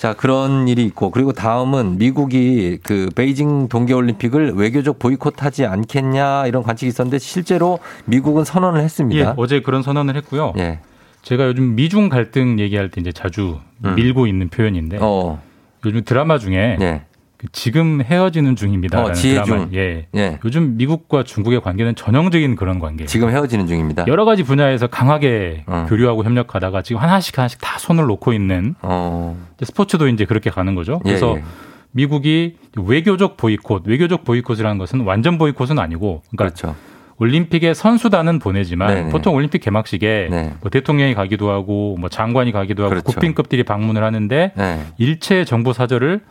자, 0.03 0.15
그런 0.15 0.67
일이 0.67 0.85
있고 0.85 1.13
그리고 1.13 1.33
다음은 1.33 1.97
미국이 1.97 2.81
그 2.83 3.09
베이징 3.15 3.69
동계 3.69 3.95
올림픽을 3.95 4.55
외교적 4.55 4.99
보이콧하지 4.99 5.65
않겠냐 5.65 6.49
이런 6.49 6.65
관측이 6.65 6.89
있었는데 6.89 7.21
실제로 7.21 7.79
미국은 8.07 8.43
선언을 8.43 8.81
예, 8.81 8.85
했습니다. 8.85 9.35
어제 9.37 9.61
그런 9.61 9.85
선언을 9.85 10.17
했고요. 10.17 10.55
예. 10.59 10.81
제가 11.23 11.47
요즘 11.47 11.77
미중 11.77 12.09
갈등 12.09 12.59
얘기할 12.59 12.89
때 12.89 13.01
이제 13.01 13.13
자주 13.13 13.61
음. 13.85 13.95
밀고 13.95 14.27
있는 14.27 14.49
표현인데 14.49 14.99
어. 15.01 15.41
요즘 15.87 16.03
드라마 16.05 16.39
중에 16.39 16.79
예. 16.81 17.03
그 17.43 17.49
지금 17.51 18.01
헤어지는 18.03 18.55
중입니다라는 18.55 19.11
어, 19.11 19.15
지혜중. 19.15 19.45
드라마. 19.45 19.69
예. 19.75 20.07
예. 20.15 20.39
요즘 20.45 20.77
미국과 20.77 21.25
중국의 21.25 21.61
관계는 21.61 21.97
전형적인 21.97 22.55
그런 22.55 22.79
관계. 22.79 23.05
지금 23.05 23.31
헤어지는 23.31 23.67
중입니다. 23.67 24.05
여러 24.07 24.25
가지 24.25 24.45
분야에서 24.45 24.87
강하게 24.87 25.65
어. 25.67 25.87
교류하고 25.89 26.23
협력하다가 26.23 26.83
지금 26.83 27.03
하나씩 27.03 27.37
하나씩 27.37 27.61
다 27.61 27.81
손을 27.81 28.07
놓고 28.07 28.33
있는 28.33 28.77
어. 28.81 29.37
스포츠도 29.61 30.07
이제 30.07 30.25
그렇게 30.25 30.51
가는 30.51 30.77
거죠. 30.77 31.01
예, 31.05 31.09
그래서 31.09 31.35
예. 31.37 31.43
미국이 31.91 32.59
외교적 32.77 33.37
보이콧, 33.37 33.87
외교적 33.87 34.25
보이콧이라는 34.25 34.79
것은 34.79 35.01
완전 35.01 35.37
보이콧은 35.37 35.81
아니고, 35.81 36.23
그러니까 36.31 36.55
그렇죠. 36.55 36.77
올림픽에 37.19 37.75
선수단은 37.75 38.39
보내지만 38.39 38.95
네네. 38.95 39.11
보통 39.11 39.35
올림픽 39.35 39.61
개막식에 39.61 40.29
네. 40.31 40.55
뭐 40.61 40.71
대통령이 40.71 41.15
가기도 41.15 41.51
하고 41.51 41.97
뭐 41.99 42.09
장관이 42.09 42.53
가기도 42.53 42.85
하고 42.85 42.91
그렇죠. 42.91 43.05
국빈급들이 43.05 43.65
방문을 43.65 44.03
하는데 44.03 44.53
네. 44.57 44.81
일체 44.97 45.45
정부 45.45 45.73
사절을 45.73 46.23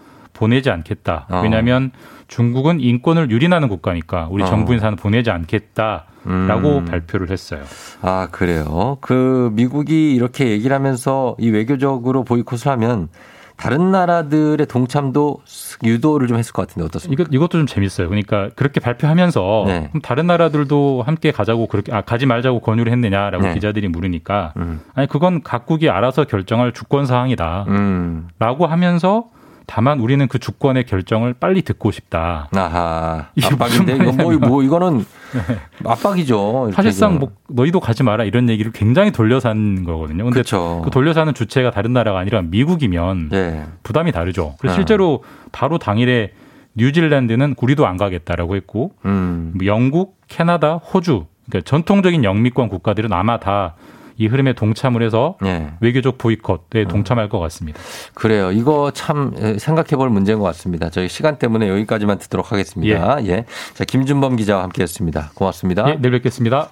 보내지 0.41 0.71
않겠다. 0.71 1.27
어. 1.29 1.41
왜냐하면 1.43 1.91
중국은 2.27 2.79
인권을 2.79 3.29
유린하는 3.29 3.67
국가니까 3.67 4.27
우리 4.31 4.41
어. 4.41 4.47
정부 4.47 4.73
인사는 4.73 4.95
보내지 4.95 5.29
않겠다 5.29 6.05
라고 6.47 6.79
음. 6.79 6.85
발표를 6.85 7.29
했어요. 7.29 7.61
아, 8.01 8.27
그래요. 8.31 8.97
그 9.01 9.51
미국이 9.53 10.15
이렇게 10.15 10.49
얘기를 10.49 10.75
하면서 10.75 11.35
이 11.39 11.49
외교적으로 11.49 12.23
보이콧을 12.23 12.71
하면 12.71 13.09
다른 13.55 13.91
나라들의 13.91 14.65
동참도 14.65 15.41
유도를 15.83 16.27
좀 16.27 16.37
했을 16.37 16.51
것 16.51 16.67
같은데 16.67 16.85
어떻습니까? 16.85 17.23
이것 17.23 17.33
이것도 17.33 17.49
좀 17.59 17.67
재밌어요. 17.67 18.09
그러니까 18.09 18.49
그렇게 18.55 18.79
발표하면서 18.79 19.63
네. 19.67 19.91
다른 20.01 20.25
나라들도 20.25 21.03
함께 21.05 21.31
가자고 21.31 21.67
그렇게 21.67 21.93
아 21.93 22.01
가지 22.01 22.25
말자고 22.25 22.61
권유를 22.61 22.91
했느냐라고 22.91 23.43
네. 23.43 23.53
기자들이 23.53 23.87
물으니까 23.89 24.53
음. 24.57 24.81
아니 24.95 25.07
그건 25.07 25.43
각국이 25.43 25.91
알아서 25.91 26.23
결정할 26.23 26.71
주권 26.71 27.05
사항이다라고 27.05 27.67
음. 27.67 28.29
하면서 28.39 29.25
다만 29.71 30.01
우리는 30.01 30.27
그 30.27 30.37
주권의 30.37 30.83
결정을 30.83 31.33
빨리 31.33 31.61
듣고 31.61 31.91
싶다. 31.91 32.49
아하. 32.53 33.27
이게 33.35 33.47
압박인데 33.47 33.95
이거 33.95 34.11
뭐, 34.11 34.33
뭐 34.33 34.63
이거는 34.63 35.05
압박이죠. 35.85 36.71
사실상. 36.73 37.19
뭐 37.19 37.31
너희도 37.47 37.79
가지 37.79 38.03
마라 38.03 38.25
이런 38.25 38.49
얘기를 38.49 38.73
굉장히 38.73 39.11
돌려서 39.11 39.47
하는 39.47 39.85
거거든요. 39.85 40.25
근데 40.25 40.41
그쵸. 40.41 40.81
그 40.83 40.91
돌려서 40.91 41.21
하는 41.21 41.33
주체가 41.33 41.71
다른 41.71 41.93
나라가 41.93 42.19
아니라 42.19 42.41
미국이면 42.41 43.29
예. 43.31 43.63
부담이 43.83 44.11
다르죠. 44.11 44.55
그래서 44.59 44.73
아. 44.73 44.75
실제로 44.75 45.23
바로 45.53 45.77
당일에 45.77 46.33
뉴질랜드는 46.75 47.55
우리도 47.57 47.87
안 47.87 47.95
가겠다라고 47.95 48.57
했고 48.57 48.91
음. 49.05 49.53
뭐 49.55 49.65
영국, 49.65 50.17
캐나다, 50.27 50.73
호주 50.73 51.27
그러니까 51.49 51.65
전통적인 51.69 52.25
영미권 52.25 52.67
국가들은 52.67 53.13
아마 53.13 53.39
다 53.39 53.75
이 54.21 54.27
흐름에 54.27 54.53
동참을 54.53 55.01
해서 55.01 55.35
예. 55.43 55.71
외교적 55.79 56.19
보이콧에 56.19 56.85
동참할 56.87 57.27
것 57.27 57.39
같습니다. 57.39 57.79
그래요. 58.13 58.51
이거 58.51 58.91
참 58.93 59.33
생각해 59.57 59.95
볼 59.95 60.11
문제인 60.11 60.37
것 60.37 60.45
같습니다. 60.45 60.91
저희 60.91 61.09
시간 61.09 61.39
때문에 61.39 61.67
여기까지만 61.69 62.19
듣도록 62.19 62.51
하겠습니다. 62.51 63.17
예. 63.25 63.45
자, 63.73 63.83
김준범 63.83 64.35
기자와 64.35 64.61
함께 64.61 64.83
했습니다. 64.83 65.31
고맙습니다. 65.33 65.89
예, 65.89 65.95
내일 65.95 66.11
뵙겠습니다. 66.11 66.69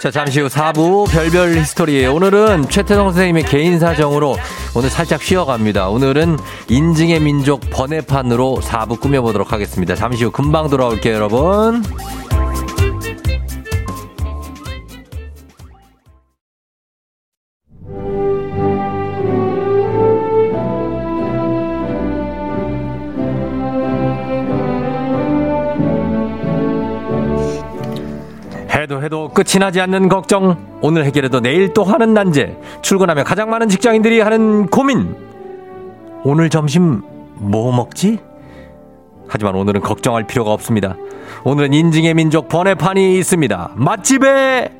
자, 0.00 0.10
잠시 0.10 0.40
후 0.40 0.48
4부 0.48 1.10
별별 1.10 1.56
히스토리예요. 1.56 2.12
오늘은 2.14 2.68
최태성 2.68 3.06
선생님의 3.06 3.44
개인 3.44 3.78
사정으로 3.78 4.36
오늘 4.76 4.90
살짝 4.90 5.22
쉬어갑니다. 5.22 5.88
오늘은 5.88 6.36
인증의 6.68 7.20
민족 7.20 7.60
번외판으로 7.70 8.60
4부 8.62 9.00
꾸며보도록 9.00 9.52
하겠습니다. 9.52 9.94
잠시 9.94 10.24
후 10.24 10.30
금방 10.30 10.68
돌아올게요, 10.68 11.14
여러분. 11.14 11.82
해도 28.82 29.00
해도 29.00 29.28
끝이 29.28 29.60
나지 29.60 29.80
않는 29.80 30.08
걱정. 30.08 30.56
오늘 30.80 31.04
해결해도 31.04 31.40
내일 31.40 31.72
또 31.72 31.84
하는 31.84 32.14
난제. 32.14 32.58
출근하면 32.82 33.22
가장 33.22 33.48
많은 33.48 33.68
직장인들이 33.68 34.18
하는 34.20 34.66
고민. 34.66 35.14
오늘 36.24 36.50
점심 36.50 37.02
뭐 37.34 37.72
먹지? 37.74 38.18
하지만 39.28 39.54
오늘은 39.54 39.82
걱정할 39.82 40.26
필요가 40.26 40.52
없습니다. 40.52 40.96
오늘은 41.44 41.72
인증의 41.72 42.14
민족 42.14 42.48
번외판이 42.48 43.18
있습니다. 43.18 43.70
맛집의 43.76 44.70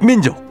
민족. 0.00 0.49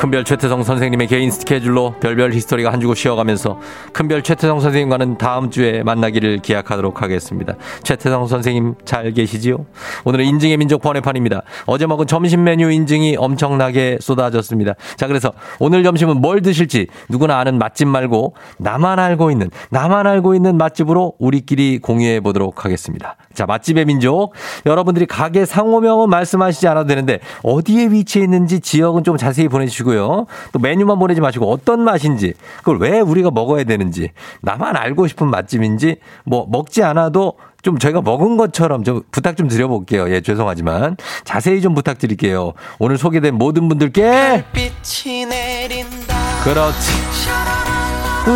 큰별 0.00 0.24
최태성 0.24 0.62
선생님의 0.62 1.08
개인 1.08 1.30
스케줄로 1.30 1.94
별별 2.00 2.32
히스토리가 2.32 2.72
한 2.72 2.80
주고 2.80 2.94
쉬어가면서 2.94 3.60
큰별 3.92 4.22
최태성 4.22 4.58
선생님과는 4.60 5.18
다음 5.18 5.50
주에 5.50 5.82
만나기를 5.82 6.38
기약하도록 6.38 7.02
하겠습니다. 7.02 7.54
최태성 7.82 8.26
선생님 8.26 8.76
잘 8.86 9.12
계시지요? 9.12 9.66
오늘은 10.06 10.24
인증의 10.24 10.56
민족 10.56 10.80
번외판입니다. 10.80 11.42
어제 11.66 11.84
먹은 11.84 12.06
점심 12.06 12.44
메뉴 12.44 12.70
인증이 12.70 13.16
엄청나게 13.18 13.98
쏟아졌습니다. 14.00 14.72
자, 14.96 15.06
그래서 15.06 15.34
오늘 15.58 15.82
점심은 15.82 16.22
뭘 16.22 16.40
드실지 16.40 16.86
누구나 17.10 17.38
아는 17.38 17.58
맛집 17.58 17.86
말고 17.86 18.32
나만 18.56 18.98
알고 18.98 19.30
있는, 19.30 19.50
나만 19.68 20.06
알고 20.06 20.34
있는 20.34 20.56
맛집으로 20.56 21.12
우리끼리 21.18 21.78
공유해 21.78 22.20
보도록 22.20 22.64
하겠습니다. 22.64 23.16
자, 23.40 23.46
맛집의 23.46 23.86
민족. 23.86 24.34
여러분들이 24.66 25.06
가게 25.06 25.46
상호명은 25.46 26.10
말씀하시지 26.10 26.68
않아도 26.68 26.88
되는데 26.88 27.20
어디에 27.42 27.86
위치해 27.86 28.22
있는지 28.22 28.60
지역은 28.60 29.02
좀 29.02 29.16
자세히 29.16 29.48
보내주시고요. 29.48 30.26
또 30.52 30.58
메뉴만 30.58 30.98
보내지 30.98 31.22
마시고 31.22 31.50
어떤 31.50 31.80
맛인지 31.80 32.34
그걸 32.58 32.76
왜 32.80 33.00
우리가 33.00 33.30
먹어야 33.30 33.64
되는지 33.64 34.10
나만 34.42 34.76
알고 34.76 35.06
싶은 35.06 35.28
맛집인지 35.28 35.96
뭐 36.26 36.46
먹지 36.50 36.82
않아도 36.82 37.38
좀 37.62 37.78
저희가 37.78 38.02
먹은 38.02 38.36
것처럼 38.36 38.84
좀 38.84 39.00
부탁 39.10 39.38
좀 39.38 39.48
드려볼게요. 39.48 40.12
예, 40.12 40.20
죄송하지만 40.20 40.98
자세히 41.24 41.62
좀 41.62 41.74
부탁드릴게요. 41.74 42.52
오늘 42.78 42.98
소개된 42.98 43.36
모든 43.36 43.70
분들께 43.70 44.44
빛이 44.52 45.24
내린다 45.24 46.14
그렇지. 46.44 46.90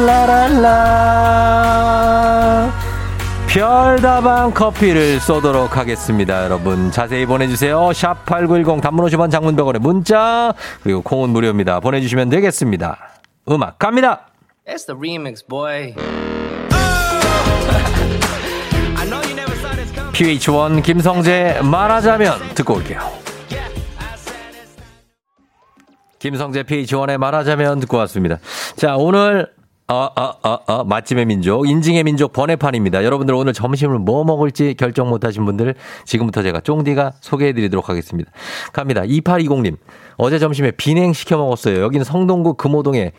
라랄라. 0.07 1.45
별다방 3.55 4.51
커피를 4.53 5.21
쏘도록 5.21 5.77
하겠습니다. 5.77 6.43
여러분 6.43 6.91
자세히 6.91 7.25
보내주세요. 7.25 7.79
샵8910 7.91 8.83
단문 8.83 9.07
50원 9.07 9.31
장문병원에 9.31 9.79
문자 9.79 10.53
그리고 10.83 11.03
콩은 11.03 11.31
무료입니다. 11.31 11.79
보내주시면 11.79 12.31
되겠습니다. 12.31 12.99
음악 13.49 13.79
갑니다. 13.79 14.27
It's 14.67 14.87
the 14.87 14.99
remix, 14.99 15.47
boy. 15.47 15.95
PH1 20.15 20.83
김성재 20.83 21.61
말하자면 21.63 22.55
듣고 22.57 22.75
올게요. 22.75 22.99
김성재 26.19 26.65
PH1의 26.65 27.19
말하자면 27.19 27.79
듣고 27.81 27.99
왔습니다. 27.99 28.39
자, 28.75 28.97
오늘 28.97 29.54
어, 29.87 30.09
어, 30.17 30.33
어, 30.43 30.59
어, 30.67 30.85
맛집의 30.85 31.27
민족, 31.27 31.69
인증의 31.69 32.05
민족 32.05 32.33
번외판입니다. 32.33 33.05
여러분들 33.05 33.35
오늘 33.35 33.53
점심을 33.53 33.99
뭐 33.99 34.25
먹을지 34.25 34.75
결정 34.79 35.11
못하신 35.11 35.45
분들 35.45 35.75
지금부터 36.07 36.43
제가 36.43 36.61
쫑디가 36.61 37.13
소개해드리도록 37.21 37.91
하겠습니다. 37.91 38.31
갑니다. 38.73 39.03
2820님. 39.03 39.77
어제 40.17 40.39
점심에 40.39 40.71
비냉 40.71 41.13
시켜 41.13 41.37
먹었어요. 41.37 41.83
여기는 41.83 42.03
성동구 42.05 42.55
금호동의 42.55 43.13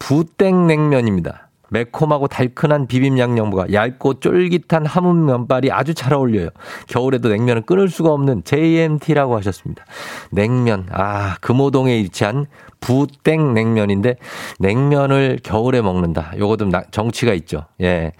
부땡냉면입니다. 0.00 1.49
매콤하고 1.70 2.28
달큰한 2.28 2.86
비빔 2.86 3.18
양념과 3.18 3.72
얇고 3.72 4.20
쫄깃한 4.20 4.86
함은 4.86 5.24
면발이 5.24 5.70
아주 5.72 5.94
잘 5.94 6.12
어울려요. 6.14 6.50
겨울에도 6.88 7.28
냉면은 7.28 7.62
끊을 7.62 7.88
수가 7.88 8.10
없는 8.10 8.44
JMT라고 8.44 9.36
하셨습니다. 9.36 9.84
냉면, 10.30 10.86
아, 10.90 11.36
금호동에 11.40 11.96
위치한 11.98 12.46
부땡 12.80 13.54
냉면인데 13.54 14.16
냉면을 14.58 15.38
겨울에 15.42 15.82
먹는다. 15.82 16.32
요거도 16.38 16.70
정치가 16.90 17.34
있죠. 17.34 17.66
예. 17.80 18.12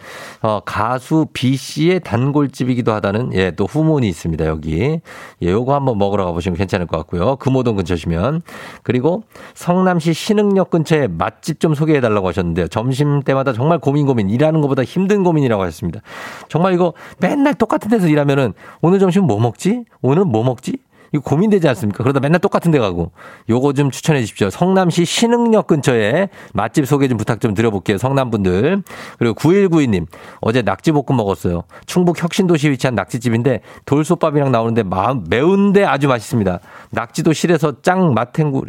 어, 0.42 0.60
가수 0.64 1.26
B 1.32 1.56
씨의 1.56 2.00
단골집이기도 2.00 2.92
하다는 2.92 3.32
예, 3.34 3.50
또 3.52 3.64
후문이 3.64 4.08
있습니다. 4.08 4.46
여기. 4.46 5.00
예, 5.42 5.50
요거 5.50 5.74
한번 5.74 5.98
먹으러 5.98 6.26
가 6.26 6.32
보시면 6.32 6.56
괜찮을 6.56 6.86
것 6.86 6.96
같고요. 6.98 7.36
금호동 7.36 7.76
근처시면. 7.76 8.42
그리고 8.82 9.24
성남시 9.54 10.12
신흥역 10.12 10.70
근처에 10.70 11.08
맛집 11.08 11.60
좀 11.60 11.74
소개해 11.74 12.00
달라고 12.00 12.28
하셨는데요. 12.28 12.68
점심 12.68 13.22
때 13.22 13.34
마다 13.40 13.52
정말 13.52 13.78
고민 13.78 14.06
고민 14.06 14.30
일하는 14.30 14.60
것보다 14.60 14.84
힘든 14.84 15.24
고민이라고 15.24 15.62
하셨습니다. 15.62 16.00
정말 16.48 16.74
이거 16.74 16.92
맨날 17.18 17.54
똑같은 17.54 17.90
데서 17.90 18.06
일하면은 18.08 18.52
오늘 18.80 18.98
점심 18.98 19.24
뭐 19.24 19.40
먹지? 19.40 19.84
오늘 20.02 20.24
뭐 20.24 20.44
먹지? 20.44 20.78
이거 21.12 21.22
고민되지 21.22 21.66
않습니까? 21.68 22.04
그러다 22.04 22.20
맨날 22.20 22.38
똑같은 22.38 22.70
데 22.70 22.78
가고. 22.78 23.10
요거 23.48 23.72
좀 23.72 23.90
추천해 23.90 24.20
주십시오. 24.20 24.48
성남시 24.48 25.04
신흥역 25.04 25.66
근처에 25.66 26.28
맛집 26.54 26.86
소개 26.86 27.08
좀 27.08 27.18
부탁 27.18 27.40
좀 27.40 27.54
드려볼게요. 27.54 27.98
성남분들. 27.98 28.82
그리고 29.18 29.34
9192님. 29.34 30.06
어제 30.40 30.62
낙지볶음 30.62 31.16
먹었어요. 31.16 31.64
충북 31.86 32.22
혁신도시에 32.22 32.70
위치한 32.70 32.94
낙지집인데 32.94 33.60
돌솥밥이랑 33.86 34.52
나오는데 34.52 34.84
마음, 34.84 35.24
매운데 35.28 35.84
아주 35.84 36.06
맛있습니다. 36.06 36.60
낙지도 36.90 37.32
실에서 37.32 37.82
짱 37.82 38.14
맛탱구. 38.14 38.66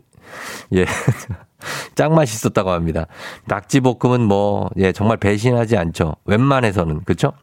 예. 0.73 0.85
짱 1.95 2.15
맛있었다고 2.15 2.71
합니다. 2.71 3.07
낙지볶음은 3.45 4.21
뭐, 4.21 4.69
예, 4.77 4.91
정말 4.91 5.17
배신하지 5.17 5.77
않죠. 5.77 6.15
웬만해서는. 6.25 7.01
그쵸? 7.05 7.33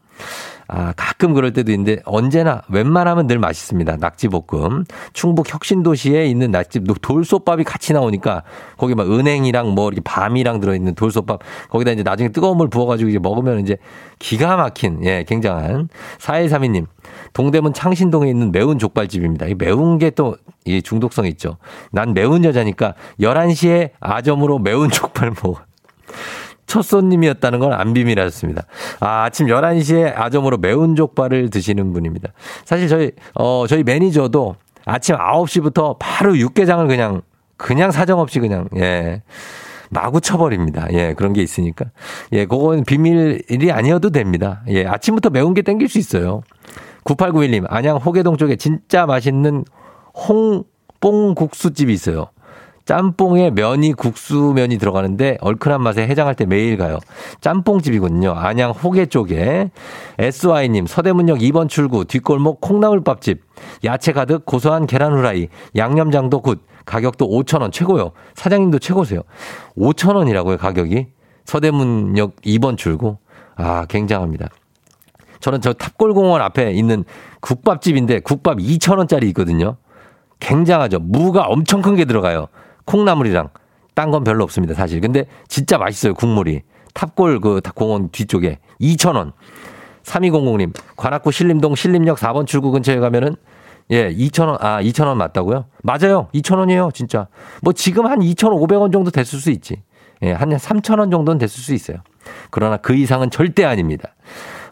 아, 0.71 0.93
가끔 0.95 1.33
그럴 1.33 1.51
때도 1.51 1.71
있는데 1.71 1.99
언제나 2.05 2.61
웬만하면 2.69 3.25
늘 3.25 3.39
맛있습니다. 3.39 3.97
낙지볶음. 3.97 4.85
충북 5.13 5.51
혁신도시에 5.51 6.27
있는 6.27 6.51
낙지 6.51 6.81
돌솥밥이 7.01 7.63
같이 7.63 7.91
나오니까 7.91 8.43
거기 8.77 8.93
막 8.93 9.11
은행이랑 9.11 9.73
뭐 9.73 9.87
이렇게 9.87 10.01
밤이랑 10.05 10.59
들어 10.59 10.75
있는 10.75 10.93
돌솥밥 10.93 11.39
거기다 11.69 11.91
이제 11.91 12.03
나중에 12.03 12.29
뜨거운 12.29 12.57
물 12.57 12.69
부어 12.69 12.85
가지고 12.85 13.09
이제 13.09 13.17
먹으면 13.17 13.61
이제 13.61 13.77
기가 14.19 14.57
막힌 14.57 15.03
예, 15.05 15.25
굉장한 15.27 15.89
4132님. 16.19 16.85
동대문 17.33 17.73
창신동에 17.73 18.29
있는 18.29 18.51
매운 18.51 18.79
족발집입니다. 18.79 19.47
이 19.47 19.55
매운 19.55 19.97
게 19.97 20.09
또 20.11 20.35
이 20.65 20.81
중독성 20.81 21.25
있죠. 21.27 21.57
난 21.91 22.13
매운 22.13 22.43
여자니까 22.43 22.93
11시에 23.19 23.91
아점으로 23.99 24.59
매운 24.59 24.89
족발 24.91 25.31
먹어. 25.31 25.61
첫 26.67 26.83
손님이었다는 26.83 27.59
건 27.59 27.73
안 27.73 27.93
비밀하셨습니다. 27.93 28.63
아, 28.99 29.23
아침 29.23 29.47
11시에 29.47 30.15
아점으로 30.15 30.57
매운 30.57 30.95
족발을 30.95 31.49
드시는 31.49 31.93
분입니다. 31.93 32.29
사실 32.65 32.87
저희, 32.87 33.11
어, 33.33 33.65
저희 33.67 33.83
매니저도 33.83 34.55
아침 34.85 35.15
9시부터 35.15 35.95
바로 35.97 36.37
육개장을 36.37 36.85
그냥, 36.87 37.21
그냥 37.57 37.89
사정없이 37.91 38.39
그냥, 38.39 38.67
예. 38.77 39.23
마구 39.89 40.21
쳐버립니다. 40.21 40.87
예, 40.93 41.15
그런 41.15 41.33
게 41.33 41.41
있으니까. 41.41 41.85
예, 42.33 42.45
그건 42.45 42.83
비밀이 42.83 43.71
아니어도 43.71 44.11
됩니다. 44.11 44.61
예, 44.67 44.85
아침부터 44.85 45.31
매운 45.31 45.55
게 45.55 45.63
땡길 45.63 45.89
수 45.89 45.97
있어요. 45.97 46.43
9891님, 47.03 47.65
안양 47.67 47.97
호계동 47.97 48.37
쪽에 48.37 48.55
진짜 48.55 49.05
맛있는 49.05 49.65
홍뽕국수집이 51.01 51.93
있어요. 51.93 52.27
짬뽕에 52.89 53.51
면이 53.51 53.93
국수면이 53.93 54.79
들어가는데 54.79 55.37
얼큰한 55.41 55.83
맛에 55.83 56.07
해장할 56.07 56.33
때 56.33 56.47
매일 56.47 56.75
가요. 56.75 56.97
짬뽕집이거든요. 57.39 58.31
안양 58.31 58.71
호계 58.71 59.05
쪽에. 59.05 59.69
SY님, 60.17 60.87
서대문역 60.87 61.37
2번 61.37 61.69
출구, 61.69 62.05
뒷골목 62.05 62.61
콩나물밥집. 62.61 63.43
야채 63.83 64.11
가득 64.11 64.43
고소한 64.43 64.87
계란 64.87 65.13
후라이. 65.13 65.49
양념장도 65.75 66.41
굿. 66.41 66.63
가격도 66.85 67.29
5천원 67.29 67.71
최고요. 67.71 68.11
사장님도 68.33 68.79
최고세요. 68.79 69.21
5천원이라고요, 69.77 70.57
가격이. 70.57 71.09
서대문역 71.45 72.37
2번 72.41 72.75
출구. 72.75 73.17
아, 73.55 73.85
굉장합니다. 73.87 74.47
저는 75.39 75.61
저 75.61 75.73
탑골공원 75.73 76.41
앞에 76.41 76.71
있는 76.71 77.03
국밥집인데 77.41 78.19
국밥 78.21 78.57
2천원짜리 78.57 79.23
있거든요. 79.25 79.77
굉장하죠. 80.39 80.99
무가 80.99 81.43
엄청 81.43 81.81
큰 81.81 81.95
게 81.95 82.05
들어가요. 82.05 82.47
콩나물이랑 82.85 83.49
딴 83.93 84.11
건 84.11 84.23
별로 84.23 84.43
없습니다, 84.45 84.73
사실. 84.73 85.01
근데 85.01 85.25
진짜 85.47 85.77
맛있어요, 85.77 86.13
국물이. 86.13 86.61
탑골 86.93 87.39
그 87.41 87.61
공원 87.75 88.09
뒤쪽에 88.09 88.59
2,000원. 88.81 89.33
3200님, 90.03 90.73
관악구 90.95 91.31
신림동 91.31 91.75
신림역 91.75 92.17
4번 92.17 92.47
출구 92.47 92.71
근처에 92.71 92.99
가면은 92.99 93.35
예, 93.91 94.09
2,000원, 94.13 94.57
아, 94.63 94.81
2,000원 94.81 95.15
맞다고요? 95.15 95.65
맞아요. 95.83 96.27
2,000원이에요, 96.33 96.93
진짜. 96.93 97.27
뭐 97.61 97.73
지금 97.73 98.05
한 98.05 98.19
2,500원 98.19 98.91
정도 98.93 99.11
됐을 99.11 99.39
수 99.39 99.49
있지. 99.51 99.81
예, 100.21 100.31
한 100.31 100.49
3,000원 100.49 101.11
정도는 101.11 101.37
됐을 101.39 101.61
수 101.61 101.73
있어요. 101.73 101.97
그러나 102.51 102.77
그 102.77 102.93
이상은 102.93 103.29
절대 103.31 103.65
아닙니다. 103.65 104.15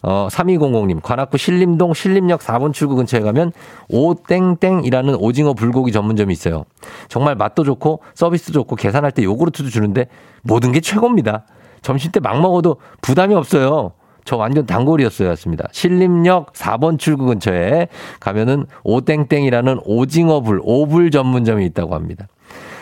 어, 0.04 0.28
3200님, 0.30 1.02
관악구 1.02 1.38
신림동 1.38 1.94
신림역 1.94 2.42
4번 2.42 2.74
출구 2.74 2.96
근처에 2.96 3.22
가면 3.22 3.52
오땡땡이라는 3.90 5.16
오징어 5.16 5.54
불고기 5.54 5.92
전문점이 5.92 6.32
있어요. 6.32 6.66
정말 7.08 7.36
맛도 7.36 7.64
좋고 7.64 8.02
서비스도 8.14 8.54
좋고 8.54 8.76
계산할 8.76 9.12
때 9.12 9.24
요구르트도 9.24 9.70
주는데 9.70 10.08
모든 10.44 10.72
게 10.72 10.80
최고입니다. 10.80 11.46
점심 11.82 12.12
때 12.12 12.20
막 12.20 12.42
먹어도 12.42 12.78
부담이 13.02 13.34
없어요. 13.36 13.94
저 14.26 14.36
완전 14.36 14.66
단골이었어요. 14.66 15.30
였습니다. 15.30 15.70
신림역 15.72 16.52
4번 16.54 17.00
출구 17.00 17.26
근처에 17.28 17.88
가면은 18.20 18.66
오땡땡이라는 18.84 19.80
오징어 19.86 20.42
불, 20.42 20.60
오불 20.64 21.12
전문점이 21.12 21.66
있다고 21.68 21.96
합니다. 21.96 22.28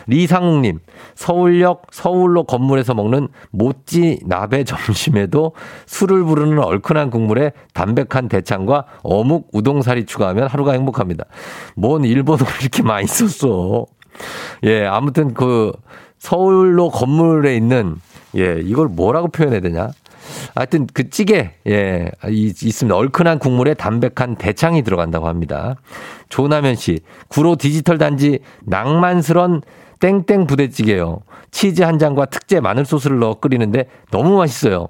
리상욱님, 0.08 0.80
서울역 1.16 1.88
서울로 1.92 2.44
건물에서 2.44 2.94
먹는 2.94 3.28
모찌 3.52 4.20
나베 4.26 4.64
점심에도 4.64 5.54
술을 5.86 6.24
부르는 6.24 6.60
얼큰한 6.60 7.10
국물에 7.10 7.52
담백한 7.74 8.30
대창과 8.30 8.86
어묵 9.04 9.50
우동사리 9.54 10.06
추가하면 10.06 10.48
하루가 10.48 10.74
행복합니다. 10.74 11.26
뭔 11.76 12.04
일본어를 12.06 12.46
이렇게 12.62 12.84
많이 12.84 13.08
썼어. 13.08 13.86
예, 14.64 14.86
아무튼 14.86 15.34
그 15.34 15.72
서울로 16.18 16.90
건물에 16.90 17.56
있는 17.56 17.98
예, 18.36 18.60
이걸 18.62 18.88
뭐라고 18.88 19.30
표현해야 19.30 19.62
되냐? 19.62 19.90
하여튼 20.56 20.88
그 20.94 21.10
찌개, 21.10 21.52
예, 21.68 22.12
있습니다. 22.28 22.96
얼큰한 22.96 23.40
국물에 23.40 23.74
담백한 23.74 24.36
대창이 24.38 24.82
들어간다고 24.82 25.28
합니다. 25.28 25.76
조남현 26.30 26.76
씨, 26.76 27.00
구로 27.28 27.56
디지털 27.56 27.98
단지 27.98 28.40
낭만스런 28.64 29.62
땡땡 30.00 30.48
부대찌개요. 30.48 31.22
치즈 31.52 31.84
한 31.84 32.00
장과 32.00 32.26
특제 32.26 32.60
마늘 32.60 32.86
소스를 32.86 33.20
넣어 33.20 33.36
끓이는데 33.36 33.86
너무 34.12 34.38
맛있어요. 34.38 34.88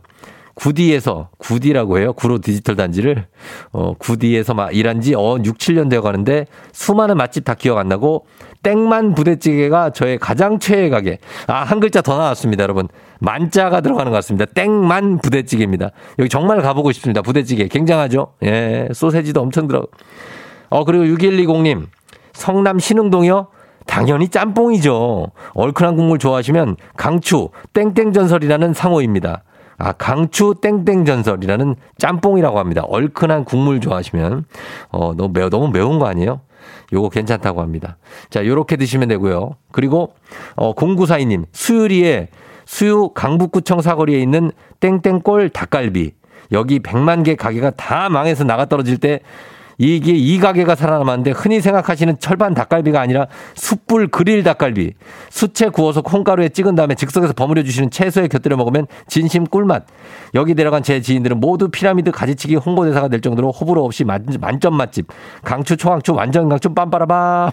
구디에서 0.56 1.30
구디라고 1.38 2.00
해요. 2.00 2.14
구로 2.14 2.40
디지털 2.40 2.78
단지를 2.78 3.28
어 3.74 3.94
구디에서 4.00 4.54
막 4.54 4.74
일한 4.74 5.02
지 5.02 5.14
어 5.14 5.38
6, 5.44 5.58
7년 5.58 5.90
되어 5.90 6.02
가는데 6.02 6.46
수많은 6.72 7.18
맛집 7.18 7.44
다 7.44 7.56
기억 7.56 7.78
안 7.78 7.90
나고 7.90 8.26
땡만 8.64 9.16
부대찌개가 9.16 9.90
저의 9.92 10.18
가장 10.18 10.58
최애 10.58 10.90
가게. 10.90 11.20
아, 11.48 11.64
한 11.64 11.80
글자 11.80 12.02
더 12.02 12.18
나왔습니다, 12.18 12.64
여러분. 12.64 12.88
만자가 13.20 13.82
들어가는 13.82 14.12
것 14.12 14.16
같습니다. 14.18 14.46
땡만 14.46 15.20
부대찌개입니다. 15.20 15.92
여기 16.20 16.30
정말 16.30 16.62
가보고 16.62 16.92
싶습니다. 16.94 17.22
부대찌개. 17.22 17.68
굉장하죠? 17.68 18.34
예, 18.44 18.88
소세지도 18.94 19.42
엄청 19.42 19.68
들어. 19.68 19.86
어, 20.70 20.84
그리고 20.84 21.04
6120님. 21.04 21.88
성남 22.34 22.80
신흥동이요? 22.80 23.48
당연히 23.96 24.28
짬뽕이죠. 24.28 25.32
얼큰한 25.54 25.96
국물 25.96 26.20
좋아하시면 26.20 26.76
강추 26.98 27.48
땡땡전설이라는 27.72 28.74
상호입니다. 28.74 29.44
아, 29.78 29.94
강추 29.94 30.56
땡땡전설이라는 30.62 31.76
짬뽕이라고 31.98 32.60
합니다. 32.60 32.84
얼큰한 32.90 33.46
국물 33.46 33.80
좋아하시면 33.80 34.44
어, 34.90 35.14
너무 35.16 35.32
매워 35.34 35.50
너무 35.50 35.70
매운 35.70 35.98
거 35.98 36.08
아니에요? 36.08 36.42
요거 36.92 37.08
괜찮다고 37.08 37.62
합니다. 37.62 37.96
자, 38.30 38.46
요렇게 38.46 38.76
드시면 38.76 39.08
되고요. 39.08 39.52
그리고 39.72 40.14
어 40.58 40.76
0942님 40.76 41.46
수유리에 41.54 42.28
수유 42.66 43.12
강북구청 43.14 43.80
사거리에 43.80 44.20
있는 44.20 44.52
땡땡골 44.82 45.52
닭갈비 45.52 46.12
여기 46.52 46.80
100만 46.80 47.24
개 47.24 47.36
가게가 47.36 47.70
다 47.72 48.10
망해서 48.10 48.44
나가 48.44 48.66
떨어질 48.66 48.98
때 48.98 49.22
이게 49.78 50.14
이 50.14 50.40
가게가 50.40 50.76
살아남았는데 50.76 51.32
흔히 51.32 51.62
생각하시는 51.62 52.20
철판 52.20 52.54
닭갈비가 52.54 53.00
아니라 53.00 53.28
숯불 53.56 54.08
그릴 54.08 54.44
닭갈비. 54.44 54.94
수채 55.30 55.70
구워서 55.70 56.02
콩가루에 56.02 56.50
찍은 56.50 56.76
다음에 56.76 56.96
즉석에서 56.96 57.34
버무려 57.34 57.64
주시는 57.64 57.90
채소에 57.92 58.28
곁들여 58.28 58.56
먹으면 58.58 58.88
진심 59.08 59.46
꿀맛. 59.46 59.86
여기 60.34 60.54
내려간 60.54 60.84
제 60.84 61.02
지인들은 61.02 61.40
모두 61.40 61.70
피라미드 61.70 62.12
가지치기 62.12 62.56
홍보대사가 62.56 63.08
될 63.08 63.22
정도로 63.22 63.52
호불호 63.52 63.84
없이 63.84 64.04
만, 64.04 64.26
만점 64.40 64.76
맛집. 64.76 65.08
강추 65.44 65.78
초강추 65.78 66.14
완전 66.14 66.50
강추 66.50 66.70
빰빠라밤. 66.70 67.52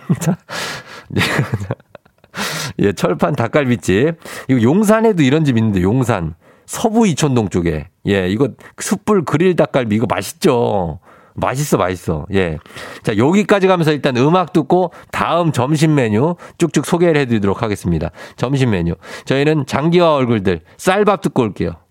예, 2.79 2.93
철판 2.93 3.37
닭갈비집. 3.37 4.15
이거 4.49 4.63
용산에도 4.63 5.23
이런 5.23 5.45
집 5.45 5.59
있는데 5.59 5.83
용산. 5.83 6.35
서부 6.67 7.07
이촌동 7.07 7.49
쪽에. 7.51 7.89
예, 8.07 8.29
이거 8.29 8.49
숯불 8.79 9.25
그릴 9.25 9.57
닭갈비 9.57 9.95
이거 9.95 10.07
맛있죠. 10.09 11.01
맛있어, 11.35 11.77
맛있어. 11.77 12.27
예. 12.33 12.59
자, 13.03 13.17
여기까지 13.17 13.67
가면서 13.67 13.93
일단 13.93 14.17
음악 14.17 14.53
듣고 14.53 14.93
다음 15.11 15.53
점심 15.53 15.95
메뉴 15.95 16.37
쭉쭉 16.59 16.87
소개를 16.87 17.21
해드리도록 17.21 17.63
하겠습니다. 17.63 18.11
점심 18.37 18.71
메뉴. 18.71 18.95
저희는 19.25 19.67
장기와 19.67 20.15
얼굴들 20.15 20.61
쌀밥 20.77 21.21
듣고 21.23 21.43
올게요. 21.43 21.82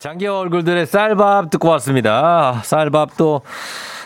장기와 0.00 0.38
얼굴들의 0.38 0.86
쌀밥 0.86 1.50
듣고 1.50 1.68
왔습니다. 1.68 2.62
쌀밥도 2.64 3.42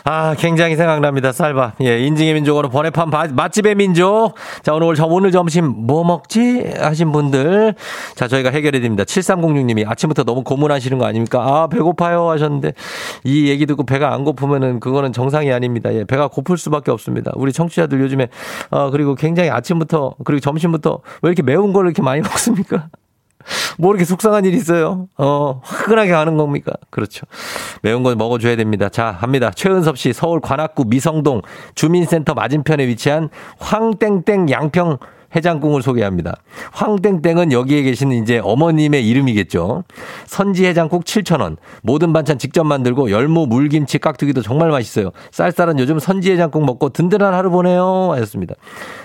아, 0.03 0.35
굉장히 0.37 0.75
생각납니다. 0.75 1.31
쌀밥. 1.31 1.75
예, 1.81 1.99
인증의 2.05 2.33
민족으로 2.33 2.67
번외판 2.67 3.09
바- 3.09 3.29
맛집의 3.31 3.75
민족. 3.75 4.33
자, 4.61 4.73
오늘, 4.73 4.93
저 4.95 5.05
오늘 5.05 5.31
점심 5.31 5.65
뭐 5.87 6.03
먹지? 6.03 6.73
하신 6.77 7.13
분들. 7.13 7.75
자, 8.15 8.27
저희가 8.27 8.49
해결해 8.51 8.81
드립니다. 8.81 9.05
7306님이 9.05 9.89
아침부터 9.89 10.25
너무 10.25 10.43
고문하시는 10.43 10.97
거 10.97 11.05
아닙니까? 11.05 11.39
아, 11.41 11.67
배고파요 11.67 12.29
하셨는데 12.29 12.73
이 13.23 13.47
얘기 13.47 13.65
듣고 13.65 13.85
배가 13.85 14.13
안 14.13 14.25
고프면은 14.25 14.81
그거는 14.81 15.13
정상이 15.13 15.53
아닙니다. 15.53 15.93
예, 15.93 16.03
배가 16.03 16.27
고플 16.27 16.57
수밖에 16.57 16.91
없습니다. 16.91 17.31
우리 17.35 17.53
청취자들 17.53 18.01
요즘에 18.01 18.27
어, 18.69 18.91
그리고 18.91 19.15
굉장히 19.15 19.49
아침부터 19.49 20.15
그리고 20.25 20.41
점심부터 20.41 20.99
왜 21.21 21.29
이렇게 21.29 21.41
매운 21.41 21.71
걸 21.71 21.85
이렇게 21.85 22.01
많이 22.01 22.19
먹습니까? 22.27 22.89
뭐 23.77 23.91
이렇게 23.91 24.05
속상한 24.05 24.45
일이 24.45 24.57
있어요? 24.57 25.07
어, 25.17 25.61
화끈하게 25.63 26.11
가는 26.11 26.37
겁니까? 26.37 26.73
그렇죠. 26.89 27.25
매운 27.81 28.03
거 28.03 28.13
먹어줘야 28.15 28.55
됩니다. 28.55 28.89
자, 28.89 29.11
합니다. 29.11 29.51
최은섭 29.51 29.97
씨, 29.97 30.13
서울 30.13 30.39
관악구 30.41 30.85
미성동 30.87 31.41
주민센터 31.75 32.33
맞은편에 32.33 32.87
위치한 32.87 33.29
황땡땡 33.59 34.49
양평 34.49 34.97
해장국을 35.35 35.81
소개합니다. 35.81 36.37
황땡땡은 36.71 37.51
여기에 37.51 37.83
계시는 37.83 38.21
이제 38.21 38.39
어머님의 38.43 39.07
이름이겠죠. 39.07 39.83
선지 40.25 40.65
해장국 40.65 41.05
7,000원. 41.05 41.57
모든 41.81 42.13
반찬 42.13 42.37
직접 42.37 42.63
만들고 42.63 43.11
열무, 43.11 43.47
물김치, 43.47 43.99
깍두기도 43.99 44.41
정말 44.41 44.69
맛있어요. 44.69 45.11
쌀쌀한 45.31 45.79
요즘 45.79 45.99
선지 45.99 46.31
해장국 46.31 46.65
먹고 46.65 46.89
든든한 46.89 47.33
하루 47.33 47.49
보내요. 47.49 48.11
하셨습니다. 48.13 48.55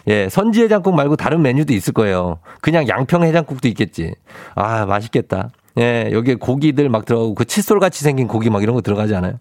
예, 0.08 0.28
선지 0.28 0.62
해장국 0.62 0.94
말고 0.94 1.16
다른 1.16 1.42
메뉴도 1.42 1.72
있을 1.72 1.92
거예요. 1.92 2.38
그냥 2.60 2.88
양평 2.88 3.24
해장국도 3.24 3.68
있겠지. 3.68 4.14
아, 4.54 4.86
맛있겠다. 4.86 5.50
예, 5.78 6.10
여기에 6.12 6.36
고기들 6.36 6.88
막 6.88 7.04
들어가고 7.04 7.34
그 7.34 7.44
칫솔 7.44 7.78
같이 7.80 8.02
생긴 8.02 8.26
고기 8.26 8.50
막 8.50 8.62
이런 8.62 8.74
거 8.74 8.80
들어가지 8.80 9.14
않아요? 9.14 9.34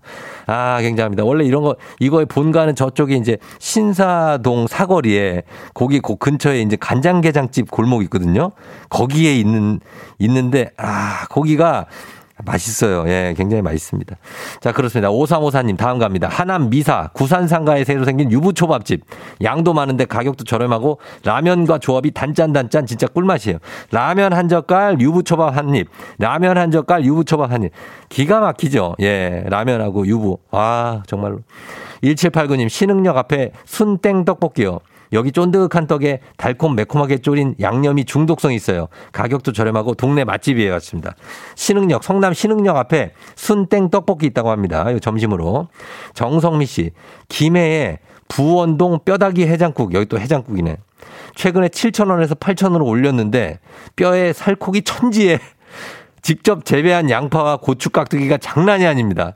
아, 0.45 0.79
굉장합니다. 0.81 1.23
원래 1.23 1.43
이런 1.45 1.63
거 1.63 1.75
이거의 1.99 2.25
본가는 2.25 2.75
저쪽에 2.75 3.15
이제 3.15 3.37
신사동 3.57 4.67
사거리에 4.67 5.43
거기 5.73 5.99
그 5.99 6.15
근처에 6.15 6.61
이제 6.61 6.75
간장게장집 6.75 7.71
골목 7.71 8.03
있거든요. 8.03 8.51
거기에 8.89 9.35
있는 9.35 9.79
있는데 10.19 10.69
아, 10.77 11.25
거기가 11.29 11.87
맛있어요. 12.45 13.03
예, 13.07 13.33
굉장히 13.37 13.61
맛있습니다. 13.61 14.15
자, 14.61 14.71
그렇습니다. 14.71 15.09
5354님, 15.09 15.77
다음 15.77 15.99
갑니다. 15.99 16.27
하남 16.29 16.69
미사, 16.69 17.09
구산 17.13 17.47
상가에 17.47 17.83
새로 17.83 18.05
생긴 18.05 18.31
유부초밥집. 18.31 19.01
양도 19.43 19.73
많은데 19.73 20.05
가격도 20.05 20.43
저렴하고 20.43 20.99
라면과 21.23 21.79
조합이 21.79 22.11
단짠단짠 22.11 22.85
진짜 22.85 23.07
꿀맛이에요. 23.07 23.59
라면 23.91 24.33
한 24.33 24.47
젓갈, 24.47 24.99
유부초밥 24.99 25.55
한 25.55 25.75
입. 25.75 25.89
라면 26.17 26.57
한 26.57 26.71
젓갈, 26.71 27.03
유부초밥 27.05 27.51
한 27.51 27.63
입. 27.63 27.71
기가 28.09 28.39
막히죠. 28.39 28.95
예, 29.01 29.43
라면하고 29.47 30.07
유부. 30.07 30.37
아, 30.51 31.03
정말로. 31.07 31.39
1789님, 32.03 32.69
신흥역 32.69 33.17
앞에 33.17 33.51
순땡 33.65 34.25
떡볶이요. 34.25 34.79
여기 35.13 35.31
쫀득한 35.31 35.87
떡에 35.87 36.19
달콤 36.37 36.75
매콤하게 36.75 37.19
졸인 37.19 37.55
양념이 37.59 38.05
중독성이 38.05 38.55
있어요. 38.55 38.87
가격도 39.11 39.53
저렴하고 39.53 39.95
동네 39.95 40.23
맛집이에요. 40.23 40.71
같습니다. 40.73 41.15
신흥역, 41.55 42.03
성남 42.03 42.33
신흥역 42.33 42.77
앞에 42.77 43.13
순땡 43.35 43.89
떡볶이 43.89 44.27
있다고 44.27 44.51
합니다. 44.51 44.89
이 44.91 44.99
점심으로. 44.99 45.67
정성미 46.13 46.65
씨, 46.65 46.91
김해에 47.27 47.99
부원동 48.27 48.99
뼈다귀 49.03 49.47
해장국, 49.47 49.93
여기 49.93 50.05
또 50.05 50.19
해장국이네. 50.19 50.77
최근에 51.35 51.69
7,000원에서 51.69 52.37
8,000원으로 52.37 52.85
올렸는데 52.85 53.59
뼈에 53.95 54.33
살코기 54.33 54.83
천지에 54.83 55.39
직접 56.21 56.65
재배한 56.65 57.09
양파와 57.09 57.57
고추 57.57 57.89
깍두기가 57.89 58.37
장난이 58.37 58.85
아닙니다. 58.85 59.33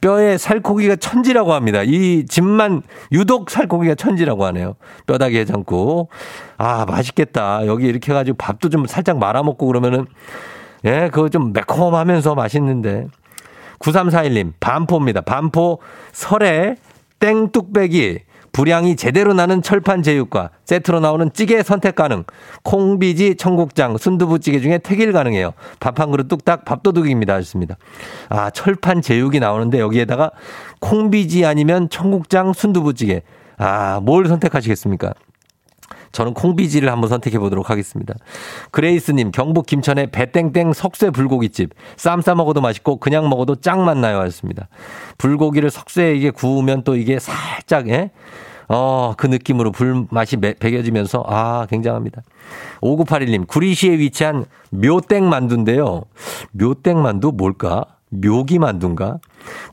뼈에 0.00 0.38
살코기가 0.38 0.96
천지라고 0.96 1.52
합니다. 1.52 1.82
이 1.82 2.24
집만 2.26 2.82
유독 3.12 3.50
살코기가 3.50 3.96
천지라고 3.96 4.44
하네요. 4.46 4.74
뼈다귀 5.06 5.38
해장국. 5.38 6.08
아, 6.56 6.84
맛있겠다. 6.86 7.66
여기 7.66 7.86
이렇게 7.86 8.12
해가지고 8.12 8.36
밥도 8.36 8.68
좀 8.68 8.86
살짝 8.86 9.18
말아먹고 9.18 9.66
그러면은, 9.66 10.06
예, 10.84 11.10
그거 11.12 11.28
좀 11.28 11.52
매콤하면서 11.52 12.34
맛있는데. 12.34 13.08
9341님, 13.80 14.52
반포입니다. 14.60 15.20
반포 15.22 15.80
설에 16.12 16.76
땡뚝배기. 17.20 18.20
불향이 18.52 18.96
제대로 18.96 19.34
나는 19.34 19.62
철판 19.62 20.02
제육과 20.02 20.50
세트로 20.64 21.00
나오는 21.00 21.30
찌개 21.32 21.62
선택 21.62 21.94
가능. 21.94 22.24
콩비지 22.64 23.36
청국장 23.36 23.96
순두부찌개 23.96 24.60
중에 24.60 24.78
택일 24.78 25.12
가능해요. 25.12 25.52
밥 25.80 25.98
한 26.00 26.10
그릇 26.10 26.28
뚝딱 26.28 26.64
밥도둑입니다. 26.64 27.34
하셨습니다. 27.34 27.76
아 28.28 28.50
철판 28.50 29.02
제육이 29.02 29.40
나오는데 29.40 29.80
여기에다가 29.80 30.30
콩비지 30.80 31.44
아니면 31.44 31.88
청국장 31.88 32.52
순두부찌개. 32.52 33.22
아 33.58 34.00
뭘 34.02 34.26
선택하시겠습니까? 34.28 35.14
저는 36.12 36.34
콩비지를 36.34 36.90
한번 36.90 37.08
선택해 37.10 37.38
보도록 37.38 37.70
하겠습니다. 37.70 38.14
그레이스님, 38.70 39.30
경북 39.30 39.66
김천의 39.66 40.10
배땡땡 40.10 40.72
석쇠 40.72 41.10
불고기집. 41.10 41.70
쌈 41.96 42.20
싸 42.20 42.34
먹어도 42.34 42.60
맛있고 42.60 42.96
그냥 42.96 43.28
먹어도 43.28 43.56
짱 43.56 43.84
맛나요. 43.84 44.18
하셨습니다. 44.20 44.68
불고기를 45.18 45.70
석쇠에 45.70 46.14
이게 46.14 46.30
구우면 46.30 46.82
또 46.84 46.96
이게 46.96 47.18
살짝, 47.18 47.88
예? 47.88 48.10
어, 48.68 49.14
그 49.16 49.26
느낌으로 49.26 49.72
불맛이 49.72 50.36
매- 50.36 50.52
배겨지면서, 50.54 51.24
아, 51.26 51.66
굉장합니다. 51.70 52.22
5981님, 52.82 53.46
구리시에 53.46 53.98
위치한 53.98 54.44
묘땡 54.70 55.28
만두인데요. 55.28 56.02
묘땡 56.52 57.00
만두 57.02 57.32
뭘까? 57.32 57.84
묘기 58.10 58.58
만두인가? 58.58 59.18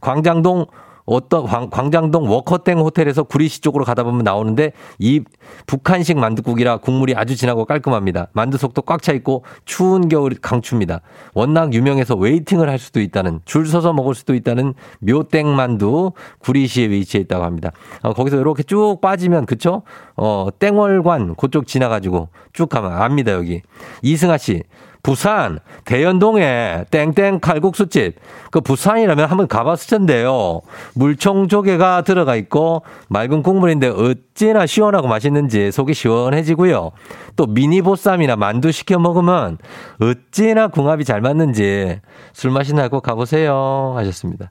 광장동 0.02 0.66
어떤 1.06 1.46
광, 1.46 1.70
광장동 1.70 2.30
워커땡 2.30 2.80
호텔에서 2.80 3.24
구리시 3.24 3.62
쪽으로 3.62 3.86
가다 3.86 4.04
보면 4.04 4.24
나오는데 4.24 4.72
이 5.00 5.22
북한식 5.68 6.18
만두국이라 6.18 6.78
국물이 6.78 7.16
아주 7.16 7.36
진하고 7.36 7.66
깔끔합니다. 7.66 8.28
만두 8.34 8.58
속도 8.58 8.82
꽉 8.82 9.02
차 9.02 9.14
있고 9.14 9.44
추운 9.66 10.10
겨울 10.10 10.34
강추입니다. 10.42 11.02
워낙 11.34 11.74
유명해서 11.74 12.16
waiting을 12.16 12.70
할 12.70 12.80
수도 12.80 13.02
있다는 13.02 13.42
줄 13.46 13.68
서서 13.68 13.94
먹을 13.94 14.16
수도 14.16 14.34
있다는 14.34 14.74
묘땡 15.00 15.56
만두 15.56 16.12
구리시에 16.40 16.90
위치해 16.90 17.22
있다고 17.22 17.44
합니다. 17.44 17.72
어, 18.02 18.14
거기서 18.14 18.38
이렇게 18.38 18.64
쭉 18.64 19.00
빠지면 19.02 19.46
그쵸? 19.46 19.84
어 20.16 20.48
땡월관 20.58 21.36
그쪽 21.36 21.68
지나가지고 21.68 22.30
쭉 22.54 22.70
가면 22.70 22.94
압니다 22.94 23.34
여기 23.34 23.62
이승아 24.02 24.38
씨 24.38 24.64
부산 25.06 25.60
대연동에 25.84 26.86
땡땡 26.90 27.40
칼국수집. 27.40 28.16
그 28.50 28.60
부산이라면 28.60 29.30
한번 29.30 29.48
가봤을 29.48 29.88
텐데요. 29.88 30.62
물총 30.96 31.48
조개가 31.48 32.02
들어가 32.02 32.36
있고 32.36 32.82
맑은 33.10 33.44
국물인데 33.44 33.90
어찌나 33.90 34.66
시원하고 34.66 35.08
맛있는지 35.08 35.72
속이 35.72 35.94
시원해지고요. 35.94 36.90
또 37.36 37.46
미니 37.46 37.84
보쌈이나 37.84 38.36
만두 38.36 38.72
시켜 38.72 38.98
먹으면 38.98 39.60
어찌나 40.02 40.70
궁합이 40.70 41.06
잘 41.06 41.22
맞는지 41.22 42.00
술 42.34 42.50
마시나 42.50 42.88
꼭 42.88 43.02
가보세요 43.02 43.94
하셨습니다. 43.98 44.50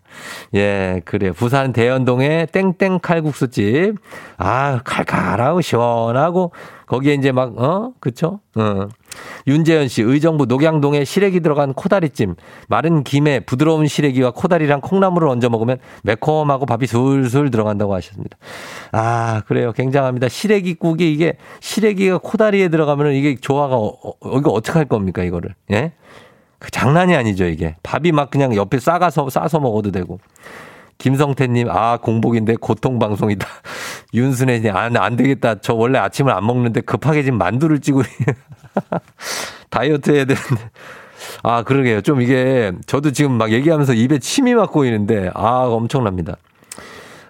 예, 0.54 1.02
그래요. 1.04 1.32
부산 1.32 1.72
대연동에 1.72 2.46
땡땡 2.52 3.00
칼국수집. 3.00 3.96
아, 4.36 4.78
칼칼하고 4.84 5.62
시원하고 5.62 6.52
거기에 6.86 7.14
이제 7.14 7.32
막, 7.32 7.58
어? 7.58 7.92
그쵸? 7.98 8.38
어. 8.54 8.86
윤재현 9.46 9.88
씨, 9.88 10.02
의정부 10.02 10.46
녹양동에 10.46 11.04
시래기 11.04 11.40
들어간 11.40 11.74
코다리찜. 11.74 12.34
마른 12.68 13.04
김에 13.04 13.40
부드러운 13.40 13.86
시래기와 13.86 14.32
코다리랑 14.32 14.80
콩나물을 14.80 15.28
얹어 15.28 15.48
먹으면 15.48 15.78
매콤하고 16.02 16.66
밥이 16.66 16.86
술술 16.86 17.50
들어간다고 17.50 17.94
하셨습니다. 17.94 18.36
아, 18.92 19.42
그래요. 19.46 19.72
굉장합니다. 19.72 20.28
시래기국이 20.28 21.12
이게, 21.12 21.36
시래기가 21.60 22.18
코다리에 22.18 22.68
들어가면 22.68 23.12
이게 23.12 23.36
조화가, 23.36 23.76
어, 23.76 23.96
어, 24.20 24.38
이거 24.38 24.50
어떡할 24.50 24.86
겁니까, 24.86 25.22
이거를. 25.22 25.54
예? 25.72 25.92
그 26.58 26.70
장난이 26.70 27.14
아니죠, 27.14 27.44
이게. 27.44 27.76
밥이 27.82 28.12
막 28.12 28.30
그냥 28.30 28.54
옆에 28.56 28.78
싸가서, 28.78 29.28
싸서 29.28 29.60
먹어도 29.60 29.90
되고. 29.90 30.18
김성태님, 30.98 31.68
아, 31.70 31.98
공복인데 31.98 32.56
고통방송이다. 32.56 33.46
윤순혜님, 34.14 34.74
안, 34.74 34.96
안 34.96 35.16
되겠다. 35.16 35.56
저 35.56 35.74
원래 35.74 35.98
아침을 35.98 36.32
안 36.32 36.46
먹는데 36.46 36.80
급하게 36.80 37.22
지금 37.22 37.38
만두를 37.38 37.80
찌고. 37.80 38.02
다이어트 39.70 40.10
해야 40.10 40.24
되는데. 40.24 40.70
아, 41.42 41.62
그러게요. 41.62 42.00
좀 42.02 42.20
이게, 42.20 42.72
저도 42.86 43.12
지금 43.12 43.32
막 43.32 43.52
얘기하면서 43.52 43.94
입에 43.94 44.18
침이 44.18 44.54
막 44.54 44.72
고이는데, 44.72 45.30
아, 45.34 45.64
엄청납니다. 45.66 46.36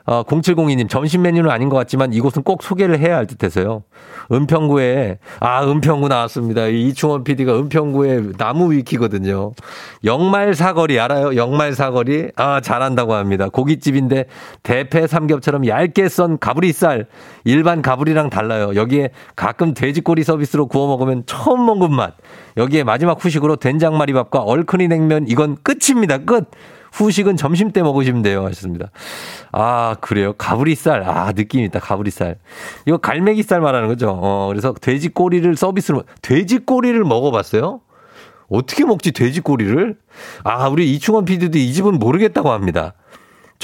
어, 0.06 0.22
0702님, 0.22 0.88
점심 0.88 1.22
메뉴는 1.22 1.50
아닌 1.50 1.68
것 1.70 1.76
같지만 1.76 2.12
이곳은 2.12 2.42
꼭 2.42 2.62
소개를 2.62 2.98
해야 2.98 3.16
할 3.16 3.26
듯해서요. 3.26 3.84
은평구에, 4.30 5.18
아, 5.40 5.66
은평구 5.66 6.08
나왔습니다. 6.08 6.66
이 6.66 6.88
이충원 6.88 7.24
PD가 7.24 7.56
은평구에 7.58 8.32
나무 8.36 8.72
위키거든요. 8.72 9.52
영말사거리, 10.04 11.00
알아요? 11.00 11.36
영말사거리? 11.36 12.32
아, 12.36 12.60
잘한다고 12.60 13.14
합니다. 13.14 13.48
고깃집인데 13.48 14.26
대패 14.62 15.06
삼겹처럼 15.06 15.66
얇게 15.66 16.08
썬 16.10 16.38
가브리살. 16.38 17.06
일반 17.44 17.80
가브리랑 17.80 18.28
달라요. 18.28 18.74
여기에 18.74 19.10
가끔 19.36 19.72
돼지꼬리 19.72 20.22
서비스로 20.22 20.66
구워 20.66 20.86
먹으면 20.88 21.24
처음 21.26 21.64
먹은 21.64 21.94
맛. 21.94 22.14
여기에 22.56 22.84
마지막 22.84 23.22
후식으로 23.24 23.56
된장말이밥과 23.56 24.40
얼큰이 24.40 24.88
냉면, 24.88 25.24
이건 25.28 25.56
끝입니다. 25.62 26.18
끝! 26.18 26.50
후식은 26.94 27.36
점심 27.36 27.72
때 27.72 27.82
먹으시면 27.82 28.22
돼요. 28.22 28.44
하셨습니다. 28.44 28.90
아, 29.50 29.96
그래요? 30.00 30.32
가브리살. 30.34 31.02
아, 31.02 31.32
느낌 31.32 31.64
있다. 31.64 31.80
가브리살. 31.80 32.36
이거 32.86 32.98
갈매기살 32.98 33.60
말하는 33.60 33.88
거죠. 33.88 34.10
어, 34.10 34.46
그래서 34.48 34.72
돼지 34.72 35.08
꼬리를 35.08 35.54
서비스로, 35.56 36.04
돼지 36.22 36.58
꼬리를 36.58 37.02
먹어봤어요? 37.02 37.80
어떻게 38.48 38.84
먹지, 38.84 39.10
돼지 39.12 39.40
꼬리를? 39.40 39.96
아, 40.44 40.68
우리 40.68 40.92
이충원 40.92 41.24
PD도 41.24 41.58
이 41.58 41.72
집은 41.72 41.98
모르겠다고 41.98 42.50
합니다. 42.52 42.94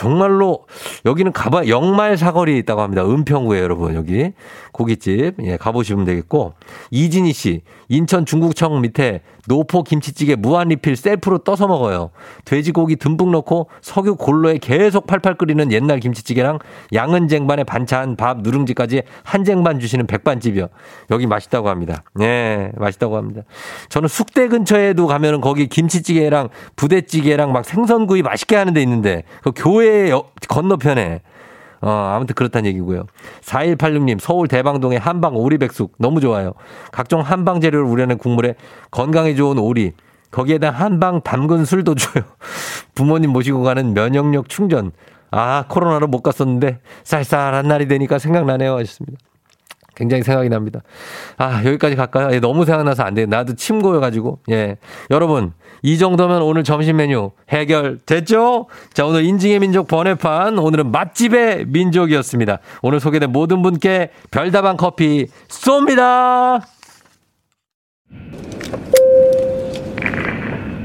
정말로 0.00 0.64
여기는 1.04 1.30
가봐 1.32 1.68
영말 1.68 2.16
사거리에 2.16 2.56
있다고 2.60 2.80
합니다. 2.80 3.04
은평구에 3.04 3.60
여러분 3.60 3.94
여기 3.94 4.32
고깃집 4.72 5.34
예 5.42 5.58
가보시면 5.58 6.06
되겠고 6.06 6.54
이진희 6.90 7.34
씨 7.34 7.60
인천 7.90 8.24
중국청 8.24 8.80
밑에 8.80 9.20
노포 9.46 9.82
김치찌개 9.82 10.36
무한 10.36 10.68
리필 10.68 10.96
셀프로 10.96 11.38
떠서 11.38 11.66
먹어요. 11.66 12.10
돼지고기 12.46 12.96
듬뿍 12.96 13.30
넣고 13.30 13.68
석유 13.82 14.16
골로에 14.16 14.56
계속 14.56 15.06
팔팔 15.06 15.34
끓이는 15.34 15.70
옛날 15.70 16.00
김치찌개랑 16.00 16.60
양은 16.94 17.28
쟁반에 17.28 17.64
반찬 17.64 18.16
밥 18.16 18.40
누룽지까지 18.40 19.02
한 19.22 19.44
쟁반 19.44 19.80
주시는 19.80 20.06
백반집이요. 20.06 20.68
여기 21.10 21.26
맛있다고 21.26 21.68
합니다. 21.68 22.04
예 22.22 22.70
맛있다고 22.76 23.18
합니다. 23.18 23.42
저는 23.90 24.08
숙대 24.08 24.48
근처에도 24.48 25.06
가면은 25.06 25.42
거기 25.42 25.66
김치찌개랑 25.66 26.48
부대찌개랑 26.76 27.52
막 27.52 27.66
생선구이 27.66 28.22
맛있게 28.22 28.56
하는 28.56 28.72
데 28.72 28.80
있는데 28.82 29.24
그 29.42 29.52
교회 29.54 29.89
건너편에 30.48 31.20
어, 31.82 32.12
아무튼 32.14 32.34
그렇다는 32.34 32.68
얘기고요. 32.68 33.04
4186님, 33.42 34.20
서울 34.20 34.48
대방동의 34.48 34.98
한방 34.98 35.34
오리백숙 35.34 35.94
너무 35.98 36.20
좋아요. 36.20 36.52
각종 36.92 37.20
한방 37.20 37.60
재료를 37.60 37.86
우려낸 37.86 38.18
국물에 38.18 38.54
건강에 38.90 39.34
좋은 39.34 39.58
오리, 39.58 39.92
거기에다 40.30 40.70
한방 40.70 41.22
담근 41.22 41.64
술도 41.64 41.94
줘요. 41.94 42.24
부모님 42.94 43.30
모시고 43.30 43.62
가는 43.62 43.94
면역력 43.94 44.48
충전. 44.48 44.92
아, 45.30 45.64
코로나로 45.68 46.06
못 46.08 46.22
갔었는데 46.22 46.80
쌀쌀한 47.04 47.66
날이 47.66 47.88
되니까 47.88 48.18
생각나네요. 48.18 48.74
하셨습니다. 48.76 49.18
굉장히 49.94 50.22
생각이 50.22 50.48
납니다. 50.48 50.80
아, 51.36 51.62
여기까지 51.64 51.94
갈까요? 51.94 52.30
예, 52.32 52.40
너무 52.40 52.64
생각나서 52.64 53.02
안 53.02 53.14
돼. 53.14 53.26
나도 53.26 53.54
침 53.54 53.82
고여가지고. 53.82 54.40
예. 54.50 54.78
여러분, 55.10 55.52
이 55.82 55.98
정도면 55.98 56.42
오늘 56.42 56.64
점심 56.64 56.96
메뉴 56.96 57.30
해결됐죠? 57.48 58.66
자, 58.92 59.06
오늘 59.06 59.24
인증의 59.24 59.60
민족 59.60 59.88
번외판. 59.88 60.58
오늘은 60.58 60.90
맛집의 60.90 61.66
민족이었습니다. 61.66 62.58
오늘 62.82 63.00
소개된 63.00 63.30
모든 63.30 63.62
분께 63.62 64.10
별다방 64.30 64.76
커피 64.76 65.26
쏩니다! 65.48 66.60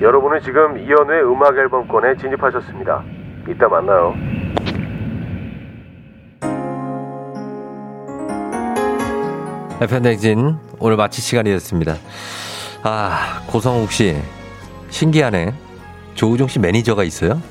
여러분은 0.01 0.41
지금 0.41 0.77
이현우의 0.77 1.23
음악 1.23 1.57
앨범권에 1.57 2.17
진입하셨습니다. 2.17 3.03
이따 3.49 3.67
만나요. 3.67 4.13
FM 9.81 9.93
대행진 9.93 10.57
오늘 10.79 10.95
마칠 10.95 11.21
시간이 11.23 11.49
됐습니다. 11.51 11.95
아, 12.83 13.41
고성욱 13.47 13.91
씨. 13.91 14.15
신기하네. 14.89 15.53
조우종 16.15 16.47
씨 16.47 16.59
매니저가 16.59 17.03
있어요? 17.03 17.41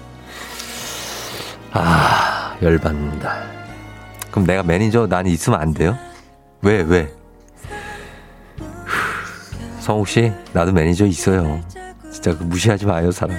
아, 1.73 2.57
열받는다. 2.63 3.37
그럼 4.31 4.47
내가 4.47 4.63
매니저 4.63 5.07
난 5.09 5.27
있으면 5.27 5.61
안 5.61 5.75
돼요? 5.75 5.97
왜, 6.63 6.83
왜? 6.83 7.13
성욱 9.81 10.09
씨, 10.09 10.33
나도 10.53 10.73
매니저 10.73 11.05
있어요. 11.07 11.61
진짜 12.11 12.37
그 12.37 12.43
무시하지 12.45 12.87
마요, 12.87 13.11
사람. 13.11 13.37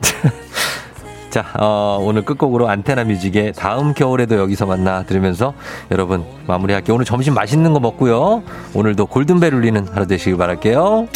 자, 1.30 1.44
어, 1.58 1.98
오늘 2.00 2.24
끝곡으로 2.24 2.68
안테나 2.68 3.04
뮤직의 3.04 3.52
다음 3.52 3.92
겨울에도 3.92 4.36
여기서 4.38 4.64
만나 4.64 5.02
들으면서 5.02 5.52
여러분 5.90 6.24
마무리할게요. 6.46 6.94
오늘 6.94 7.04
점심 7.04 7.34
맛있는 7.34 7.74
거 7.74 7.80
먹고요. 7.80 8.42
오늘도 8.72 9.06
골든벨 9.06 9.52
울리는 9.52 9.88
하루 9.92 10.06
되시길 10.06 10.38
바랄게요. 10.38 11.06